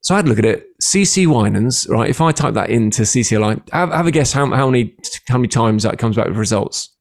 so 0.01 0.15
I 0.15 0.17
had 0.17 0.25
a 0.25 0.29
look 0.29 0.39
at 0.39 0.45
it. 0.45 0.67
CeCe 0.81 1.27
Winans, 1.27 1.87
right? 1.89 2.09
If 2.09 2.21
I 2.21 2.31
type 2.31 2.53
that 2.53 2.69
into 2.69 3.01
CCLI, 3.03 3.69
have, 3.71 3.91
have 3.91 4.07
a 4.07 4.11
guess 4.11 4.31
how, 4.31 4.45
how 4.47 4.69
many 4.69 4.95
how 5.27 5.37
many 5.37 5.49
times 5.49 5.83
that 5.83 5.97
comes 5.97 6.15
back 6.15 6.27
with 6.27 6.37
results. 6.37 6.95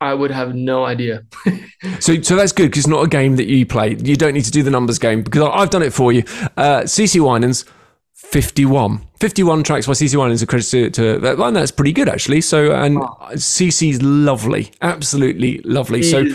I 0.00 0.12
would 0.12 0.30
have 0.30 0.54
no 0.54 0.84
idea. 0.84 1.22
so, 2.00 2.20
so 2.20 2.36
that's 2.36 2.52
good 2.52 2.66
because 2.66 2.80
it's 2.80 2.86
not 2.86 3.02
a 3.02 3.08
game 3.08 3.36
that 3.36 3.46
you 3.46 3.64
play. 3.64 3.96
You 3.98 4.16
don't 4.16 4.34
need 4.34 4.44
to 4.44 4.50
do 4.50 4.62
the 4.62 4.70
numbers 4.70 4.98
game 4.98 5.22
because 5.22 5.42
I've 5.42 5.70
done 5.70 5.82
it 5.82 5.94
for 5.94 6.12
you. 6.12 6.22
Uh, 6.56 6.82
CeCe 6.82 7.18
Winans, 7.18 7.64
51. 8.12 9.06
51 9.18 9.62
tracks 9.62 9.86
by 9.86 9.94
CeCe 9.94 10.16
Winans 10.16 10.42
are 10.42 10.46
credited 10.46 10.92
to, 10.94 11.18
that 11.20 11.38
well, 11.38 11.50
that's 11.50 11.70
pretty 11.70 11.92
good 11.92 12.10
actually. 12.10 12.42
So, 12.42 12.72
and 12.72 13.00
wow. 13.00 13.16
CeCe's 13.32 14.02
lovely, 14.02 14.72
absolutely 14.82 15.62
lovely. 15.64 16.02
So, 16.02 16.26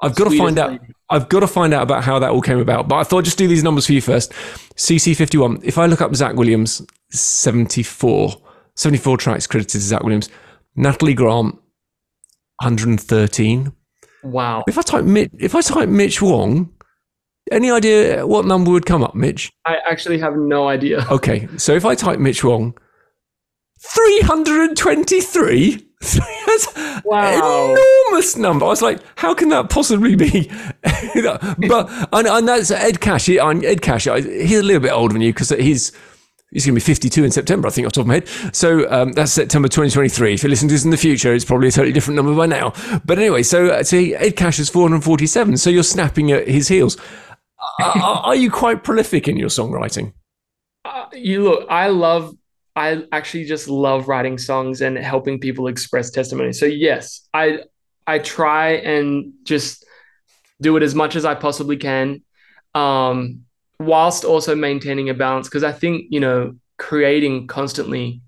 I've 0.00 0.14
got 0.14 0.30
to 0.30 0.38
find 0.38 0.58
out. 0.58 0.72
Lady. 0.72 0.94
I've 1.10 1.28
got 1.28 1.40
to 1.40 1.46
find 1.46 1.72
out 1.72 1.82
about 1.82 2.04
how 2.04 2.18
that 2.18 2.30
all 2.30 2.42
came 2.42 2.58
about. 2.58 2.88
But 2.88 2.96
I 2.96 3.04
thought 3.04 3.18
I'd 3.18 3.24
just 3.24 3.38
do 3.38 3.48
these 3.48 3.64
numbers 3.64 3.86
for 3.86 3.92
you 3.92 4.00
first. 4.00 4.32
CeCe 4.76 5.16
fifty 5.16 5.38
one. 5.38 5.60
If 5.62 5.78
I 5.78 5.86
look 5.86 6.00
up 6.00 6.14
Zach 6.14 6.34
Williams, 6.34 6.82
74. 7.10 8.42
74 8.76 9.16
tracks 9.16 9.46
credited 9.46 9.72
to 9.72 9.80
Zach 9.80 10.02
Williams. 10.04 10.28
Natalie 10.76 11.14
Grant, 11.14 11.54
113. 12.60 13.72
Wow. 14.22 14.62
If 14.68 14.78
I 14.78 14.82
type 14.82 15.04
Mitch, 15.04 15.30
if 15.38 15.56
I 15.56 15.60
type 15.60 15.88
Mitch 15.88 16.22
Wong, 16.22 16.72
any 17.50 17.70
idea 17.70 18.26
what 18.26 18.46
number 18.46 18.70
would 18.70 18.86
come 18.86 19.02
up, 19.02 19.14
Mitch? 19.14 19.50
I 19.66 19.78
actually 19.88 20.18
have 20.18 20.36
no 20.36 20.68
idea. 20.68 21.04
Okay, 21.10 21.48
so 21.56 21.74
if 21.74 21.84
I 21.84 21.96
type 21.96 22.20
Mitch 22.20 22.44
Wong, 22.44 22.78
323. 23.80 25.87
That's 26.00 27.02
wow. 27.04 27.74
enormous 27.74 28.36
number. 28.36 28.64
I 28.64 28.68
was 28.68 28.82
like, 28.82 29.00
how 29.16 29.34
can 29.34 29.48
that 29.50 29.68
possibly 29.68 30.14
be? 30.14 30.50
but 30.82 32.08
and, 32.12 32.26
and, 32.26 32.48
that's 32.48 32.70
Ed 32.70 33.00
Cash. 33.00 33.26
He, 33.26 33.38
Ed 33.38 33.82
Cash, 33.82 34.04
he's 34.04 34.58
a 34.58 34.62
little 34.62 34.80
bit 34.80 34.92
older 34.92 35.12
than 35.12 35.22
you 35.22 35.32
because 35.32 35.50
he's 35.50 35.92
he's 36.50 36.64
going 36.64 36.74
to 36.74 36.80
be 36.80 36.84
52 36.84 37.24
in 37.24 37.30
September, 37.30 37.68
I 37.68 37.70
think, 37.70 37.86
off 37.86 37.92
the 37.92 37.96
top 37.96 38.04
of 38.04 38.08
my 38.08 38.14
head. 38.14 38.54
So 38.54 38.90
um, 38.90 39.12
that's 39.12 39.32
September 39.32 39.68
2023. 39.68 40.34
If 40.34 40.42
you 40.42 40.48
listen 40.48 40.68
to 40.68 40.74
this 40.74 40.84
in 40.84 40.90
the 40.90 40.96
future, 40.96 41.34
it's 41.34 41.44
probably 41.44 41.68
a 41.68 41.72
totally 41.72 41.92
different 41.92 42.16
number 42.16 42.34
by 42.34 42.46
now. 42.46 42.72
But 43.04 43.18
anyway, 43.18 43.42
so 43.42 43.68
uh, 43.68 43.82
see, 43.82 44.14
Ed 44.14 44.36
Cash 44.36 44.58
is 44.58 44.68
447. 44.68 45.56
So 45.56 45.70
you're 45.70 45.82
snapping 45.82 46.32
at 46.32 46.48
his 46.48 46.68
heels. 46.68 46.96
are, 47.80 47.96
are, 47.96 48.36
you 48.36 48.50
quite 48.50 48.84
prolific 48.84 49.28
in 49.28 49.36
your 49.36 49.48
songwriting? 49.48 50.12
Uh, 50.84 51.06
you 51.12 51.42
look, 51.42 51.66
I 51.68 51.88
love 51.88 52.37
I 52.78 53.02
actually 53.10 53.44
just 53.44 53.68
love 53.68 54.06
writing 54.06 54.38
songs 54.38 54.82
and 54.82 54.96
helping 54.96 55.40
people 55.40 55.66
express 55.66 56.10
testimony. 56.10 56.52
So 56.52 56.64
yes, 56.64 57.28
I 57.34 57.64
I 58.06 58.20
try 58.20 58.74
and 58.74 59.32
just 59.42 59.84
do 60.62 60.76
it 60.76 60.84
as 60.84 60.94
much 60.94 61.16
as 61.16 61.24
I 61.24 61.34
possibly 61.34 61.76
can, 61.76 62.22
um, 62.74 63.44
whilst 63.80 64.24
also 64.24 64.54
maintaining 64.54 65.10
a 65.10 65.14
balance. 65.14 65.48
Because 65.48 65.64
I 65.64 65.72
think 65.72 66.06
you 66.10 66.20
know, 66.20 66.54
creating 66.78 67.48
constantly, 67.48 68.22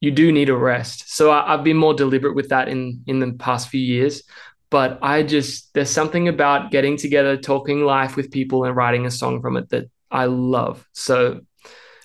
you 0.00 0.12
do 0.12 0.30
need 0.30 0.50
a 0.50 0.56
rest. 0.56 1.12
So 1.14 1.30
I, 1.30 1.52
I've 1.52 1.64
been 1.64 1.76
more 1.76 1.94
deliberate 1.94 2.36
with 2.36 2.50
that 2.50 2.68
in 2.68 3.02
in 3.08 3.18
the 3.18 3.32
past 3.32 3.68
few 3.68 3.80
years. 3.80 4.22
But 4.70 5.00
I 5.02 5.24
just 5.24 5.74
there's 5.74 5.90
something 5.90 6.28
about 6.28 6.70
getting 6.70 6.96
together, 6.96 7.36
talking 7.36 7.84
life 7.84 8.14
with 8.14 8.30
people, 8.30 8.64
and 8.64 8.76
writing 8.76 9.04
a 9.04 9.10
song 9.10 9.42
from 9.42 9.56
it 9.56 9.68
that 9.70 9.90
I 10.12 10.26
love. 10.26 10.86
So 10.92 11.40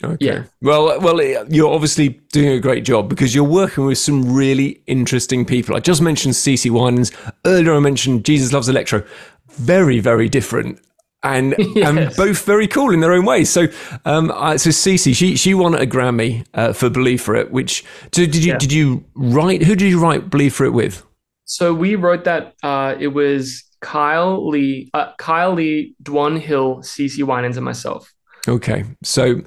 Okay. 0.03 0.25
Yeah. 0.25 0.43
Well, 0.61 0.99
well, 0.99 1.21
you're 1.49 1.71
obviously 1.71 2.09
doing 2.31 2.49
a 2.49 2.59
great 2.59 2.83
job 2.83 3.09
because 3.09 3.35
you're 3.35 3.43
working 3.43 3.85
with 3.85 3.97
some 3.97 4.33
really 4.33 4.81
interesting 4.87 5.45
people. 5.45 5.75
I 5.75 5.79
just 5.79 6.01
mentioned 6.01 6.33
CeCe 6.33 6.71
Winans 6.71 7.11
earlier. 7.45 7.73
I 7.73 7.79
mentioned 7.79 8.25
Jesus 8.25 8.51
Loves 8.51 8.67
Electro. 8.67 9.03
Very, 9.51 9.99
very 9.99 10.27
different. 10.27 10.79
And, 11.23 11.53
yes. 11.59 11.87
and 11.87 12.15
both 12.15 12.45
very 12.45 12.67
cool 12.67 12.91
in 12.93 12.99
their 12.99 13.13
own 13.13 13.25
ways. 13.25 13.49
So, 13.49 13.67
um, 14.05 14.31
uh, 14.31 14.57
so 14.57 14.71
Cece, 14.71 15.15
she 15.15 15.35
she 15.35 15.53
won 15.53 15.75
a 15.75 15.85
Grammy 15.85 16.47
uh, 16.55 16.73
for 16.73 16.89
"Believe 16.89 17.21
for 17.21 17.35
It." 17.35 17.51
Which 17.51 17.85
so 18.11 18.25
did 18.25 18.37
you 18.37 18.53
yeah. 18.53 18.57
did 18.57 18.73
you 18.73 19.05
write? 19.13 19.61
Who 19.61 19.75
did 19.75 19.87
you 19.87 19.99
write 19.99 20.31
"Believe 20.31 20.55
for 20.55 20.65
It" 20.65 20.71
with? 20.71 21.05
So 21.45 21.75
we 21.75 21.95
wrote 21.95 22.23
that. 22.23 22.55
Uh, 22.63 22.95
it 22.99 23.09
was 23.09 23.63
Kyle 23.81 24.47
Lee, 24.49 24.89
uh, 24.95 25.11
Kyle 25.19 25.53
Lee, 25.53 25.95
Dwan 26.01 26.39
Hill, 26.39 26.77
CeCe 26.77 27.23
Winans, 27.23 27.55
and 27.55 27.65
myself. 27.65 28.11
Okay, 28.47 28.85
so 29.03 29.41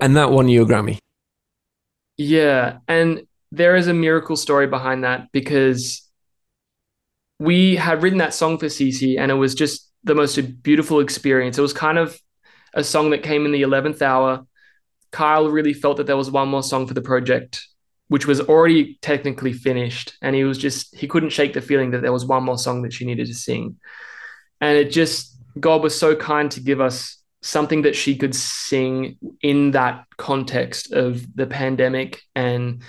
and 0.00 0.16
that 0.16 0.30
won 0.30 0.48
you 0.48 0.62
a 0.62 0.66
Grammy. 0.66 0.98
Yeah. 2.16 2.78
And 2.88 3.26
there 3.50 3.76
is 3.76 3.86
a 3.86 3.94
miracle 3.94 4.36
story 4.36 4.66
behind 4.66 5.04
that 5.04 5.30
because 5.32 6.08
we 7.38 7.76
had 7.76 8.02
written 8.02 8.18
that 8.18 8.34
song 8.34 8.58
for 8.58 8.66
Cece 8.66 9.18
and 9.18 9.30
it 9.30 9.34
was 9.34 9.54
just 9.54 9.90
the 10.04 10.14
most 10.14 10.62
beautiful 10.62 11.00
experience. 11.00 11.58
It 11.58 11.62
was 11.62 11.72
kind 11.72 11.98
of 11.98 12.18
a 12.74 12.84
song 12.84 13.10
that 13.10 13.22
came 13.22 13.44
in 13.44 13.52
the 13.52 13.62
11th 13.62 14.02
hour. 14.02 14.46
Kyle 15.10 15.50
really 15.50 15.74
felt 15.74 15.98
that 15.98 16.06
there 16.06 16.16
was 16.16 16.30
one 16.30 16.48
more 16.48 16.62
song 16.62 16.86
for 16.86 16.94
the 16.94 17.02
project, 17.02 17.66
which 18.08 18.26
was 18.26 18.40
already 18.40 18.98
technically 19.02 19.52
finished. 19.52 20.16
And 20.22 20.34
he 20.34 20.44
was 20.44 20.56
just, 20.58 20.94
he 20.96 21.06
couldn't 21.06 21.30
shake 21.30 21.52
the 21.52 21.60
feeling 21.60 21.90
that 21.90 22.02
there 22.02 22.12
was 22.12 22.24
one 22.24 22.44
more 22.44 22.58
song 22.58 22.82
that 22.82 22.92
she 22.92 23.04
needed 23.04 23.26
to 23.26 23.34
sing. 23.34 23.76
And 24.60 24.78
it 24.78 24.90
just, 24.90 25.36
God 25.58 25.82
was 25.82 25.98
so 25.98 26.16
kind 26.16 26.50
to 26.52 26.60
give 26.60 26.80
us 26.80 27.21
something 27.42 27.82
that 27.82 27.96
she 27.96 28.16
could 28.16 28.34
sing 28.34 29.18
in 29.42 29.72
that 29.72 30.04
context 30.16 30.92
of 30.92 31.26
the 31.36 31.46
pandemic. 31.46 32.22
And 32.34 32.82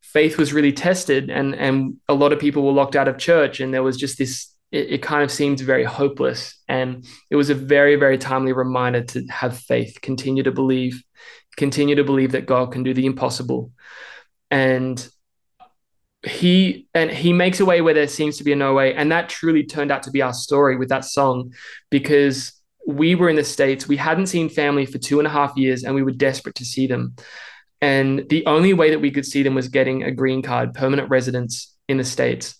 faith 0.00 0.38
was 0.38 0.52
really 0.52 0.72
tested 0.72 1.28
and 1.28 1.54
and 1.54 1.96
a 2.08 2.14
lot 2.14 2.32
of 2.32 2.38
people 2.38 2.62
were 2.62 2.72
locked 2.72 2.96
out 2.96 3.08
of 3.08 3.18
church 3.18 3.60
and 3.60 3.74
there 3.74 3.82
was 3.82 3.98
just 3.98 4.16
this 4.16 4.52
it, 4.72 4.94
it, 4.94 5.02
kind 5.02 5.22
of 5.22 5.30
seemed 5.30 5.60
very 5.60 5.84
hopeless. 5.84 6.60
And 6.68 7.06
it 7.30 7.36
was 7.36 7.50
a 7.50 7.54
very 7.54 7.96
very 7.96 8.16
timely 8.16 8.52
reminder 8.52 9.02
to 9.02 9.26
have 9.26 9.58
faith 9.58 9.98
continue 10.00 10.42
to 10.44 10.52
believe 10.52 11.02
continue 11.56 11.96
to 11.96 12.04
believe 12.04 12.32
that 12.32 12.46
god 12.46 12.72
can 12.72 12.82
do 12.82 12.94
the 12.94 13.06
impossible. 13.06 13.72
And 14.50 15.06
he 16.22 16.88
and 16.94 17.10
he 17.10 17.32
makes 17.32 17.60
a 17.60 17.64
way 17.64 17.80
where 17.80 17.94
there 17.94 18.08
seems 18.08 18.38
to 18.38 18.44
be 18.44 18.52
a 18.52 18.56
no 18.56 18.74
way. 18.74 18.94
And 18.94 19.12
that 19.12 19.28
truly 19.28 19.64
turned 19.64 19.92
out 19.92 20.04
to 20.04 20.10
be 20.10 20.22
our 20.22 20.32
story 20.32 20.76
with 20.76 20.88
that 20.88 21.04
song 21.04 21.52
because 21.90 22.55
we 22.86 23.14
were 23.14 23.28
in 23.28 23.36
the 23.36 23.44
States. 23.44 23.88
We 23.88 23.96
hadn't 23.96 24.28
seen 24.28 24.48
family 24.48 24.86
for 24.86 24.98
two 24.98 25.18
and 25.18 25.26
a 25.26 25.30
half 25.30 25.56
years 25.56 25.82
and 25.82 25.94
we 25.94 26.02
were 26.02 26.12
desperate 26.12 26.54
to 26.56 26.64
see 26.64 26.86
them. 26.86 27.16
And 27.80 28.28
the 28.28 28.46
only 28.46 28.72
way 28.72 28.90
that 28.90 29.00
we 29.00 29.10
could 29.10 29.26
see 29.26 29.42
them 29.42 29.54
was 29.54 29.68
getting 29.68 30.04
a 30.04 30.10
green 30.10 30.40
card, 30.40 30.72
permanent 30.72 31.10
residence 31.10 31.74
in 31.88 31.98
the 31.98 32.04
States. 32.04 32.54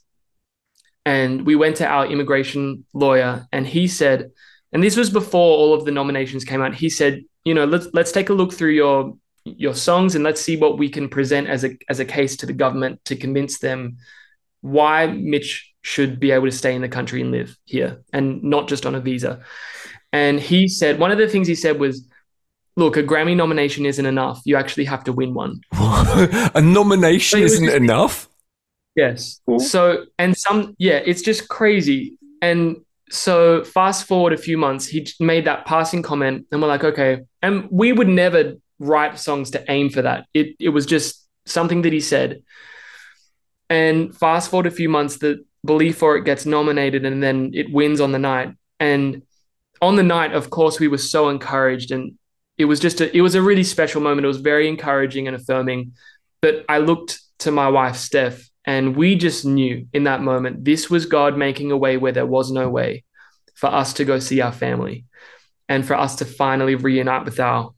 And 1.04 1.46
we 1.46 1.54
went 1.54 1.76
to 1.76 1.86
our 1.86 2.06
immigration 2.06 2.84
lawyer 2.92 3.46
and 3.52 3.66
he 3.66 3.86
said, 3.86 4.32
and 4.72 4.82
this 4.82 4.96
was 4.96 5.08
before 5.08 5.56
all 5.56 5.72
of 5.72 5.84
the 5.84 5.92
nominations 5.92 6.44
came 6.44 6.60
out, 6.60 6.74
he 6.74 6.90
said, 6.90 7.22
you 7.44 7.54
know, 7.54 7.64
let's 7.64 7.86
let's 7.94 8.10
take 8.10 8.28
a 8.28 8.34
look 8.34 8.52
through 8.52 8.72
your 8.72 9.16
your 9.44 9.74
songs 9.74 10.16
and 10.16 10.24
let's 10.24 10.40
see 10.40 10.56
what 10.56 10.76
we 10.76 10.88
can 10.88 11.08
present 11.08 11.46
as 11.46 11.64
a 11.64 11.78
as 11.88 12.00
a 12.00 12.04
case 12.04 12.36
to 12.38 12.46
the 12.46 12.52
government 12.52 13.02
to 13.04 13.14
convince 13.14 13.60
them 13.60 13.98
why 14.60 15.06
Mitch 15.06 15.72
should 15.82 16.18
be 16.18 16.32
able 16.32 16.46
to 16.46 16.52
stay 16.52 16.74
in 16.74 16.82
the 16.82 16.88
country 16.88 17.20
and 17.20 17.30
live 17.30 17.56
here 17.64 18.02
and 18.12 18.42
not 18.42 18.66
just 18.66 18.84
on 18.84 18.96
a 18.96 19.00
visa. 19.00 19.44
And 20.16 20.40
he 20.40 20.66
said, 20.66 20.98
one 20.98 21.10
of 21.10 21.18
the 21.18 21.28
things 21.28 21.46
he 21.46 21.54
said 21.54 21.78
was, 21.78 22.08
look, 22.74 22.96
a 22.96 23.02
Grammy 23.02 23.36
nomination 23.36 23.84
isn't 23.84 24.06
enough. 24.06 24.40
You 24.46 24.56
actually 24.56 24.86
have 24.86 25.04
to 25.04 25.12
win 25.12 25.34
one. 25.34 25.60
a 25.74 26.62
nomination 26.62 27.40
isn't 27.40 27.66
just, 27.66 27.76
enough? 27.76 28.26
Yes. 28.94 29.42
So, 29.58 30.06
and 30.18 30.34
some, 30.34 30.74
yeah, 30.78 31.02
it's 31.04 31.20
just 31.20 31.48
crazy. 31.48 32.16
And 32.40 32.78
so, 33.10 33.62
fast 33.62 34.06
forward 34.06 34.32
a 34.32 34.38
few 34.38 34.56
months, 34.56 34.86
he 34.86 35.06
made 35.20 35.44
that 35.44 35.66
passing 35.66 36.02
comment, 36.02 36.46
and 36.50 36.62
we're 36.62 36.68
like, 36.68 36.84
okay. 36.84 37.20
And 37.42 37.68
we 37.70 37.92
would 37.92 38.08
never 38.08 38.54
write 38.78 39.18
songs 39.18 39.50
to 39.50 39.70
aim 39.70 39.90
for 39.90 40.00
that. 40.00 40.24
It, 40.32 40.56
it 40.58 40.70
was 40.70 40.86
just 40.86 41.28
something 41.44 41.82
that 41.82 41.92
he 41.92 42.00
said. 42.00 42.42
And 43.68 44.16
fast 44.16 44.50
forward 44.50 44.66
a 44.66 44.70
few 44.70 44.88
months, 44.88 45.18
the 45.18 45.44
Believe 45.62 45.96
for 45.96 46.16
It 46.16 46.24
gets 46.24 46.46
nominated 46.46 47.04
and 47.04 47.22
then 47.22 47.50
it 47.52 47.70
wins 47.70 48.00
on 48.00 48.12
the 48.12 48.18
night. 48.18 48.54
And 48.80 49.22
on 49.82 49.96
the 49.96 50.02
night, 50.02 50.32
of 50.32 50.50
course, 50.50 50.80
we 50.80 50.88
were 50.88 50.98
so 50.98 51.28
encouraged, 51.28 51.90
and 51.90 52.14
it 52.58 52.64
was 52.66 52.80
just 52.80 53.00
a, 53.00 53.14
it 53.16 53.20
was 53.20 53.34
a 53.34 53.42
really 53.42 53.64
special 53.64 54.00
moment. 54.00 54.24
It 54.24 54.28
was 54.28 54.40
very 54.40 54.68
encouraging 54.68 55.26
and 55.26 55.36
affirming. 55.36 55.92
But 56.40 56.64
I 56.68 56.78
looked 56.78 57.20
to 57.40 57.50
my 57.50 57.68
wife, 57.68 57.96
Steph, 57.96 58.48
and 58.64 58.96
we 58.96 59.14
just 59.16 59.44
knew 59.44 59.86
in 59.92 60.04
that 60.04 60.22
moment 60.22 60.64
this 60.64 60.88
was 60.90 61.06
God 61.06 61.36
making 61.36 61.70
a 61.70 61.76
way 61.76 61.96
where 61.96 62.12
there 62.12 62.26
was 62.26 62.50
no 62.50 62.68
way 62.68 63.04
for 63.54 63.68
us 63.68 63.92
to 63.94 64.04
go 64.04 64.18
see 64.18 64.40
our 64.40 64.52
family 64.52 65.04
and 65.68 65.86
for 65.86 65.94
us 65.94 66.16
to 66.16 66.24
finally 66.24 66.74
reunite 66.74 67.24
with 67.24 67.40
our 67.40 67.72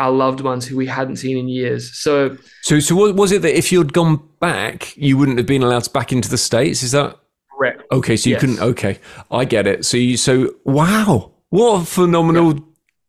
our 0.00 0.10
loved 0.10 0.40
ones 0.40 0.64
who 0.66 0.76
we 0.78 0.86
hadn't 0.86 1.16
seen 1.16 1.36
in 1.36 1.46
years. 1.48 1.94
So 1.98 2.38
So, 2.62 2.80
so 2.80 2.96
what 2.96 3.14
was 3.16 3.32
it 3.32 3.42
that 3.42 3.56
if 3.58 3.70
you'd 3.70 3.92
gone 3.92 4.26
back, 4.40 4.96
you 4.96 5.18
wouldn't 5.18 5.36
have 5.36 5.46
been 5.46 5.62
allowed 5.62 5.92
back 5.92 6.10
into 6.10 6.30
the 6.30 6.38
states? 6.38 6.82
Is 6.82 6.92
that 6.92 7.18
correct. 7.54 7.82
okay? 7.92 8.16
So 8.16 8.30
you 8.30 8.34
Yes. 8.36 8.40
couldn't. 8.40 8.60
Okay, 8.60 8.98
I 9.30 9.44
get 9.44 9.66
it. 9.66 9.84
So 9.84 9.98
you. 9.98 10.16
So 10.16 10.54
wow, 10.64 11.32
what 11.54 11.82
a 11.82 11.84
phenomenal 11.84 12.58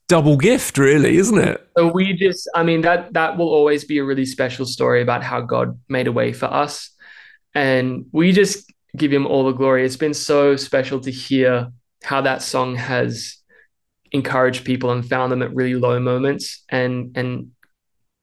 double 0.07 0.37
gift, 0.37 0.77
really, 0.77 1.17
isn't 1.17 1.39
it? 1.39 1.67
So 1.75 1.91
we 1.91 2.13
just, 2.13 2.47
I 2.53 2.61
mean, 2.61 2.81
that 2.81 3.11
that 3.13 3.39
will 3.39 3.49
always 3.49 3.83
be 3.85 3.97
a 3.97 4.03
really 4.03 4.27
special 4.27 4.67
story 4.67 5.01
about 5.01 5.23
how 5.23 5.41
God 5.41 5.79
made 5.89 6.05
a 6.05 6.11
way 6.11 6.31
for 6.31 6.45
us, 6.45 6.91
and 7.55 8.05
we 8.11 8.31
just 8.31 8.71
give 8.95 9.11
Him 9.11 9.25
all 9.25 9.45
the 9.45 9.51
glory. 9.51 9.83
It's 9.83 9.97
been 9.97 10.13
so 10.13 10.55
special 10.57 10.99
to 10.99 11.09
hear 11.11 11.71
how 12.03 12.21
that 12.21 12.43
song 12.43 12.75
has 12.75 13.37
encouraged 14.11 14.63
people 14.63 14.91
and 14.91 15.03
found 15.09 15.31
them 15.31 15.41
at 15.41 15.55
really 15.55 15.73
low 15.73 15.99
moments, 15.99 16.63
and 16.69 17.17
and 17.17 17.49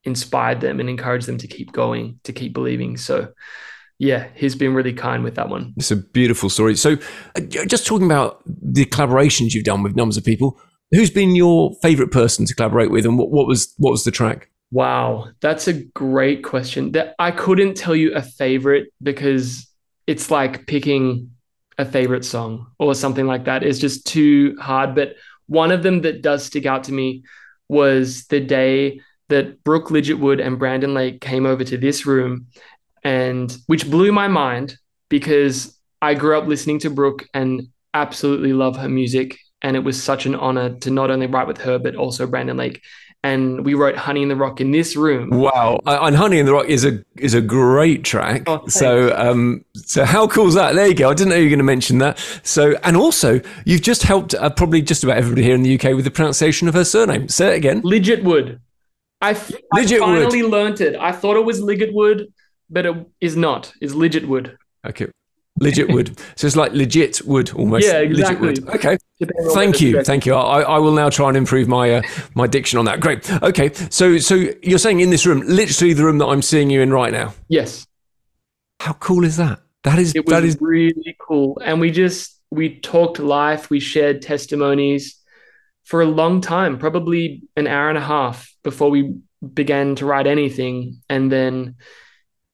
inspired 0.05 0.61
them 0.61 0.79
and 0.79 0.89
encouraged 0.89 1.27
them 1.27 1.39
to 1.39 1.49
keep 1.49 1.73
going, 1.73 2.20
to 2.23 2.33
keep 2.33 2.53
believing. 2.53 2.97
So, 2.97 3.33
yeah, 4.03 4.26
He's 4.34 4.57
been 4.57 4.74
really 4.74 4.92
kind 4.92 5.22
with 5.22 5.36
that 5.36 5.48
one. 5.48 5.74
It's 5.76 5.92
a 5.92 5.96
beautiful 5.96 6.50
story. 6.50 6.74
So, 6.74 6.96
uh, 7.36 7.40
just 7.40 7.86
talking 7.86 8.07
about 8.07 8.42
the 8.46 8.84
collaborations 8.84 9.55
you've 9.55 9.64
done 9.64 9.84
with 9.84 9.94
numbers 9.94 10.16
of 10.16 10.24
people, 10.24 10.61
who's 10.90 11.09
been 11.09 11.36
your 11.36 11.72
favourite 11.82 12.11
person 12.11 12.44
to 12.46 12.55
collaborate 12.57 12.90
with, 12.90 13.07
and 13.07 13.16
what, 13.16 13.30
what 13.30 13.46
was 13.46 13.72
what 13.78 13.92
was 13.92 14.03
the 14.03 14.11
track? 14.11 14.50
Wow, 14.72 15.28
that's 15.40 15.68
a 15.68 15.74
great 15.74 16.42
question. 16.42 16.90
That 16.92 17.14
I 17.20 17.30
couldn't 17.30 17.76
tell 17.76 17.94
you 17.94 18.12
a 18.12 18.22
favorite 18.22 18.88
because 19.00 19.68
it's 20.09 20.32
like 20.32 20.66
picking 20.66 21.30
a 21.78 21.84
favorite 21.84 22.24
song 22.24 22.66
or 22.80 22.96
something 22.96 23.28
like 23.28 23.44
that. 23.44 23.62
It's 23.62 23.78
just 23.78 24.05
too 24.05 24.57
hard. 24.61 24.96
But 24.96 25.14
one 25.46 25.70
of 25.70 25.84
them 25.84 26.03
that 26.03 26.22
does 26.22 26.44
stick 26.44 26.66
out 26.66 26.82
to 26.84 26.92
me 26.92 27.22
was 27.68 28.26
the 28.26 28.40
day 28.40 29.00
that 29.28 29.62
Brooke 29.64 29.88
Ligertwood 29.88 30.44
and 30.44 30.59
Brandon 30.59 30.92
Lake 30.92 31.20
came 31.20 31.46
over 31.46 31.64
to 31.64 31.78
this 31.78 32.05
room, 32.05 32.48
and 33.05 33.57
which 33.66 33.90
blew 33.90 34.12
my 34.12 34.28
mind 34.28 34.76
because 35.09 35.78
I 36.00 36.14
grew 36.14 36.36
up 36.38 36.46
listening 36.46 36.78
to 36.80 36.90
Brooke 36.90 37.24
and 37.34 37.68
absolutely 37.94 38.53
love 38.53 38.76
her 38.76 38.88
music. 38.88 39.38
And 39.61 39.76
it 39.76 39.80
was 39.84 40.03
such 40.03 40.26
an 40.26 40.34
honor 40.34 40.70
to 40.80 40.90
not 40.90 41.11
only 41.11 41.26
write 41.26 41.46
with 41.46 41.59
her, 41.59 41.78
but 41.78 41.94
also 41.94 42.26
Brandon 42.26 42.57
Lake 42.57 42.82
and 43.24 43.64
we 43.64 43.74
wrote 43.74 43.96
Honey 43.96 44.22
in 44.22 44.28
the 44.28 44.34
Rock 44.34 44.61
in 44.61 44.72
this 44.72 44.96
room. 44.96 45.30
Wow, 45.30 45.78
Uh, 45.86 45.98
and 46.03 46.16
Honey 46.16 46.40
in 46.40 46.46
the 46.46 46.53
Rock 46.53 46.66
is 46.66 46.84
a 46.84 47.05
is 47.18 47.34
a 47.34 47.40
great 47.40 48.03
track. 48.03 48.42
Oh, 48.48 48.66
so 48.66 49.14
um, 49.16 49.64
so 49.76 50.05
how 50.05 50.26
cool 50.26 50.48
is 50.48 50.55
that? 50.55 50.74
There 50.74 50.88
you 50.88 50.94
go. 50.94 51.09
I 51.09 51.14
didn't 51.14 51.30
know 51.30 51.36
you 51.36 51.44
were 51.44 51.50
going 51.50 51.59
to 51.59 51.64
mention 51.64 51.98
that. 51.98 52.18
So 52.42 52.74
and 52.82 52.96
also 52.96 53.40
you've 53.64 53.82
just 53.82 54.03
helped 54.03 54.34
uh, 54.34 54.50
probably 54.50 54.82
just 54.82 55.05
about 55.05 55.18
everybody 55.18 55.44
here 55.44 55.55
in 55.55 55.62
the 55.62 55.72
UK 55.76 55.94
with 55.94 56.05
the 56.05 56.11
pronunciation 56.11 56.66
of 56.66 56.74
her 56.74 56.84
surname. 56.84 57.28
Say 57.28 57.55
it 57.55 57.59
again. 57.59 57.82
Ligertwood. 57.82 58.59
I, 59.20 59.30
f- 59.30 59.53
I 59.72 59.84
Ligertwood. 59.84 59.98
finally 60.00 60.42
learnt 60.42 60.80
it. 60.80 60.96
I 60.96 61.12
thought 61.12 61.36
it 61.36 61.44
was 61.44 61.61
Ligetwood, 61.61 62.26
but 62.73 62.87
it 62.87 63.07
is 63.20 63.37
not. 63.37 63.73
It's 63.81 63.95
Ligertwood. 63.95 64.57
Okay. 64.87 65.07
Legit 65.61 65.91
wood. 65.91 66.18
so 66.37 66.47
it's 66.47 66.57
like 66.57 66.73
legit 66.73 67.20
wood 67.27 67.53
almost. 67.53 67.87
Yeah, 67.87 67.99
Legit 67.99 68.11
exactly. 68.11 68.49
wood. 68.49 68.68
Okay. 68.70 68.97
Thank 69.53 69.81
you, 69.81 70.03
thank 70.03 70.25
you. 70.27 70.35
I, 70.35 70.62
I 70.62 70.79
will 70.79 70.95
now 70.95 71.11
try 71.11 71.29
and 71.29 71.37
improve 71.37 71.68
my 71.68 71.97
uh, 71.97 72.03
my 72.35 72.47
diction 72.47 72.79
on 72.79 72.87
that. 72.87 73.01
Great. 73.01 73.31
Okay, 73.43 73.73
so 73.91 74.18
so 74.18 74.47
you're 74.62 74.79
saying 74.79 75.01
in 75.01 75.11
this 75.11 75.27
room, 75.27 75.43
literally 75.47 75.93
the 75.93 76.05
room 76.05 76.18
that 76.18 76.27
I'm 76.27 76.43
seeing 76.43 76.70
you 76.70 76.81
in 76.81 76.91
right 76.91 77.12
now. 77.12 77.35
Yes, 77.49 77.87
How 78.81 78.95
cool 78.95 79.25
is 79.25 79.37
that? 79.37 79.61
That 79.85 79.99
is 79.99 80.14
it 80.14 80.25
was 80.25 80.33
that 80.33 80.45
is 80.45 80.57
really 80.61 81.16
cool. 81.20 81.61
And 81.62 81.81
we 81.81 81.91
just 81.91 82.41
we 82.51 82.81
talked 82.81 83.18
life. 83.18 83.68
We 83.68 83.79
shared 83.79 84.23
testimonies 84.23 85.20
for 85.85 86.01
a 86.01 86.07
long 86.07 86.41
time, 86.41 86.79
probably 86.79 87.43
an 87.57 87.66
hour 87.66 87.89
and 87.89 87.99
a 87.99 88.03
half 88.03 88.53
before 88.64 88.91
we 88.91 89.16
began 89.55 89.97
to 89.97 90.07
write 90.07 90.27
anything. 90.27 91.03
And 91.09 91.31
then 91.31 91.77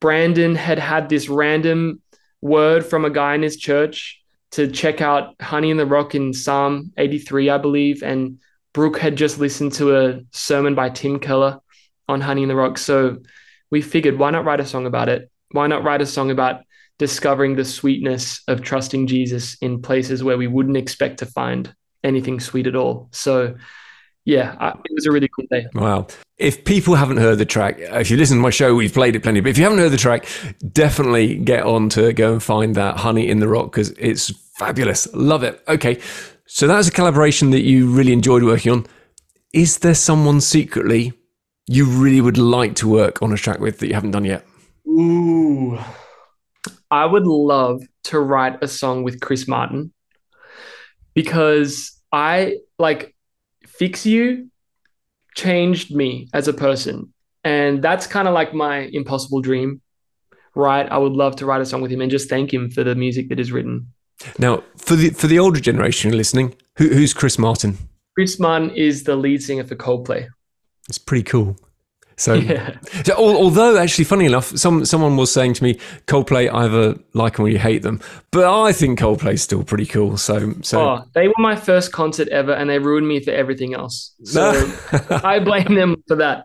Brandon 0.01 0.55
had 0.55 0.79
had 0.79 1.09
this 1.09 1.29
random 1.29 2.01
word 2.41 2.87
from 2.87 3.05
a 3.05 3.11
guy 3.11 3.35
in 3.35 3.43
his 3.43 3.57
church 3.57 4.23
to 4.53 4.69
check 4.69 5.01
out 5.01 5.35
Honey 5.41 5.71
in 5.71 5.77
the 5.77 5.87
Rock 5.87 6.15
in 6.15 6.33
Psalm 6.33 6.93
83, 6.97 7.51
I 7.51 7.59
believe. 7.59 8.03
And 8.03 8.39
Brooke 8.73 8.99
had 8.99 9.17
just 9.17 9.39
listened 9.39 9.73
to 9.75 9.97
a 9.97 10.21
sermon 10.31 10.75
by 10.75 10.91
Tim 10.91 11.19
Keller 11.19 11.61
on 12.09 12.21
Honey 12.21 12.43
in 12.43 12.49
the 12.49 12.57
Rock. 12.57 12.79
So 12.79 13.19
we 13.71 13.83
figured, 13.83 14.19
why 14.19 14.31
not 14.31 14.45
write 14.45 14.61
a 14.61 14.67
song 14.67 14.87
about 14.87 15.09
it? 15.09 15.31
Why 15.51 15.67
not 15.67 15.85
write 15.85 16.01
a 16.01 16.07
song 16.07 16.31
about 16.31 16.63
discovering 16.99 17.57
the 17.57 17.65
sweetness 17.65 18.43
of 18.49 18.63
trusting 18.63 19.07
Jesus 19.07 19.57
in 19.61 19.83
places 19.83 20.25
where 20.25 20.39
we 20.39 20.47
wouldn't 20.47 20.77
expect 20.77 21.19
to 21.19 21.27
find 21.27 21.75
anything 22.03 22.41
sweet 22.41 22.67
at 22.67 22.77
all? 22.77 23.09
So, 23.13 23.57
yeah, 24.25 24.73
it 24.85 24.95
was 24.95 25.07
a 25.07 25.13
really 25.13 25.29
cool 25.29 25.47
day. 25.51 25.67
wow. 25.75 26.07
If 26.39 26.65
people 26.65 26.95
haven't 26.95 27.17
heard 27.17 27.39
the 27.39 27.45
track, 27.45 27.79
if 27.79 28.11
you 28.11 28.17
listen 28.17 28.37
to 28.37 28.43
my 28.43 28.51
show, 28.51 28.75
we've 28.75 28.95
played 28.95 29.17
it 29.17 29.23
plenty. 29.25 29.41
But 29.41 29.51
if 29.51 29.59
you 29.59 29.65
haven't 29.65 29.81
heard 29.81 29.91
the 29.91 29.97
track, 29.97 30.29
definitely 30.73 31.37
get 31.37 31.65
on 31.65 31.89
to 31.91 32.13
go 32.13 32.33
and 32.33 32.43
find 32.43 32.77
that 32.77 32.99
"Honey 32.99 33.29
in 33.29 33.41
the 33.41 33.49
Rock" 33.49 33.73
because 33.73 33.91
it's 33.99 34.31
fabulous. 34.55 35.13
Love 35.15 35.43
it. 35.43 35.63
Okay, 35.67 35.99
so 36.47 36.69
that's 36.69 36.89
a 36.89 36.93
collaboration 36.93 37.51
that 37.51 37.63
you 37.63 37.91
really 37.91 38.13
enjoyed 38.13 38.45
working 38.45 38.73
on. 38.73 38.87
Is 39.53 39.79
there 39.79 39.95
someone 39.95 40.41
secretly 40.41 41.13
you 41.67 41.85
really 41.85 42.21
would 42.21 42.39
like 42.39 42.75
to 42.77 42.89
work 42.89 43.21
on 43.23 43.33
a 43.33 43.37
track 43.37 43.59
with 43.59 43.79
that 43.81 43.89
you 43.89 43.95
haven't 43.95 44.13
done 44.13 44.25
yet? 44.25 44.47
Ooh. 44.87 45.79
I 46.91 47.05
would 47.05 47.27
love 47.27 47.83
to 48.05 48.21
write 48.21 48.63
a 48.63 48.69
song 48.69 49.03
with 49.03 49.21
Chris 49.21 49.47
Martin 49.47 49.93
because 51.15 52.01
I 52.13 52.59
like 52.79 53.15
Fix 53.67 54.07
You 54.07 54.51
changed 55.39 55.95
me 55.95 56.29
as 56.35 56.49
a 56.49 56.53
person. 56.53 57.15
And 57.45 57.81
that's 57.81 58.07
kind 58.07 58.27
of 58.27 58.35
like 58.35 58.53
my 58.53 58.91
impossible 58.93 59.41
dream, 59.41 59.81
right? 60.55 60.87
I 60.91 60.99
would 60.99 61.13
love 61.13 61.37
to 61.37 61.47
write 61.47 61.61
a 61.61 61.67
song 61.67 61.81
with 61.81 61.93
him 61.93 62.01
and 62.01 62.11
just 62.11 62.29
thank 62.29 62.53
him 62.53 62.71
for 62.71 62.83
the 62.83 62.97
music 62.97 63.29
that 63.29 63.39
is 63.39 63.53
written. 63.53 63.87
Now, 64.39 64.65
for 64.77 64.97
the 64.97 65.11
for 65.11 65.29
the 65.29 65.39
older 65.39 65.61
generation 65.61 66.17
listening, 66.17 66.57
who, 66.77 66.89
who's 66.89 67.15
Chris 67.15 67.39
Martin? 67.39 67.79
Chris 68.17 68.41
Martin 68.41 68.71
is 68.71 69.05
the 69.05 69.15
lead 69.15 69.41
singer 69.41 69.65
for 69.65 69.77
Coldplay. 69.77 70.27
It's 70.89 70.99
pretty 70.99 71.23
cool. 71.23 71.57
So, 72.19 72.35
Yeah. 72.35 72.77
so 73.05 73.15
although 73.17 73.79
actually, 73.79 74.05
funny 74.05 74.27
enough, 74.27 74.47
some 74.59 74.85
someone 74.85 75.17
was 75.17 75.33
saying 75.33 75.55
to 75.55 75.63
me, 75.65 75.79
Coldplay 76.07 76.53
either 76.53 76.99
like 77.15 77.37
them 77.37 77.47
or 77.47 77.49
you 77.49 77.59
hate 77.59 77.83
them, 77.83 78.01
but 78.33 78.45
I 78.45 78.73
think 78.73 78.99
Coldplay's 78.99 79.41
still 79.43 79.63
pretty 79.65 79.87
cool. 79.87 80.17
So, 80.19 80.53
so 80.63 80.81
Oh, 80.81 81.05
they 81.15 81.29
were 81.29 81.35
my 81.39 81.57
first 81.57 81.93
concert 81.93 82.29
ever 82.29 82.53
and 82.53 82.69
they 82.69 82.79
ruined 82.79 83.09
me 83.09 83.21
for 83.21 83.31
everything 83.31 83.73
else. 83.75 84.13
So 84.25 84.51
I 85.25 85.39
blame 85.39 85.75
them 85.75 86.03
for 86.09 86.17
that. 86.17 86.45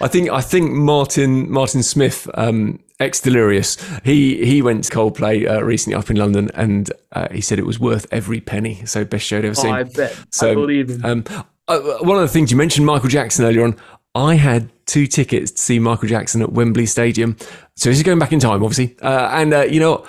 I 0.00 0.08
think 0.08 0.30
I 0.30 0.40
think 0.42 0.72
Martin 0.72 1.50
Martin 1.50 1.82
Smith, 1.82 2.28
um, 2.34 2.78
ex 3.00 3.20
Delirious, 3.20 3.76
he 4.04 4.44
he 4.44 4.60
went 4.60 4.84
to 4.84 4.92
Coldplay 4.94 5.48
uh, 5.50 5.64
recently 5.64 5.96
up 5.96 6.10
in 6.10 6.16
London, 6.16 6.50
and 6.54 6.92
uh, 7.12 7.28
he 7.32 7.40
said 7.40 7.58
it 7.58 7.66
was 7.66 7.80
worth 7.80 8.06
every 8.12 8.40
penny. 8.40 8.84
So 8.84 9.04
best 9.04 9.24
show 9.26 9.38
I'd 9.38 9.46
ever 9.46 9.54
Oh, 9.58 9.62
seen. 9.62 9.72
I 9.72 9.82
bet. 9.84 10.14
So, 10.30 10.50
I 10.50 10.54
believe 10.54 10.90
him. 10.90 11.04
Um, 11.04 11.24
uh, 11.68 11.80
one 12.00 12.16
of 12.16 12.22
the 12.22 12.28
things 12.28 12.50
you 12.50 12.56
mentioned, 12.56 12.86
Michael 12.86 13.08
Jackson 13.10 13.44
earlier 13.44 13.64
on. 13.64 13.76
I 14.14 14.34
had 14.34 14.70
two 14.86 15.06
tickets 15.06 15.50
to 15.52 15.58
see 15.62 15.78
Michael 15.78 16.08
Jackson 16.08 16.42
at 16.42 16.52
Wembley 16.52 16.86
Stadium. 16.86 17.36
So 17.76 17.90
this 17.90 17.98
is 17.98 18.02
going 18.02 18.18
back 18.18 18.32
in 18.32 18.40
time, 18.40 18.62
obviously. 18.64 18.96
Uh, 19.00 19.28
and 19.32 19.52
uh, 19.54 19.62
you 19.62 19.80
know, 19.80 20.04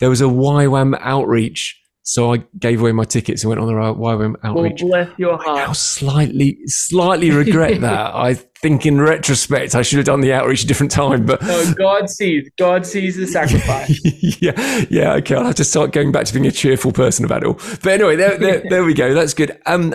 there 0.00 0.10
was 0.10 0.20
a 0.20 0.24
YWAM 0.24 0.96
outreach, 1.00 1.80
so 2.02 2.32
I 2.32 2.38
gave 2.58 2.80
away 2.80 2.92
my 2.92 3.04
tickets 3.04 3.42
and 3.42 3.48
went 3.48 3.60
on 3.60 3.66
the 3.66 3.72
YWAM 3.72 4.34
Well, 4.42 4.56
outreach. 4.58 4.80
bless 4.80 5.10
your 5.18 5.38
Now 5.38 5.42
heart. 5.66 5.76
slightly, 5.76 6.58
slightly 6.66 7.30
regret 7.30 7.80
that. 7.80 8.14
I 8.14 8.34
think 8.34 8.86
in 8.86 9.00
retrospect, 9.00 9.74
I 9.74 9.82
should 9.82 9.96
have 9.98 10.06
done 10.06 10.20
the 10.20 10.32
outreach 10.32 10.64
a 10.64 10.66
different 10.66 10.92
time. 10.92 11.24
But 11.26 11.42
No, 11.42 11.74
God 11.74 12.08
sees. 12.10 12.48
God 12.58 12.86
sees 12.86 13.16
the 13.16 13.26
sacrifice. 13.26 13.98
yeah, 14.40 14.84
yeah, 14.90 15.12
okay. 15.14 15.34
I'll 15.34 15.44
have 15.44 15.54
to 15.56 15.64
start 15.64 15.92
going 15.92 16.12
back 16.12 16.26
to 16.26 16.32
being 16.34 16.46
a 16.46 16.52
cheerful 16.52 16.92
person 16.92 17.24
about 17.24 17.42
it 17.42 17.46
all. 17.46 17.54
But 17.82 17.86
anyway, 17.88 18.16
there, 18.16 18.36
there, 18.38 18.62
there 18.68 18.84
we 18.84 18.94
go. 18.94 19.14
That's 19.14 19.34
good. 19.34 19.58
Um, 19.66 19.94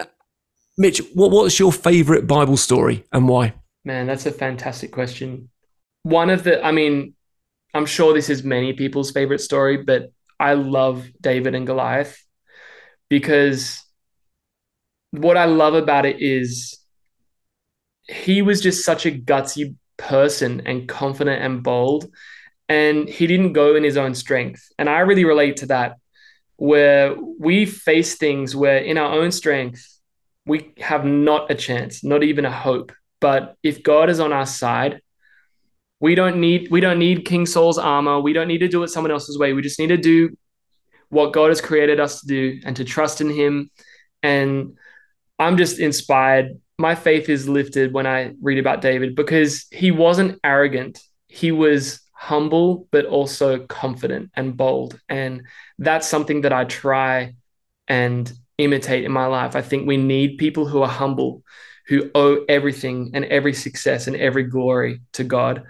Mitch, 0.77 1.01
what, 1.13 1.31
what's 1.31 1.59
your 1.59 1.71
favourite 1.71 2.25
Bible 2.25 2.57
story 2.57 3.03
and 3.11 3.27
why? 3.27 3.53
Man, 3.85 4.07
that's 4.07 4.25
a 4.25 4.31
fantastic 4.31 4.91
question. 4.91 5.49
One 6.03 6.29
of 6.29 6.43
the, 6.43 6.63
I 6.63 6.71
mean, 6.71 7.13
I'm 7.73 7.85
sure 7.85 8.13
this 8.13 8.29
is 8.29 8.43
many 8.43 8.73
people's 8.73 9.11
favorite 9.11 9.41
story, 9.41 9.77
but 9.77 10.11
I 10.39 10.53
love 10.53 11.07
David 11.21 11.55
and 11.55 11.67
Goliath 11.67 12.23
because 13.09 13.83
what 15.11 15.37
I 15.37 15.45
love 15.45 15.75
about 15.75 16.05
it 16.05 16.21
is 16.21 16.79
he 18.07 18.41
was 18.41 18.61
just 18.61 18.83
such 18.83 19.05
a 19.05 19.11
gutsy 19.11 19.75
person 19.97 20.63
and 20.65 20.87
confident 20.87 21.41
and 21.41 21.63
bold. 21.63 22.11
And 22.67 23.07
he 23.07 23.27
didn't 23.27 23.53
go 23.53 23.75
in 23.75 23.83
his 23.83 23.97
own 23.97 24.15
strength. 24.15 24.67
And 24.79 24.89
I 24.89 24.99
really 24.99 25.25
relate 25.25 25.57
to 25.57 25.67
that, 25.67 25.97
where 26.55 27.15
we 27.39 27.65
face 27.65 28.15
things 28.15 28.55
where 28.55 28.77
in 28.77 28.97
our 28.97 29.13
own 29.13 29.31
strength, 29.31 29.87
we 30.45 30.73
have 30.79 31.05
not 31.05 31.49
a 31.51 31.55
chance, 31.55 32.03
not 32.03 32.23
even 32.23 32.45
a 32.45 32.51
hope. 32.51 32.91
But 33.21 33.55
if 33.63 33.83
God 33.83 34.09
is 34.09 34.19
on 34.19 34.33
our 34.33 34.45
side, 34.45 35.01
we 35.99 36.15
don't 36.15 36.37
need 36.37 36.69
we 36.69 36.81
don't 36.81 36.99
need 36.99 37.23
King 37.23 37.45
Saul's 37.45 37.77
armor. 37.77 38.19
We 38.19 38.33
don't 38.33 38.49
need 38.49 38.57
to 38.59 38.67
do 38.67 38.83
it 38.83 38.89
someone 38.89 39.11
else's 39.11 39.37
way. 39.39 39.53
We 39.53 39.61
just 39.61 39.79
need 39.79 39.87
to 39.87 39.97
do 39.97 40.35
what 41.09 41.31
God 41.31 41.49
has 41.49 41.61
created 41.61 41.99
us 41.99 42.21
to 42.21 42.27
do 42.27 42.59
and 42.65 42.75
to 42.75 42.83
trust 42.83 43.21
in 43.21 43.29
him. 43.29 43.69
And 44.21 44.77
I'm 45.39 45.57
just 45.57 45.79
inspired. 45.79 46.59
my 46.77 46.95
faith 46.95 47.29
is 47.29 47.47
lifted 47.47 47.93
when 47.93 48.07
I 48.07 48.33
read 48.41 48.57
about 48.57 48.81
David 48.81 49.15
because 49.15 49.67
he 49.71 49.91
wasn't 49.91 50.39
arrogant. 50.43 50.99
He 51.27 51.51
was 51.51 52.01
humble, 52.11 52.87
but 52.91 53.05
also 53.05 53.65
confident 53.67 54.31
and 54.35 54.57
bold. 54.57 54.99
And 55.07 55.43
that's 55.77 56.07
something 56.07 56.41
that 56.41 56.51
I 56.51 56.65
try 56.65 57.35
and 57.87 58.31
imitate 58.57 59.03
in 59.03 59.11
my 59.11 59.25
life. 59.25 59.55
I 59.55 59.61
think 59.61 59.87
we 59.87 59.97
need 59.97 60.37
people 60.37 60.67
who 60.67 60.81
are 60.81 60.89
humble, 60.89 61.43
who 61.87 62.09
owe 62.15 62.45
everything 62.47 63.11
and 63.13 63.25
every 63.25 63.53
success 63.53 64.07
and 64.07 64.15
every 64.15 64.43
glory 64.43 65.01
to 65.13 65.23
God. 65.23 65.63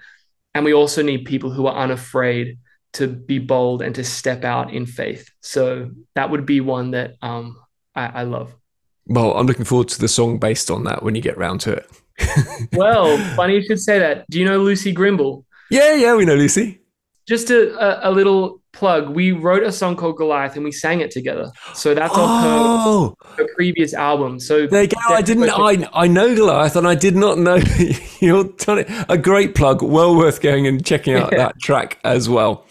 And 0.53 0.65
we 0.65 0.73
also 0.73 1.01
need 1.01 1.25
people 1.25 1.51
who 1.51 1.67
are 1.67 1.75
unafraid 1.75 2.59
to 2.93 3.07
be 3.07 3.39
bold 3.39 3.81
and 3.81 3.95
to 3.95 4.03
step 4.03 4.43
out 4.43 4.71
in 4.71 4.85
faith. 4.85 5.29
So 5.41 5.91
that 6.15 6.29
would 6.29 6.45
be 6.45 6.61
one 6.61 6.91
that 6.91 7.15
um, 7.21 7.57
I, 7.95 8.05
I 8.05 8.23
love. 8.23 8.53
Well, 9.07 9.33
I'm 9.33 9.47
looking 9.47 9.65
forward 9.65 9.89
to 9.89 9.99
the 9.99 10.07
song 10.07 10.37
based 10.37 10.71
on 10.71 10.83
that 10.85 11.03
when 11.03 11.15
you 11.15 11.21
get 11.21 11.37
round 11.37 11.61
to 11.61 11.73
it. 11.73 11.89
well, 12.73 13.17
funny 13.35 13.55
you 13.55 13.63
should 13.63 13.79
say 13.79 13.99
that. 13.99 14.25
Do 14.29 14.39
you 14.39 14.45
know 14.45 14.59
Lucy 14.59 14.93
Grimble? 14.93 15.45
Yeah, 15.69 15.95
yeah, 15.95 16.15
we 16.15 16.25
know 16.25 16.35
Lucy. 16.35 16.79
Just 17.27 17.49
a, 17.51 18.07
a, 18.07 18.09
a 18.09 18.11
little 18.11 18.61
plug. 18.73 19.09
We 19.15 19.31
wrote 19.31 19.63
a 19.63 19.71
song 19.71 19.95
called 19.95 20.17
Goliath 20.17 20.55
and 20.55 20.65
we 20.65 20.71
sang 20.71 20.99
it 20.99 21.09
together. 21.11 21.49
So 21.73 21.93
that's 21.93 22.13
on 22.13 22.19
Oh, 22.27 23.15
her, 23.37 23.47
previous 23.55 23.93
album. 23.93 24.39
So 24.39 24.67
there 24.67 24.81
you 24.83 24.87
go. 24.89 24.97
I 25.09 25.21
didn't. 25.21 25.49
I 25.49 25.87
I 25.93 26.07
know 26.07 26.35
Goliath, 26.35 26.75
and 26.75 26.87
I 26.87 26.95
did 26.95 27.15
not 27.15 27.37
know 27.37 27.55
you're 28.19 28.47
telling 28.53 28.85
a 29.09 29.17
great 29.17 29.55
plug. 29.55 29.81
Well 29.81 30.15
worth 30.17 30.41
going 30.41 30.67
and 30.67 30.85
checking 30.85 31.15
out 31.15 31.29
Yeah. 31.31 31.37
that 31.37 31.59
track 31.59 31.99
as 32.03 32.27
well. 32.27 32.65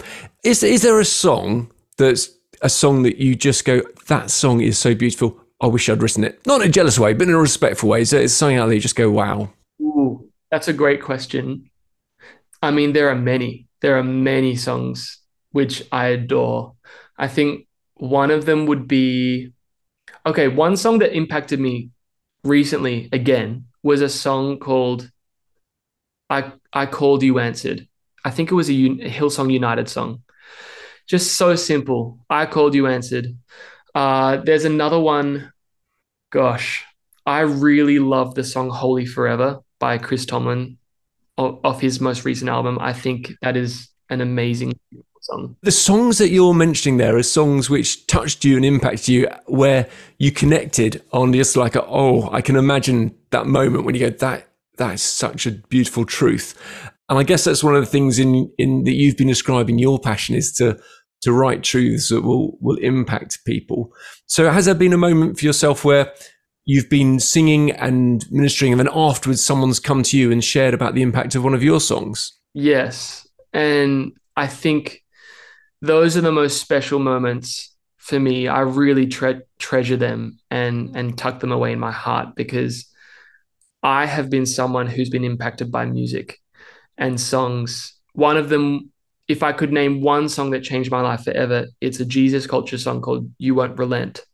Is 0.44 0.62
is 0.62 0.82
there 0.82 1.00
a 1.00 1.04
song 1.04 1.70
that's 1.96 2.28
a 2.60 2.68
song 2.68 3.04
that 3.04 3.16
you 3.16 3.34
just 3.34 3.64
go? 3.64 3.80
That 4.08 4.30
song 4.30 4.60
is 4.60 4.76
so 4.76 4.94
beautiful. 4.94 5.38
I 5.62 5.68
wish 5.68 5.88
I'd 5.88 6.02
written 6.02 6.24
it. 6.24 6.44
Not 6.46 6.60
in 6.60 6.68
a 6.68 6.70
jealous 6.72 6.98
way, 6.98 7.12
but 7.14 7.28
in 7.28 7.34
a 7.34 7.38
respectful 7.38 7.88
way. 7.88 8.04
So 8.04 8.18
it's 8.18 8.34
something 8.34 8.58
out 8.58 8.66
there 8.66 8.74
you 8.74 8.80
just 8.80 8.96
go, 8.96 9.08
wow. 9.10 9.48
Ooh, 9.80 10.28
that's 10.50 10.66
a 10.66 10.72
great 10.72 11.00
question. 11.00 11.70
I 12.60 12.72
mean, 12.72 12.92
there 12.92 13.08
are 13.10 13.14
many. 13.14 13.68
There 13.82 13.98
are 13.98 14.04
many 14.04 14.56
songs 14.56 15.18
which 15.50 15.82
I 15.92 16.06
adore. 16.06 16.74
I 17.18 17.28
think 17.28 17.66
one 17.94 18.30
of 18.30 18.46
them 18.46 18.66
would 18.66 18.88
be 18.88 19.52
okay, 20.24 20.48
one 20.48 20.76
song 20.76 21.00
that 21.00 21.14
impacted 21.14 21.60
me 21.60 21.90
recently 22.44 23.08
again 23.12 23.66
was 23.82 24.00
a 24.00 24.08
song 24.08 24.58
called 24.58 25.10
I 26.30 26.52
I 26.72 26.86
Called 26.86 27.22
You 27.22 27.38
Answered. 27.38 27.86
I 28.24 28.30
think 28.30 28.50
it 28.50 28.54
was 28.54 28.70
a, 28.70 28.72
Hillsong 28.72 29.52
United 29.52 29.88
song. 29.88 30.22
Just 31.08 31.36
so 31.36 31.56
simple. 31.56 32.24
I 32.30 32.46
called 32.46 32.74
you 32.74 32.86
answered. 32.86 33.36
Uh, 33.94 34.36
there's 34.36 34.64
another 34.64 35.00
one. 35.00 35.52
Gosh, 36.30 36.84
I 37.26 37.40
really 37.40 37.98
love 37.98 38.36
the 38.36 38.44
song 38.44 38.70
Holy 38.70 39.04
Forever 39.04 39.60
by 39.80 39.98
Chris 39.98 40.24
Tomlin 40.24 40.78
o- 41.42 41.60
off 41.64 41.80
his 41.80 42.00
most 42.00 42.24
recent 42.24 42.48
album. 42.48 42.78
I 42.80 42.92
think 42.92 43.32
that 43.42 43.56
is 43.56 43.88
an 44.10 44.20
amazing 44.20 44.78
song. 45.20 45.56
The 45.62 45.70
songs 45.70 46.18
that 46.18 46.28
you're 46.28 46.54
mentioning 46.54 46.98
there 46.98 47.16
are 47.16 47.22
songs 47.22 47.70
which 47.70 48.06
touched 48.06 48.44
you 48.44 48.56
and 48.56 48.64
impacted 48.64 49.08
you, 49.08 49.28
where 49.46 49.88
you 50.18 50.32
connected 50.32 51.02
on 51.12 51.32
just 51.32 51.56
like, 51.56 51.74
a, 51.74 51.84
oh, 51.86 52.30
I 52.32 52.40
can 52.40 52.56
imagine 52.56 53.14
that 53.30 53.46
moment 53.46 53.84
when 53.84 53.94
you 53.94 54.00
go, 54.00 54.10
that 54.10 54.48
that 54.78 54.94
is 54.94 55.02
such 55.02 55.46
a 55.46 55.50
beautiful 55.50 56.04
truth. 56.04 56.54
And 57.08 57.18
I 57.18 57.24
guess 57.24 57.44
that's 57.44 57.62
one 57.62 57.74
of 57.74 57.82
the 57.82 57.90
things 57.90 58.18
in 58.18 58.50
in 58.58 58.84
that 58.84 58.92
you've 58.92 59.16
been 59.16 59.28
describing 59.28 59.78
your 59.78 59.98
passion 59.98 60.34
is 60.34 60.52
to 60.54 60.78
to 61.22 61.32
write 61.32 61.62
truths 61.62 62.08
that 62.08 62.22
will 62.22 62.56
will 62.60 62.78
impact 62.78 63.44
people. 63.44 63.92
So 64.26 64.50
has 64.50 64.64
there 64.64 64.74
been 64.74 64.92
a 64.92 64.98
moment 64.98 65.38
for 65.38 65.44
yourself 65.44 65.84
where 65.84 66.12
you've 66.64 66.88
been 66.88 67.18
singing 67.18 67.70
and 67.72 68.24
ministering, 68.30 68.72
and 68.72 68.80
then 68.80 68.88
afterwards 68.94 69.42
someone's 69.42 69.80
come 69.80 70.02
to 70.04 70.18
you 70.18 70.30
and 70.30 70.44
shared 70.44 70.74
about 70.74 70.94
the 70.94 71.02
impact 71.02 71.34
of 71.34 71.44
one 71.44 71.54
of 71.54 71.62
your 71.62 71.80
songs? 71.80 72.32
Yes. 72.54 73.26
And 73.52 74.12
I 74.36 74.46
think 74.46 75.02
those 75.80 76.16
are 76.16 76.20
the 76.22 76.32
most 76.32 76.60
special 76.60 76.98
moments 76.98 77.74
for 77.96 78.18
me. 78.18 78.48
I 78.48 78.60
really 78.60 79.06
tre- 79.06 79.42
treasure 79.58 79.96
them 79.96 80.38
and 80.50 80.96
and 80.96 81.16
tuck 81.16 81.40
them 81.40 81.52
away 81.52 81.72
in 81.72 81.78
my 81.78 81.92
heart 81.92 82.34
because 82.36 82.88
I 83.82 84.06
have 84.06 84.30
been 84.30 84.46
someone 84.46 84.86
who's 84.86 85.10
been 85.10 85.24
impacted 85.24 85.72
by 85.72 85.86
music 85.86 86.38
and 86.96 87.20
songs. 87.20 87.94
One 88.12 88.36
of 88.36 88.48
them, 88.48 88.92
if 89.26 89.42
I 89.42 89.52
could 89.52 89.72
name 89.72 90.02
one 90.02 90.28
song 90.28 90.50
that 90.50 90.62
changed 90.62 90.90
my 90.90 91.00
life 91.00 91.24
forever, 91.24 91.66
it's 91.80 91.98
a 91.98 92.04
Jesus 92.04 92.46
culture 92.46 92.78
song 92.78 93.00
called 93.00 93.30
You 93.38 93.56
Won't 93.56 93.78
Relent. 93.78 94.24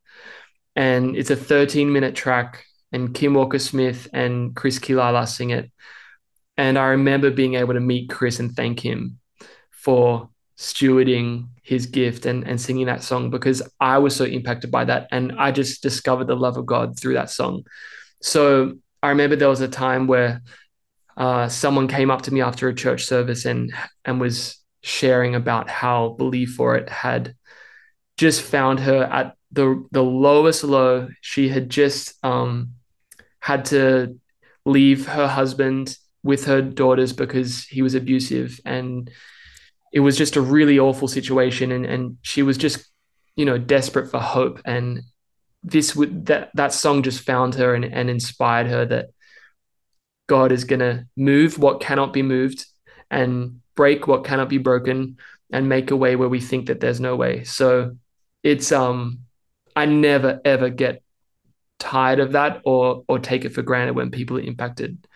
And 0.78 1.16
it's 1.16 1.30
a 1.30 1.36
13 1.36 1.92
minute 1.92 2.14
track, 2.14 2.64
and 2.92 3.12
Kim 3.12 3.34
Walker 3.34 3.58
Smith 3.58 4.06
and 4.12 4.54
Chris 4.54 4.78
Quilala 4.78 5.26
sing 5.26 5.50
it. 5.50 5.72
And 6.56 6.78
I 6.78 6.86
remember 6.90 7.32
being 7.32 7.54
able 7.54 7.74
to 7.74 7.80
meet 7.80 8.10
Chris 8.10 8.38
and 8.38 8.54
thank 8.54 8.78
him 8.78 9.18
for 9.72 10.30
stewarding 10.56 11.48
his 11.62 11.86
gift 11.86 12.26
and, 12.26 12.46
and 12.46 12.60
singing 12.60 12.86
that 12.86 13.02
song 13.02 13.28
because 13.28 13.60
I 13.80 13.98
was 13.98 14.14
so 14.14 14.24
impacted 14.24 14.70
by 14.70 14.84
that. 14.84 15.08
And 15.10 15.32
I 15.36 15.50
just 15.50 15.82
discovered 15.82 16.28
the 16.28 16.36
love 16.36 16.56
of 16.56 16.66
God 16.66 16.96
through 16.96 17.14
that 17.14 17.30
song. 17.30 17.64
So 18.22 18.74
I 19.02 19.08
remember 19.08 19.34
there 19.34 19.48
was 19.48 19.60
a 19.60 19.68
time 19.68 20.06
where 20.06 20.42
uh, 21.16 21.48
someone 21.48 21.88
came 21.88 22.12
up 22.12 22.22
to 22.22 22.32
me 22.32 22.40
after 22.40 22.68
a 22.68 22.74
church 22.74 23.04
service 23.04 23.46
and 23.46 23.74
and 24.04 24.20
was 24.20 24.62
sharing 24.84 25.34
about 25.34 25.68
how 25.68 26.10
Believe 26.10 26.50
for 26.50 26.76
It 26.76 26.88
had 26.88 27.34
just 28.16 28.42
found 28.42 28.78
her 28.78 29.02
at 29.02 29.34
the 29.52 29.86
the 29.90 30.02
lowest 30.02 30.64
low. 30.64 31.08
She 31.20 31.48
had 31.48 31.70
just 31.70 32.14
um, 32.24 32.74
had 33.40 33.64
to 33.66 34.18
leave 34.64 35.06
her 35.06 35.26
husband 35.26 35.96
with 36.22 36.46
her 36.46 36.60
daughters 36.60 37.12
because 37.12 37.64
he 37.64 37.80
was 37.80 37.94
abusive 37.94 38.60
and 38.64 39.10
it 39.92 40.00
was 40.00 40.18
just 40.18 40.36
a 40.36 40.40
really 40.40 40.78
awful 40.78 41.08
situation 41.08 41.72
and 41.72 41.86
and 41.86 42.18
she 42.22 42.42
was 42.42 42.58
just 42.58 42.86
you 43.36 43.44
know 43.44 43.56
desperate 43.56 44.10
for 44.10 44.18
hope 44.18 44.60
and 44.66 45.00
this 45.62 45.96
would 45.96 46.26
that 46.26 46.50
that 46.54 46.72
song 46.72 47.02
just 47.02 47.20
found 47.20 47.54
her 47.54 47.74
and, 47.74 47.84
and 47.84 48.10
inspired 48.10 48.66
her 48.66 48.84
that 48.84 49.06
God 50.26 50.52
is 50.52 50.64
gonna 50.64 51.06
move 51.16 51.58
what 51.58 51.80
cannot 51.80 52.12
be 52.12 52.22
moved 52.22 52.66
and 53.10 53.60
break 53.74 54.06
what 54.06 54.24
cannot 54.24 54.48
be 54.48 54.58
broken 54.58 55.16
and 55.50 55.68
make 55.68 55.90
a 55.90 55.96
way 55.96 56.16
where 56.16 56.28
we 56.28 56.40
think 56.40 56.66
that 56.66 56.80
there's 56.80 57.00
no 57.00 57.16
way. 57.16 57.44
So 57.44 57.96
it's 58.42 58.70
um 58.70 59.20
I 59.78 59.86
never 59.86 60.40
ever 60.44 60.70
get 60.70 61.02
tired 61.78 62.18
of 62.18 62.32
that 62.32 62.60
or 62.64 63.04
or 63.06 63.20
take 63.20 63.44
it 63.44 63.54
for 63.54 63.62
granted 63.62 63.94
when 63.94 64.10
people 64.10 64.36
are 64.36 64.40
impacted. 64.40 65.06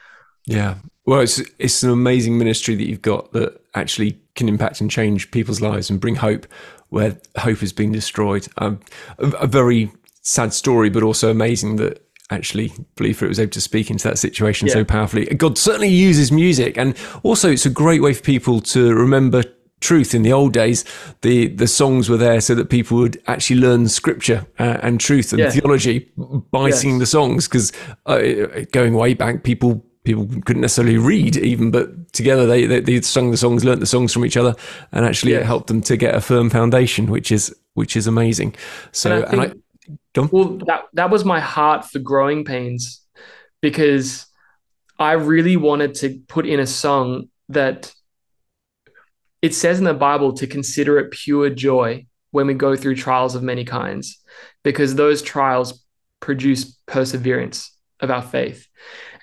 Yeah. 0.46 0.76
Well, 1.04 1.20
it's 1.20 1.42
it's 1.58 1.82
an 1.82 1.90
amazing 1.90 2.38
ministry 2.38 2.76
that 2.76 2.86
you've 2.86 3.02
got 3.02 3.32
that 3.32 3.60
actually 3.74 4.20
can 4.36 4.48
impact 4.48 4.80
and 4.80 4.88
change 4.88 5.32
people's 5.32 5.60
lives 5.60 5.90
and 5.90 6.00
bring 6.00 6.14
hope 6.14 6.46
where 6.90 7.18
hope 7.38 7.58
has 7.58 7.72
been 7.72 7.90
destroyed. 7.90 8.46
Um, 8.58 8.78
a, 9.18 9.30
a 9.30 9.46
very 9.48 9.90
sad 10.20 10.52
story, 10.52 10.90
but 10.90 11.02
also 11.02 11.28
amazing 11.28 11.76
that 11.76 12.06
actually 12.30 12.72
believe 12.94 13.20
it 13.20 13.28
was 13.28 13.40
able 13.40 13.50
to 13.50 13.60
speak 13.60 13.90
into 13.90 14.06
that 14.08 14.18
situation 14.18 14.68
so 14.68 14.84
powerfully. 14.84 15.24
God 15.26 15.58
certainly 15.58 15.88
uses 15.88 16.30
music, 16.30 16.78
and 16.78 16.94
also 17.24 17.50
it's 17.50 17.66
a 17.66 17.70
great 17.70 18.00
way 18.00 18.14
for 18.14 18.22
people 18.22 18.60
to 18.60 18.94
remember 18.94 19.42
truth. 19.82 20.14
In 20.14 20.22
the 20.22 20.32
old 20.32 20.52
days, 20.52 20.84
the 21.20 21.48
the 21.48 21.66
songs 21.66 22.08
were 22.08 22.16
there 22.16 22.40
so 22.40 22.54
that 22.54 22.70
people 22.70 22.96
would 22.98 23.20
actually 23.26 23.60
learn 23.60 23.88
scripture 23.88 24.46
uh, 24.58 24.78
and 24.82 24.98
truth 25.00 25.32
and 25.32 25.40
Yeah. 25.40 25.50
theology 25.50 26.10
by 26.50 26.68
Yes. 26.68 26.80
singing 26.80 26.98
the 27.00 27.06
songs. 27.06 27.46
Because 27.48 27.72
uh, 28.06 28.20
going 28.72 28.94
way 28.94 29.14
back, 29.14 29.42
people 29.44 29.84
people 30.04 30.26
couldn't 30.46 30.62
necessarily 30.62 30.98
read 30.98 31.36
even, 31.36 31.70
but 31.70 32.12
together 32.12 32.46
they 32.46 32.66
they, 32.66 32.80
they 32.80 33.00
sung 33.02 33.30
the 33.30 33.36
songs, 33.36 33.64
learnt 33.64 33.80
the 33.80 33.86
songs 33.86 34.12
from 34.12 34.24
each 34.24 34.36
other, 34.36 34.54
and 34.92 35.04
actually 35.04 35.32
it 35.34 35.44
helped 35.44 35.66
them 35.68 35.80
to 35.82 35.96
get 35.96 36.14
a 36.14 36.20
firm 36.20 36.50
foundation, 36.50 37.10
which 37.10 37.30
is 37.30 37.54
which 37.74 37.96
is 37.96 38.06
amazing. 38.06 38.54
So 38.92 39.10
And 39.10 39.24
I 39.24 39.30
and 39.32 39.40
I, 39.40 39.46
think- 39.48 39.62
go 40.14 40.22
on. 40.22 40.28
Well, 40.32 40.48
that 40.66 40.82
that 40.94 41.10
was 41.10 41.24
my 41.24 41.40
heart 41.40 41.84
for 41.84 41.98
growing 42.00 42.44
pains 42.44 43.00
because 43.60 44.26
I 44.98 45.12
really 45.12 45.56
wanted 45.56 45.94
to 45.96 46.20
put 46.28 46.46
in 46.46 46.60
a 46.60 46.66
song 46.66 47.28
that 47.48 47.92
it 49.42 49.54
says 49.54 49.78
in 49.78 49.84
the 49.84 49.94
Bible 49.94 50.32
to 50.34 50.46
consider 50.46 50.98
it 50.98 51.10
pure 51.10 51.50
joy 51.50 52.06
when 52.30 52.46
we 52.46 52.54
go 52.54 52.76
through 52.76 52.94
trials 52.94 53.34
of 53.34 53.42
many 53.42 53.64
kinds, 53.64 54.18
because 54.62 54.94
those 54.94 55.20
trials 55.20 55.84
produce 56.20 56.78
perseverance 56.86 57.76
of 58.00 58.10
our 58.10 58.22
faith. 58.22 58.66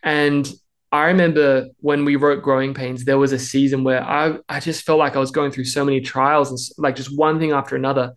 And 0.04 0.48
I 0.92 1.06
remember 1.06 1.68
when 1.80 2.04
we 2.06 2.16
wrote 2.16 2.44
Growing 2.44 2.74
Pains, 2.74 3.06
there 3.06 3.18
was 3.18 3.32
a 3.32 3.40
season 3.40 3.84
where 3.84 4.04
I, 4.04 4.38
I 4.48 4.60
just 4.60 4.84
felt 4.84 5.00
like 5.00 5.16
I 5.16 5.20
was 5.20 5.32
going 5.32 5.52
through 5.52 5.66
so 5.66 5.86
many 5.86 6.02
trials 6.02 6.50
and 6.50 6.60
like 6.84 6.96
just 6.96 7.16
one 7.16 7.40
thing 7.40 7.52
after 7.52 7.76
another. 7.76 8.14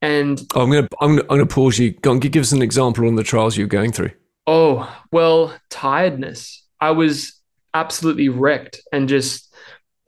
And 0.00 0.40
Oh, 0.54 0.62
I'm 0.62 0.70
gonna 0.70 0.88
I'm 1.00 1.16
gonna, 1.16 1.22
I'm 1.22 1.38
gonna 1.38 1.46
pause 1.46 1.78
you. 1.78 1.90
Go 1.92 2.12
on, 2.12 2.20
give 2.20 2.36
us 2.40 2.52
an 2.52 2.62
example 2.62 3.06
on 3.06 3.16
the 3.16 3.24
trials 3.24 3.56
you're 3.56 3.66
going 3.66 3.92
through. 3.92 4.12
Oh, 4.46 4.88
well, 5.10 5.54
tiredness. 5.70 6.64
I 6.80 6.92
was 6.92 7.34
absolutely 7.74 8.28
wrecked 8.28 8.80
and 8.92 9.08
just, 9.08 9.52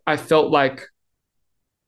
I 0.06 0.16
felt 0.16 0.50
like 0.50 0.86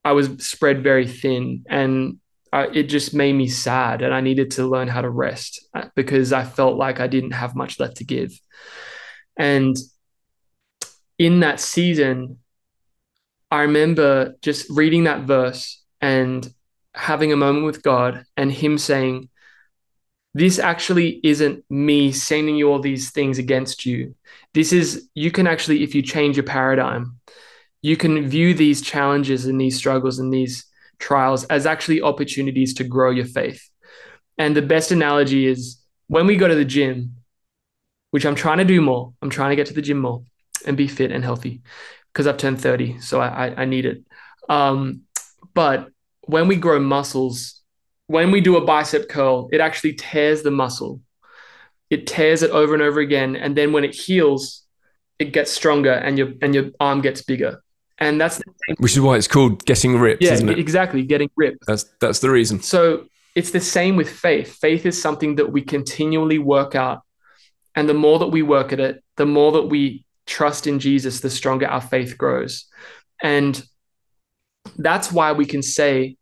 I 0.04 0.12
was 0.12 0.28
spread 0.46 0.82
very 0.82 1.06
thin. 1.06 1.64
And 1.68 2.18
it 2.52 2.84
just 2.84 3.14
made 3.14 3.32
me 3.32 3.48
sad 3.48 4.02
and 4.02 4.12
I 4.12 4.20
needed 4.20 4.52
to 4.52 4.66
learn 4.66 4.88
how 4.88 5.00
to 5.00 5.08
rest 5.08 5.66
uh, 5.74 5.86
because 5.94 6.32
I 6.32 6.44
felt 6.44 6.76
like 6.76 7.00
I 7.00 7.06
didn't 7.06 7.30
have 7.32 7.56
much 7.56 7.80
left 7.80 7.96
to 7.98 8.04
give. 8.04 8.38
And 9.38 9.76
in 11.18 11.40
that 11.40 11.60
season, 11.60 12.38
I 13.50 13.62
remember 13.62 14.34
just 14.42 14.68
reading 14.70 15.04
that 15.04 15.22
verse 15.22 15.82
and 16.00 16.46
having 16.94 17.32
a 17.32 17.36
moment 17.36 17.64
with 17.64 17.82
God 17.82 18.24
and 18.36 18.52
Him 18.52 18.76
saying, 18.76 19.30
This 20.34 20.58
actually 20.58 21.20
isn't 21.22 21.64
me 21.70 22.12
sending 22.12 22.56
you 22.56 22.70
all 22.70 22.80
these 22.80 23.10
things 23.10 23.38
against 23.38 23.86
you. 23.86 24.14
This 24.52 24.72
is, 24.72 25.08
you 25.14 25.30
can 25.30 25.46
actually, 25.46 25.82
if 25.82 25.94
you 25.94 26.02
change 26.02 26.36
your 26.36 26.44
paradigm, 26.44 27.18
you 27.82 27.96
can 27.96 28.28
view 28.28 28.54
these 28.54 28.80
challenges 28.80 29.44
and 29.46 29.60
these 29.60 29.76
struggles 29.76 30.20
and 30.20 30.32
these 30.32 30.64
trials 30.98 31.44
as 31.44 31.66
actually 31.66 32.00
opportunities 32.00 32.74
to 32.74 32.84
grow 32.84 33.10
your 33.10 33.26
faith. 33.26 33.68
And 34.38 34.56
the 34.56 34.62
best 34.62 34.92
analogy 34.92 35.46
is 35.46 35.82
when 36.06 36.26
we 36.26 36.36
go 36.36 36.46
to 36.48 36.54
the 36.54 36.64
gym, 36.64 37.16
which 38.12 38.24
I'm 38.24 38.36
trying 38.36 38.58
to 38.58 38.64
do 38.64 38.80
more, 38.80 39.12
I'm 39.20 39.30
trying 39.30 39.50
to 39.50 39.56
get 39.56 39.66
to 39.66 39.74
the 39.74 39.82
gym 39.82 39.98
more 39.98 40.22
and 40.64 40.76
be 40.76 40.86
fit 40.86 41.10
and 41.10 41.24
healthy 41.24 41.62
because 42.12 42.26
I've 42.26 42.36
turned 42.36 42.60
30, 42.60 43.00
so 43.00 43.20
I, 43.20 43.48
I, 43.48 43.62
I 43.62 43.64
need 43.64 43.84
it. 43.84 44.04
Um, 44.48 45.02
but 45.54 45.88
when 46.22 46.46
we 46.46 46.56
grow 46.56 46.78
muscles, 46.78 47.60
when 48.06 48.30
we 48.30 48.40
do 48.40 48.56
a 48.56 48.64
bicep 48.64 49.08
curl, 49.08 49.48
it 49.52 49.60
actually 49.60 49.94
tears 49.94 50.42
the 50.42 50.50
muscle. 50.50 51.00
It 51.90 52.06
tears 52.06 52.42
it 52.42 52.50
over 52.50 52.74
and 52.74 52.82
over 52.82 53.00
again, 53.00 53.34
and 53.34 53.56
then 53.56 53.72
when 53.72 53.84
it 53.84 53.94
heals, 53.94 54.62
it 55.18 55.32
gets 55.32 55.50
stronger, 55.50 55.92
and 55.92 56.16
your 56.16 56.32
and 56.40 56.54
your 56.54 56.70
arm 56.80 57.00
gets 57.00 57.22
bigger 57.22 57.62
and 58.02 58.20
that's 58.20 58.38
the 58.38 58.44
thing. 58.44 58.76
which 58.78 58.92
is 58.92 59.00
why 59.00 59.16
it's 59.16 59.28
called 59.28 59.64
getting 59.64 59.98
ripped 59.98 60.22
yeah, 60.22 60.32
isn't 60.32 60.48
it? 60.48 60.58
exactly 60.58 61.04
getting 61.04 61.30
ripped. 61.36 61.64
That's 61.66 61.84
that's 62.00 62.18
the 62.18 62.30
reason. 62.30 62.60
So 62.60 63.06
it's 63.34 63.52
the 63.52 63.60
same 63.60 63.96
with 63.96 64.10
faith. 64.10 64.56
Faith 64.56 64.84
is 64.84 65.00
something 65.00 65.36
that 65.36 65.52
we 65.52 65.62
continually 65.62 66.38
work 66.38 66.74
out. 66.74 67.02
And 67.74 67.88
the 67.88 67.94
more 67.94 68.18
that 68.18 68.28
we 68.28 68.42
work 68.42 68.72
at 68.72 68.80
it 68.80 69.02
the 69.16 69.26
more 69.26 69.52
that 69.52 69.62
we 69.62 70.04
trust 70.26 70.66
in 70.66 70.78
jesus 70.78 71.20
the 71.20 71.30
stronger 71.30 71.66
our 71.66 71.80
faith 71.80 72.18
grows. 72.18 72.66
And 73.22 73.62
that's 74.76 75.12
why 75.12 75.32
we 75.32 75.46
can 75.46 75.62
say 75.62 76.16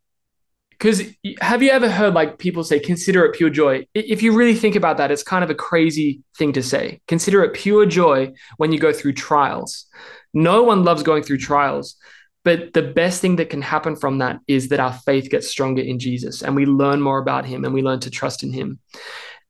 because 0.70 1.03
have 1.41 1.62
you 1.62 1.70
ever 1.70 1.91
heard 1.91 2.14
like 2.14 2.39
people 2.39 2.64
say 2.64 2.81
consider 2.81 3.24
it 3.26 3.35
pure 3.35 3.51
joy 3.51 3.87
if 3.95 4.22
you 4.22 4.33
really 4.33 4.55
think 4.55 4.76
about 4.76 4.97
that 4.97 5.11
it's 5.11 5.22
kind 5.22 5.45
of 5.45 5.51
a 5.51 5.55
crazy 5.55 6.22
thing 6.37 6.53
to 6.53 6.62
say. 6.62 7.01
Consider 7.09 7.43
it 7.45 7.55
pure 7.55 7.87
joy 7.87 8.33
when 8.59 8.72
you 8.72 8.78
go 8.78 8.93
through 8.93 9.14
trials 9.14 9.87
no 10.33 10.62
one 10.62 10.85
loves 10.85 11.03
going 11.03 11.22
through 11.22 11.39
trials. 11.39 11.97
But 12.43 12.72
the 12.72 12.83
best 12.83 13.20
thing 13.20 13.37
that 13.37 13.51
can 13.51 13.61
happen 13.61 13.97
from 13.97 14.18
that 14.18 14.41
is 14.47 14.68
that 14.68 14.81
our 14.81 14.93
faith 14.93 15.31
gets 15.31 15.49
stronger 15.49 15.83
in 15.83 15.99
Jesus 15.99 16.43
and 16.43 16.57
we 16.57 16.64
learn 16.64 17.01
more 17.01 17.18
about 17.18 17.45
him 17.45 17.64
and 17.64 17.74
we 17.74 17.83
learn 17.83 18.01
to 18.01 18.11
trust 18.11 18.43
in 18.43 18.53
him. 18.53 18.78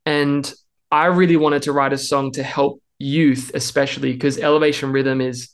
And 0.05 0.53
I 0.91 1.07
really 1.07 1.37
wanted 1.37 1.63
to 1.63 1.73
write 1.73 1.93
a 1.93 1.99
song 1.99 2.33
to 2.33 2.43
help 2.43 2.83
youth, 2.99 3.53
especially 3.55 4.13
because 4.13 4.39
Elevation 4.39 4.93
Rhythm 4.93 5.21
is, 5.21 5.51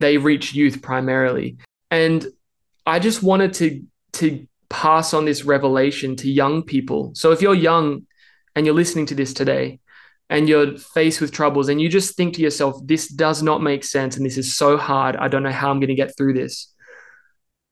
they 0.00 0.16
reach 0.16 0.52
youth 0.52 0.82
primarily. 0.82 1.58
And 1.90 2.26
I 2.84 2.98
just 2.98 3.22
wanted 3.22 3.54
to, 3.54 3.82
to 4.14 4.46
pass 4.68 5.14
on 5.14 5.24
this 5.24 5.44
revelation 5.44 6.16
to 6.16 6.30
young 6.30 6.62
people. 6.64 7.12
So 7.14 7.30
if 7.30 7.42
you're 7.42 7.54
young 7.54 8.06
and 8.56 8.66
you're 8.66 8.74
listening 8.74 9.06
to 9.06 9.14
this 9.14 9.32
today, 9.32 9.78
and 10.30 10.48
you're 10.48 10.78
faced 10.78 11.20
with 11.20 11.32
troubles 11.32 11.68
and 11.68 11.80
you 11.80 11.88
just 11.88 12.16
think 12.16 12.34
to 12.34 12.40
yourself, 12.40 12.80
this 12.84 13.08
does 13.08 13.42
not 13.42 13.60
make 13.60 13.82
sense 13.82 14.16
and 14.16 14.24
this 14.24 14.38
is 14.38 14.56
so 14.56 14.76
hard. 14.76 15.16
I 15.16 15.26
don't 15.26 15.42
know 15.42 15.50
how 15.50 15.70
I'm 15.70 15.80
going 15.80 15.88
to 15.88 15.94
get 15.94 16.16
through 16.16 16.34
this. 16.34 16.72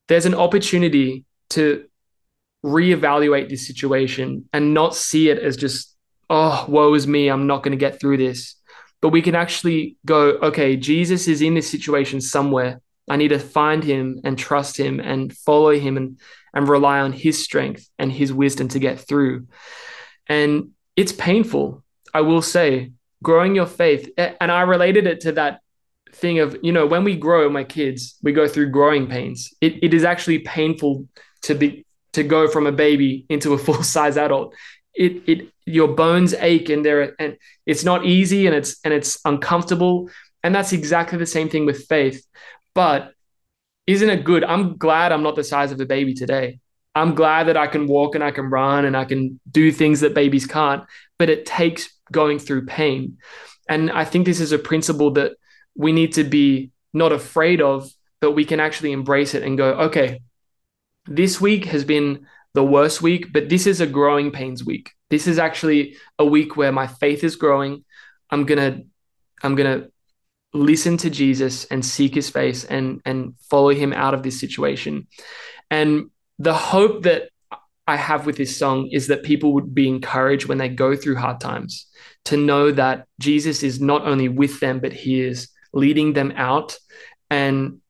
There's 0.08 0.26
an 0.26 0.34
opportunity 0.34 1.24
to 1.50 1.86
reevaluate 2.66 3.48
this 3.48 3.64
situation 3.64 4.48
and 4.52 4.74
not 4.74 4.96
see 4.96 5.30
it 5.30 5.38
as 5.38 5.56
just, 5.56 5.96
oh, 6.28 6.66
woe 6.68 6.92
is 6.94 7.06
me. 7.06 7.28
I'm 7.28 7.46
not 7.46 7.62
going 7.62 7.78
to 7.78 7.78
get 7.78 8.00
through 8.00 8.16
this. 8.16 8.56
But 9.00 9.10
we 9.10 9.22
can 9.22 9.36
actually 9.36 9.96
go, 10.04 10.30
okay, 10.30 10.76
Jesus 10.76 11.28
is 11.28 11.40
in 11.40 11.54
this 11.54 11.70
situation 11.70 12.20
somewhere. 12.20 12.80
I 13.08 13.14
need 13.14 13.28
to 13.28 13.38
find 13.38 13.84
him 13.84 14.20
and 14.24 14.36
trust 14.36 14.76
him 14.76 14.98
and 14.98 15.32
follow 15.32 15.78
him 15.78 15.96
and, 15.96 16.18
and 16.52 16.68
rely 16.68 16.98
on 16.98 17.12
his 17.12 17.42
strength 17.42 17.88
and 18.00 18.10
his 18.10 18.32
wisdom 18.32 18.66
to 18.68 18.80
get 18.80 18.98
through. 18.98 19.46
And 20.26 20.70
it's 20.96 21.12
painful 21.12 21.84
I 22.14 22.22
will 22.22 22.42
say, 22.42 22.92
growing 23.22 23.54
your 23.54 23.66
faith, 23.66 24.10
and 24.16 24.52
I 24.52 24.62
related 24.62 25.06
it 25.06 25.20
to 25.20 25.32
that 25.32 25.60
thing 26.12 26.38
of, 26.38 26.56
you 26.62 26.72
know, 26.72 26.86
when 26.86 27.04
we 27.04 27.16
grow, 27.16 27.48
my 27.48 27.64
kids, 27.64 28.16
we 28.22 28.32
go 28.32 28.48
through 28.48 28.70
growing 28.70 29.06
pains. 29.06 29.52
It, 29.60 29.82
it 29.82 29.94
is 29.94 30.04
actually 30.04 30.40
painful 30.40 31.06
to 31.42 31.54
be 31.54 31.84
to 32.14 32.22
go 32.22 32.48
from 32.48 32.66
a 32.66 32.72
baby 32.72 33.26
into 33.28 33.52
a 33.52 33.58
full 33.64 33.82
size 33.82 34.16
adult. 34.16 34.54
It 34.94 35.22
it 35.28 35.48
your 35.66 35.88
bones 35.88 36.34
ache 36.34 36.70
and 36.70 36.84
they're 36.84 37.14
and 37.20 37.36
it's 37.66 37.84
not 37.84 38.04
easy 38.04 38.46
and 38.46 38.56
it's 38.56 38.78
and 38.84 38.92
it's 38.94 39.18
uncomfortable. 39.24 40.10
And 40.42 40.54
that's 40.54 40.72
exactly 40.72 41.18
the 41.18 41.26
same 41.26 41.48
thing 41.48 41.66
with 41.66 41.86
faith. 41.86 42.24
But 42.74 43.12
isn't 43.86 44.10
it 44.10 44.24
good? 44.24 44.44
I'm 44.44 44.76
glad 44.76 45.12
I'm 45.12 45.22
not 45.22 45.36
the 45.36 45.44
size 45.44 45.72
of 45.72 45.80
a 45.80 45.86
baby 45.86 46.14
today. 46.14 46.60
I'm 46.94 47.14
glad 47.14 47.44
that 47.48 47.56
I 47.56 47.66
can 47.66 47.86
walk 47.86 48.14
and 48.14 48.24
I 48.24 48.30
can 48.30 48.50
run 48.50 48.84
and 48.84 48.96
I 48.96 49.04
can 49.04 49.40
do 49.50 49.70
things 49.70 50.00
that 50.00 50.14
babies 50.14 50.46
can't, 50.46 50.84
but 51.18 51.30
it 51.30 51.46
takes 51.46 51.88
going 52.12 52.38
through 52.38 52.66
pain. 52.66 53.18
And 53.68 53.90
I 53.90 54.04
think 54.04 54.26
this 54.26 54.40
is 54.40 54.52
a 54.52 54.58
principle 54.58 55.12
that 55.12 55.32
we 55.76 55.92
need 55.92 56.14
to 56.14 56.24
be 56.24 56.70
not 56.92 57.12
afraid 57.12 57.60
of, 57.60 57.90
but 58.20 58.32
we 58.32 58.44
can 58.44 58.60
actually 58.60 58.92
embrace 58.92 59.34
it 59.34 59.42
and 59.42 59.56
go, 59.56 59.70
okay, 59.74 60.20
this 61.06 61.40
week 61.40 61.66
has 61.66 61.84
been 61.84 62.26
the 62.54 62.64
worst 62.64 63.02
week, 63.02 63.32
but 63.32 63.48
this 63.48 63.66
is 63.66 63.80
a 63.80 63.86
growing 63.86 64.30
pains 64.30 64.64
week. 64.64 64.92
This 65.10 65.26
is 65.26 65.38
actually 65.38 65.96
a 66.18 66.24
week 66.24 66.56
where 66.56 66.72
my 66.72 66.86
faith 66.86 67.24
is 67.24 67.36
growing. 67.36 67.84
I'm 68.30 68.44
going 68.44 68.58
to 68.58 68.86
I'm 69.42 69.54
going 69.54 69.80
to 69.80 69.90
listen 70.52 70.96
to 70.98 71.10
Jesus 71.10 71.66
and 71.66 71.84
seek 71.84 72.14
his 72.14 72.30
face 72.30 72.64
and 72.64 73.00
and 73.04 73.34
follow 73.50 73.70
him 73.70 73.92
out 73.92 74.14
of 74.14 74.22
this 74.22 74.40
situation. 74.40 75.06
And 75.70 76.10
the 76.38 76.54
hope 76.54 77.02
that 77.04 77.30
I 77.88 77.96
have 77.96 78.26
with 78.26 78.36
this 78.36 78.54
song 78.54 78.90
is 78.92 79.06
that 79.06 79.22
people 79.22 79.54
would 79.54 79.74
be 79.74 79.88
encouraged 79.88 80.46
when 80.46 80.58
they 80.58 80.68
go 80.68 80.94
through 80.94 81.16
hard 81.16 81.40
times 81.40 81.86
to 82.26 82.36
know 82.36 82.70
that 82.70 83.06
Jesus 83.18 83.62
is 83.62 83.80
not 83.80 84.06
only 84.06 84.28
with 84.28 84.60
them, 84.60 84.78
but 84.78 84.92
he 84.92 85.22
is 85.22 85.48
leading 85.72 86.12
them 86.12 86.32
out. 86.36 86.78
And 87.30 87.80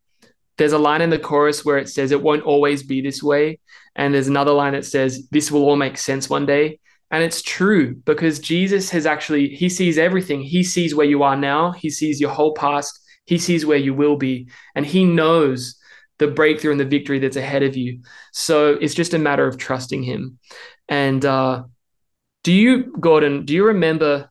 there's 0.57 0.73
a 0.73 0.79
line 0.79 1.03
in 1.03 1.11
the 1.11 1.19
chorus 1.19 1.65
where 1.65 1.79
it 1.79 1.89
says, 1.89 2.13
It 2.13 2.23
won't 2.23 2.45
always 2.45 2.85
be 2.85 3.01
this 3.01 3.25
way. 3.25 3.59
And 3.97 4.15
there's 4.15 4.29
another 4.29 4.53
line 4.53 4.75
that 4.75 4.87
says, 4.87 5.27
This 5.31 5.51
will 5.51 5.65
all 5.65 5.77
make 5.77 5.99
sense 5.99 6.31
one 6.31 6.47
day. 6.47 6.79
And 7.11 7.25
it's 7.25 7.43
true 7.43 7.97
because 7.97 8.39
Jesus 8.39 8.91
has 8.91 9.05
actually, 9.05 9.49
he 9.49 9.69
sees 9.69 9.99
everything. 9.99 10.43
He 10.43 10.63
sees 10.63 10.95
where 10.95 11.07
you 11.07 11.25
are 11.25 11.37
now, 11.37 11.73
he 11.73 11.91
sees 11.91 12.21
your 12.21 12.31
whole 12.31 12.55
past, 12.55 13.01
he 13.25 13.39
sees 13.39 13.67
where 13.67 13.79
you 13.79 13.95
will 13.95 14.17
be, 14.17 14.49
and 14.77 14.87
he 14.87 15.05
knows 15.05 15.78
the 16.19 16.29
breakthrough 16.29 16.73
and 16.73 16.81
the 16.81 16.85
victory 16.85 17.19
that's 17.19 17.37
ahead 17.37 17.63
of 17.63 17.77
you. 17.77 18.01
So 18.33 18.75
it's 18.81 18.95
just 18.95 19.15
a 19.15 19.19
matter 19.19 19.47
of 19.47 19.57
trusting 19.57 20.03
Him. 20.03 20.39
And 20.89 21.25
uh, 21.25 21.65
do 22.45 22.53
you, 22.53 22.97
Gordon, 22.99 23.45
do 23.45 23.55
you 23.55 23.67
remember 23.67 24.28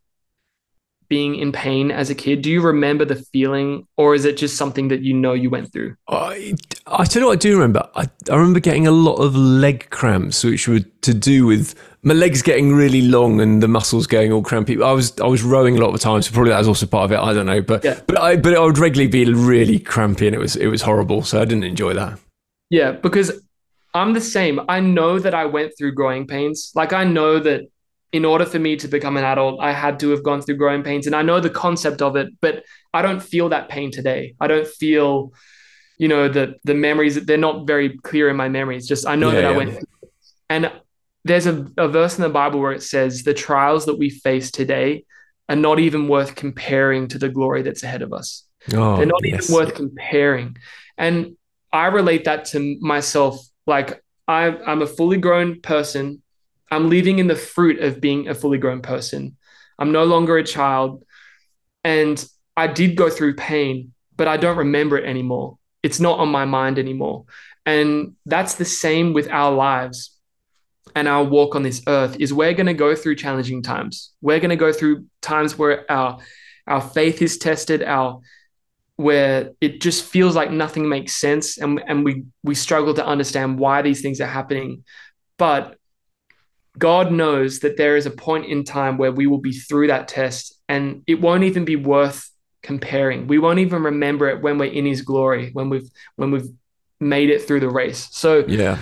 being 1.10 1.36
in 1.36 1.52
pain 1.52 1.92
as 1.92 2.10
a 2.10 2.16
kid? 2.16 2.42
Do 2.42 2.52
you 2.52 2.62
remember 2.62 3.06
the 3.06 3.16
feeling, 3.16 3.88
or 3.98 4.16
is 4.16 4.26
it 4.26 4.38
just 4.38 4.58
something 4.58 4.88
that 4.90 5.02
you 5.02 5.14
know 5.14 5.34
you 5.34 5.50
went 5.50 5.72
through? 5.72 5.96
I, 6.08 6.56
I 6.86 7.06
tell 7.06 7.22
you 7.22 7.28
what 7.28 7.34
I 7.34 7.38
do 7.38 7.54
remember. 7.54 7.88
I, 7.96 8.10
I 8.30 8.36
remember 8.36 8.60
getting 8.60 8.88
a 8.88 8.92
lot 8.92 9.16
of 9.16 9.36
leg 9.36 9.90
cramps, 9.90 10.44
which 10.44 10.68
were 10.68 10.80
to 10.80 11.14
do 11.14 11.46
with 11.46 11.76
my 12.04 12.14
legs 12.14 12.42
getting 12.42 12.74
really 12.74 13.02
long 13.02 13.42
and 13.42 13.62
the 13.62 13.68
muscles 13.68 14.08
going 14.08 14.32
all 14.32 14.42
crampy. 14.42 14.82
I 14.82 14.92
was 14.92 15.20
I 15.20 15.28
was 15.28 15.44
rowing 15.44 15.78
a 15.78 15.82
lot 15.82 15.88
of 15.88 15.94
the 15.94 16.00
time, 16.00 16.22
so 16.22 16.32
probably 16.32 16.52
that 16.52 16.60
was 16.60 16.68
also 16.68 16.86
part 16.86 17.06
of 17.06 17.12
it. 17.12 17.20
I 17.20 17.34
don't 17.34 17.46
know, 17.46 17.62
but 17.62 17.84
yeah. 17.84 18.00
but 18.08 18.20
I 18.20 18.38
but 18.38 18.56
I 18.56 18.60
would 18.60 18.78
regularly 18.78 19.10
be 19.10 19.32
really 19.32 19.80
crampy, 19.80 20.28
and 20.28 20.36
it 20.36 20.40
was 20.40 20.56
it 20.56 20.68
was 20.68 20.82
horrible. 20.82 21.24
So 21.24 21.42
I 21.42 21.46
didn't 21.46 21.64
enjoy 21.64 21.94
that. 21.94 22.20
Yeah, 22.70 22.92
because 22.92 23.32
I'm 23.94 24.14
the 24.14 24.22
same. 24.22 24.62
I 24.70 24.80
know 24.80 25.20
that 25.20 25.34
I 25.34 25.46
went 25.46 25.74
through 25.78 25.94
growing 25.94 26.28
pains. 26.28 26.72
Like 26.76 26.94
I 26.94 27.04
know 27.04 27.40
that 27.40 27.62
in 28.18 28.26
order 28.26 28.46
for 28.46 28.58
me 28.58 28.76
to 28.76 28.88
become 28.88 29.16
an 29.16 29.24
adult, 29.24 29.60
I 29.62 29.72
had 29.72 30.00
to 30.00 30.10
have 30.10 30.24
gone 30.24 30.42
through 30.42 30.58
growing 30.58 30.82
pains. 30.82 31.06
And 31.06 31.16
I 31.16 31.22
know 31.22 31.40
the 31.40 31.52
concept 31.52 32.02
of 32.02 32.16
it, 32.16 32.30
but 32.42 32.64
I 32.92 33.04
don't 33.04 33.22
feel 33.22 33.50
that 33.50 33.70
pain 33.70 33.92
today. 33.92 34.34
I 34.40 34.48
don't 34.48 34.68
feel, 34.68 35.34
you 36.00 36.08
know, 36.08 36.28
the 36.28 36.56
the 36.64 36.74
memories, 36.74 37.24
they're 37.24 37.38
not 37.38 37.68
very 37.68 37.90
clear 38.10 38.28
in 38.28 38.36
my 38.36 38.50
memories. 38.50 38.88
Just 38.88 39.06
I 39.06 39.16
know 39.16 39.30
yeah, 39.30 39.42
that 39.42 39.46
I 39.46 39.58
went 39.58 39.74
through. 39.74 40.10
And 40.50 40.72
there's 41.26 41.46
a, 41.46 41.68
a 41.78 41.88
verse 41.88 42.18
in 42.18 42.24
the 42.24 42.30
Bible 42.30 42.60
where 42.60 42.72
it 42.72 42.82
says 42.82 43.22
the 43.22 43.36
trials 43.36 43.86
that 43.86 44.00
we 44.00 44.10
face 44.10 44.50
today 44.50 45.06
are 45.48 45.56
not 45.56 45.78
even 45.78 46.08
worth 46.08 46.34
comparing 46.34 47.08
to 47.10 47.20
the 47.20 47.30
glory 47.30 47.62
that's 47.62 47.84
ahead 47.84 48.02
of 48.02 48.14
us. 48.14 48.46
Oh, 48.74 48.98
they're 48.98 49.06
not 49.06 49.22
yes. 49.24 49.44
even 49.44 49.56
worth 49.56 49.76
comparing. 49.76 50.58
And 50.98 51.38
I 51.72 51.86
relate 51.88 52.26
that 52.26 52.46
to 52.46 52.78
myself. 52.82 53.38
Like 53.68 54.04
I, 54.28 54.58
I'm 54.70 54.82
a 54.82 54.88
fully 54.88 55.18
grown 55.18 55.62
person 55.62 56.24
I'm 56.72 56.90
living 56.90 57.20
in 57.20 57.28
the 57.28 57.36
fruit 57.36 57.80
of 57.80 58.02
being 58.02 58.28
a 58.28 58.36
fully 58.36 58.58
grown 58.58 58.82
person. 58.82 59.38
I'm 59.80 59.92
no 59.92 60.04
longer 60.06 60.38
a 60.38 60.44
child. 60.44 61.04
And 61.84 62.24
I 62.56 62.68
did 62.68 62.96
go 62.96 63.10
through 63.10 63.36
pain, 63.36 63.94
but 64.16 64.28
I 64.28 64.38
don't 64.38 64.58
remember 64.58 64.98
it 64.98 65.06
anymore. 65.06 65.58
It's 65.84 66.00
not 66.00 66.20
on 66.20 66.30
my 66.30 66.46
mind 66.46 66.80
anymore. 66.80 67.26
And 67.66 68.16
that's 68.26 68.56
the 68.56 68.66
same 68.66 69.14
with 69.14 69.30
our 69.30 69.52
lives. 69.52 70.14
and 70.96 71.08
our 71.08 71.24
walk 71.24 71.56
on 71.56 71.64
this 71.64 71.82
earth 71.88 72.18
is 72.20 72.34
we're 72.34 72.54
going 72.54 72.68
to 72.68 72.74
go 72.74 72.96
through 72.96 73.16
challenging 73.16 73.62
times. 73.62 74.14
We're 74.22 74.40
going 74.40 74.50
to 74.50 74.56
go 74.56 74.72
through 74.72 75.06
times 75.22 75.58
where 75.58 75.90
our 75.92 76.20
our 76.66 76.82
faith 76.82 77.22
is 77.22 77.38
tested, 77.38 77.84
our 77.84 78.20
where 78.96 79.52
it 79.62 79.80
just 79.80 80.04
feels 80.04 80.36
like 80.36 80.52
nothing 80.52 80.90
makes 80.90 81.14
sense 81.14 81.58
and, 81.60 81.82
and 81.88 82.04
we 82.04 82.24
we 82.44 82.56
struggle 82.56 82.94
to 82.96 83.06
understand 83.06 83.60
why 83.60 83.82
these 83.82 84.02
things 84.02 84.20
are 84.22 84.28
happening. 84.28 84.84
But 85.38 85.77
God 86.78 87.12
knows 87.12 87.60
that 87.60 87.78
there 87.78 87.96
is 87.96 88.06
a 88.06 88.12
point 88.12 88.46
in 88.46 88.64
time 88.64 88.98
where 88.98 89.12
we 89.12 89.28
will 89.28 89.40
be 89.40 89.54
through 89.54 89.88
that 89.88 90.08
test 90.08 90.60
and 90.70 91.04
it 91.08 91.20
won't 91.22 91.44
even 91.44 91.66
be 91.66 91.76
worth 91.76 92.30
comparing. 92.62 93.28
We 93.28 93.40
won't 93.40 93.60
even 93.60 93.84
remember 93.84 94.30
it 94.30 94.42
when 94.42 94.58
we're 94.58 94.72
in 94.72 94.86
his 94.86 95.02
glory, 95.02 95.52
when 95.54 95.70
we've 95.70 95.90
when 96.18 96.32
we've 96.32 96.50
made 97.00 97.30
it 97.30 97.44
through 97.46 97.62
the 97.62 97.70
race. 97.70 98.10
So 98.12 98.44
Yeah. 98.48 98.78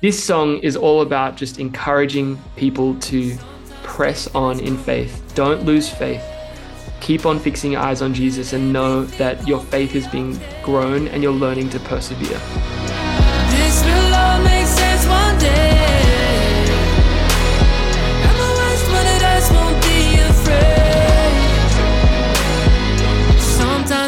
this 0.00 0.22
song 0.22 0.58
is 0.58 0.76
all 0.76 1.02
about 1.02 1.36
just 1.36 1.58
encouraging 1.58 2.38
people 2.56 2.94
to 3.00 3.36
press 3.82 4.28
on 4.34 4.60
in 4.60 4.76
faith. 4.76 5.22
Don't 5.34 5.64
lose 5.64 5.88
faith. 5.88 6.22
Keep 7.00 7.26
on 7.26 7.38
fixing 7.38 7.72
your 7.72 7.80
eyes 7.80 8.02
on 8.02 8.14
Jesus 8.14 8.52
and 8.52 8.72
know 8.72 9.04
that 9.04 9.46
your 9.46 9.60
faith 9.60 9.94
is 9.94 10.06
being 10.08 10.38
grown 10.62 11.08
and 11.08 11.22
you're 11.22 11.32
learning 11.32 11.68
to 11.70 11.80
persevere. 11.80 12.40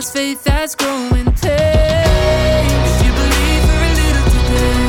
Sometimes 0.00 0.18
faith 0.18 0.46
has 0.46 0.74
growing 0.74 1.28
pains. 1.44 1.44
If 2.88 3.04
you 3.04 3.12
believe 3.12 3.62
for 3.68 3.80
a 3.84 3.92
little 4.00 4.26
today, 4.32 4.80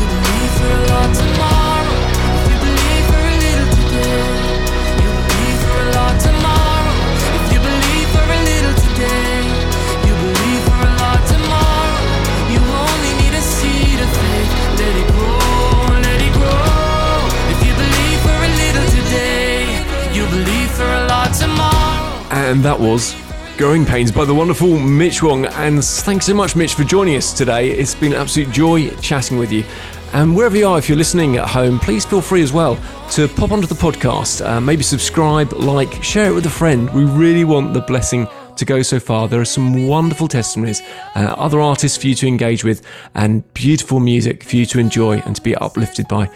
you 0.00 0.06
believe 0.16 0.52
for 0.56 0.70
a 0.80 0.82
lot 0.88 1.12
tomorrow. 1.12 1.92
If 2.24 2.48
you 2.48 2.56
believe 2.64 3.04
for 3.12 3.20
a 3.20 3.36
little 3.36 3.68
today, 3.76 4.16
you 4.96 5.08
believe 5.12 5.58
for 5.60 5.76
a 5.76 5.92
lot 5.92 6.16
tomorrow. 6.24 6.96
If 7.36 7.44
you 7.52 7.60
believe 7.60 8.08
for 8.16 8.24
a 8.24 8.40
little 8.48 8.76
today, 8.80 9.44
you 10.08 10.12
believe 10.24 10.62
for 10.72 10.80
a 10.88 10.92
lot 11.04 11.20
tomorrow. 11.28 12.00
You 12.48 12.60
only 12.64 13.12
need 13.20 13.36
a 13.36 13.44
seed 13.44 14.00
of 14.00 14.08
faith. 14.08 14.52
Let 14.80 14.94
it 15.04 15.08
grow, 15.20 16.00
let 16.00 16.16
it 16.16 16.32
grow. 16.40 17.28
If 17.52 17.60
you 17.60 17.72
believe 17.76 18.18
for 18.24 18.38
a 18.40 18.52
little 18.56 18.88
today, 18.88 19.68
you 20.16 20.24
believe 20.32 20.70
for 20.72 20.88
a 20.88 21.04
lot 21.12 21.28
tomorrow. 21.36 22.24
And 22.32 22.64
that 22.64 22.80
was 22.80 23.12
Growing 23.60 23.84
Pains 23.84 24.10
by 24.10 24.24
the 24.24 24.34
wonderful 24.34 24.78
Mitch 24.78 25.22
Wong. 25.22 25.44
And 25.44 25.84
thanks 25.84 26.24
so 26.24 26.32
much, 26.32 26.56
Mitch, 26.56 26.72
for 26.72 26.82
joining 26.82 27.16
us 27.16 27.34
today. 27.34 27.70
It's 27.70 27.94
been 27.94 28.14
an 28.14 28.18
absolute 28.18 28.50
joy 28.52 28.88
chatting 29.02 29.36
with 29.36 29.52
you. 29.52 29.64
And 30.14 30.34
wherever 30.34 30.56
you 30.56 30.66
are, 30.66 30.78
if 30.78 30.88
you're 30.88 30.96
listening 30.96 31.36
at 31.36 31.46
home, 31.46 31.78
please 31.78 32.06
feel 32.06 32.22
free 32.22 32.40
as 32.40 32.54
well 32.54 32.76
to 33.10 33.28
pop 33.28 33.52
onto 33.52 33.66
the 33.66 33.74
podcast, 33.74 34.42
uh, 34.46 34.62
maybe 34.62 34.82
subscribe, 34.82 35.52
like, 35.52 36.02
share 36.02 36.30
it 36.30 36.34
with 36.34 36.46
a 36.46 36.50
friend. 36.50 36.88
We 36.94 37.04
really 37.04 37.44
want 37.44 37.74
the 37.74 37.82
blessing 37.82 38.26
to 38.56 38.64
go 38.64 38.80
so 38.80 38.98
far. 38.98 39.28
There 39.28 39.42
are 39.42 39.44
some 39.44 39.86
wonderful 39.86 40.26
testimonies, 40.26 40.80
uh, 41.14 41.34
other 41.36 41.60
artists 41.60 41.98
for 41.98 42.06
you 42.06 42.14
to 42.14 42.26
engage 42.26 42.64
with, 42.64 42.80
and 43.14 43.44
beautiful 43.52 44.00
music 44.00 44.42
for 44.42 44.56
you 44.56 44.64
to 44.64 44.78
enjoy 44.78 45.18
and 45.26 45.36
to 45.36 45.42
be 45.42 45.54
uplifted 45.56 46.08
by. 46.08 46.30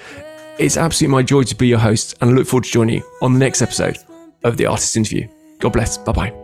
It's 0.59 0.77
absolutely 0.77 1.13
my 1.13 1.23
joy 1.23 1.45
to 1.45 1.55
be 1.55 1.69
your 1.69 1.79
host, 1.79 2.17
and 2.21 2.33
I 2.33 2.35
look 2.35 2.47
forward 2.47 2.65
to 2.65 2.71
joining 2.71 2.97
you 2.97 3.03
on 3.23 3.33
the 3.33 3.39
next 3.39 3.63
episode 3.63 3.97
of 4.43 4.59
The 4.59 4.67
Artist 4.67 4.95
Interview. 4.95 5.27
God 5.59 5.73
bless. 5.73 5.97
Bye 5.97 6.13
bye. 6.13 6.44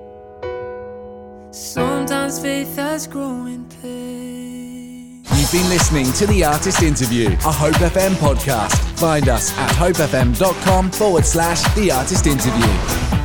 Sometimes 1.53 2.39
faith 2.39 2.77
has 2.77 3.07
growing 3.09 3.65
pains. 3.83 5.27
You've 5.39 5.51
been 5.51 5.69
listening 5.69 6.13
to 6.13 6.27
The 6.27 6.45
Artist 6.45 6.83
Interview, 6.83 7.27
a 7.31 7.53
Hope 7.53 7.75
FM 7.75 8.13
podcast. 8.15 8.77
Find 8.99 9.29
us 9.29 9.53
at 9.59 9.71
hopefm.com 9.71 10.91
forward 10.93 11.27
slash 11.27 11.63
The 11.75 11.91
Artist 11.91 12.27
Interview. 12.27 13.20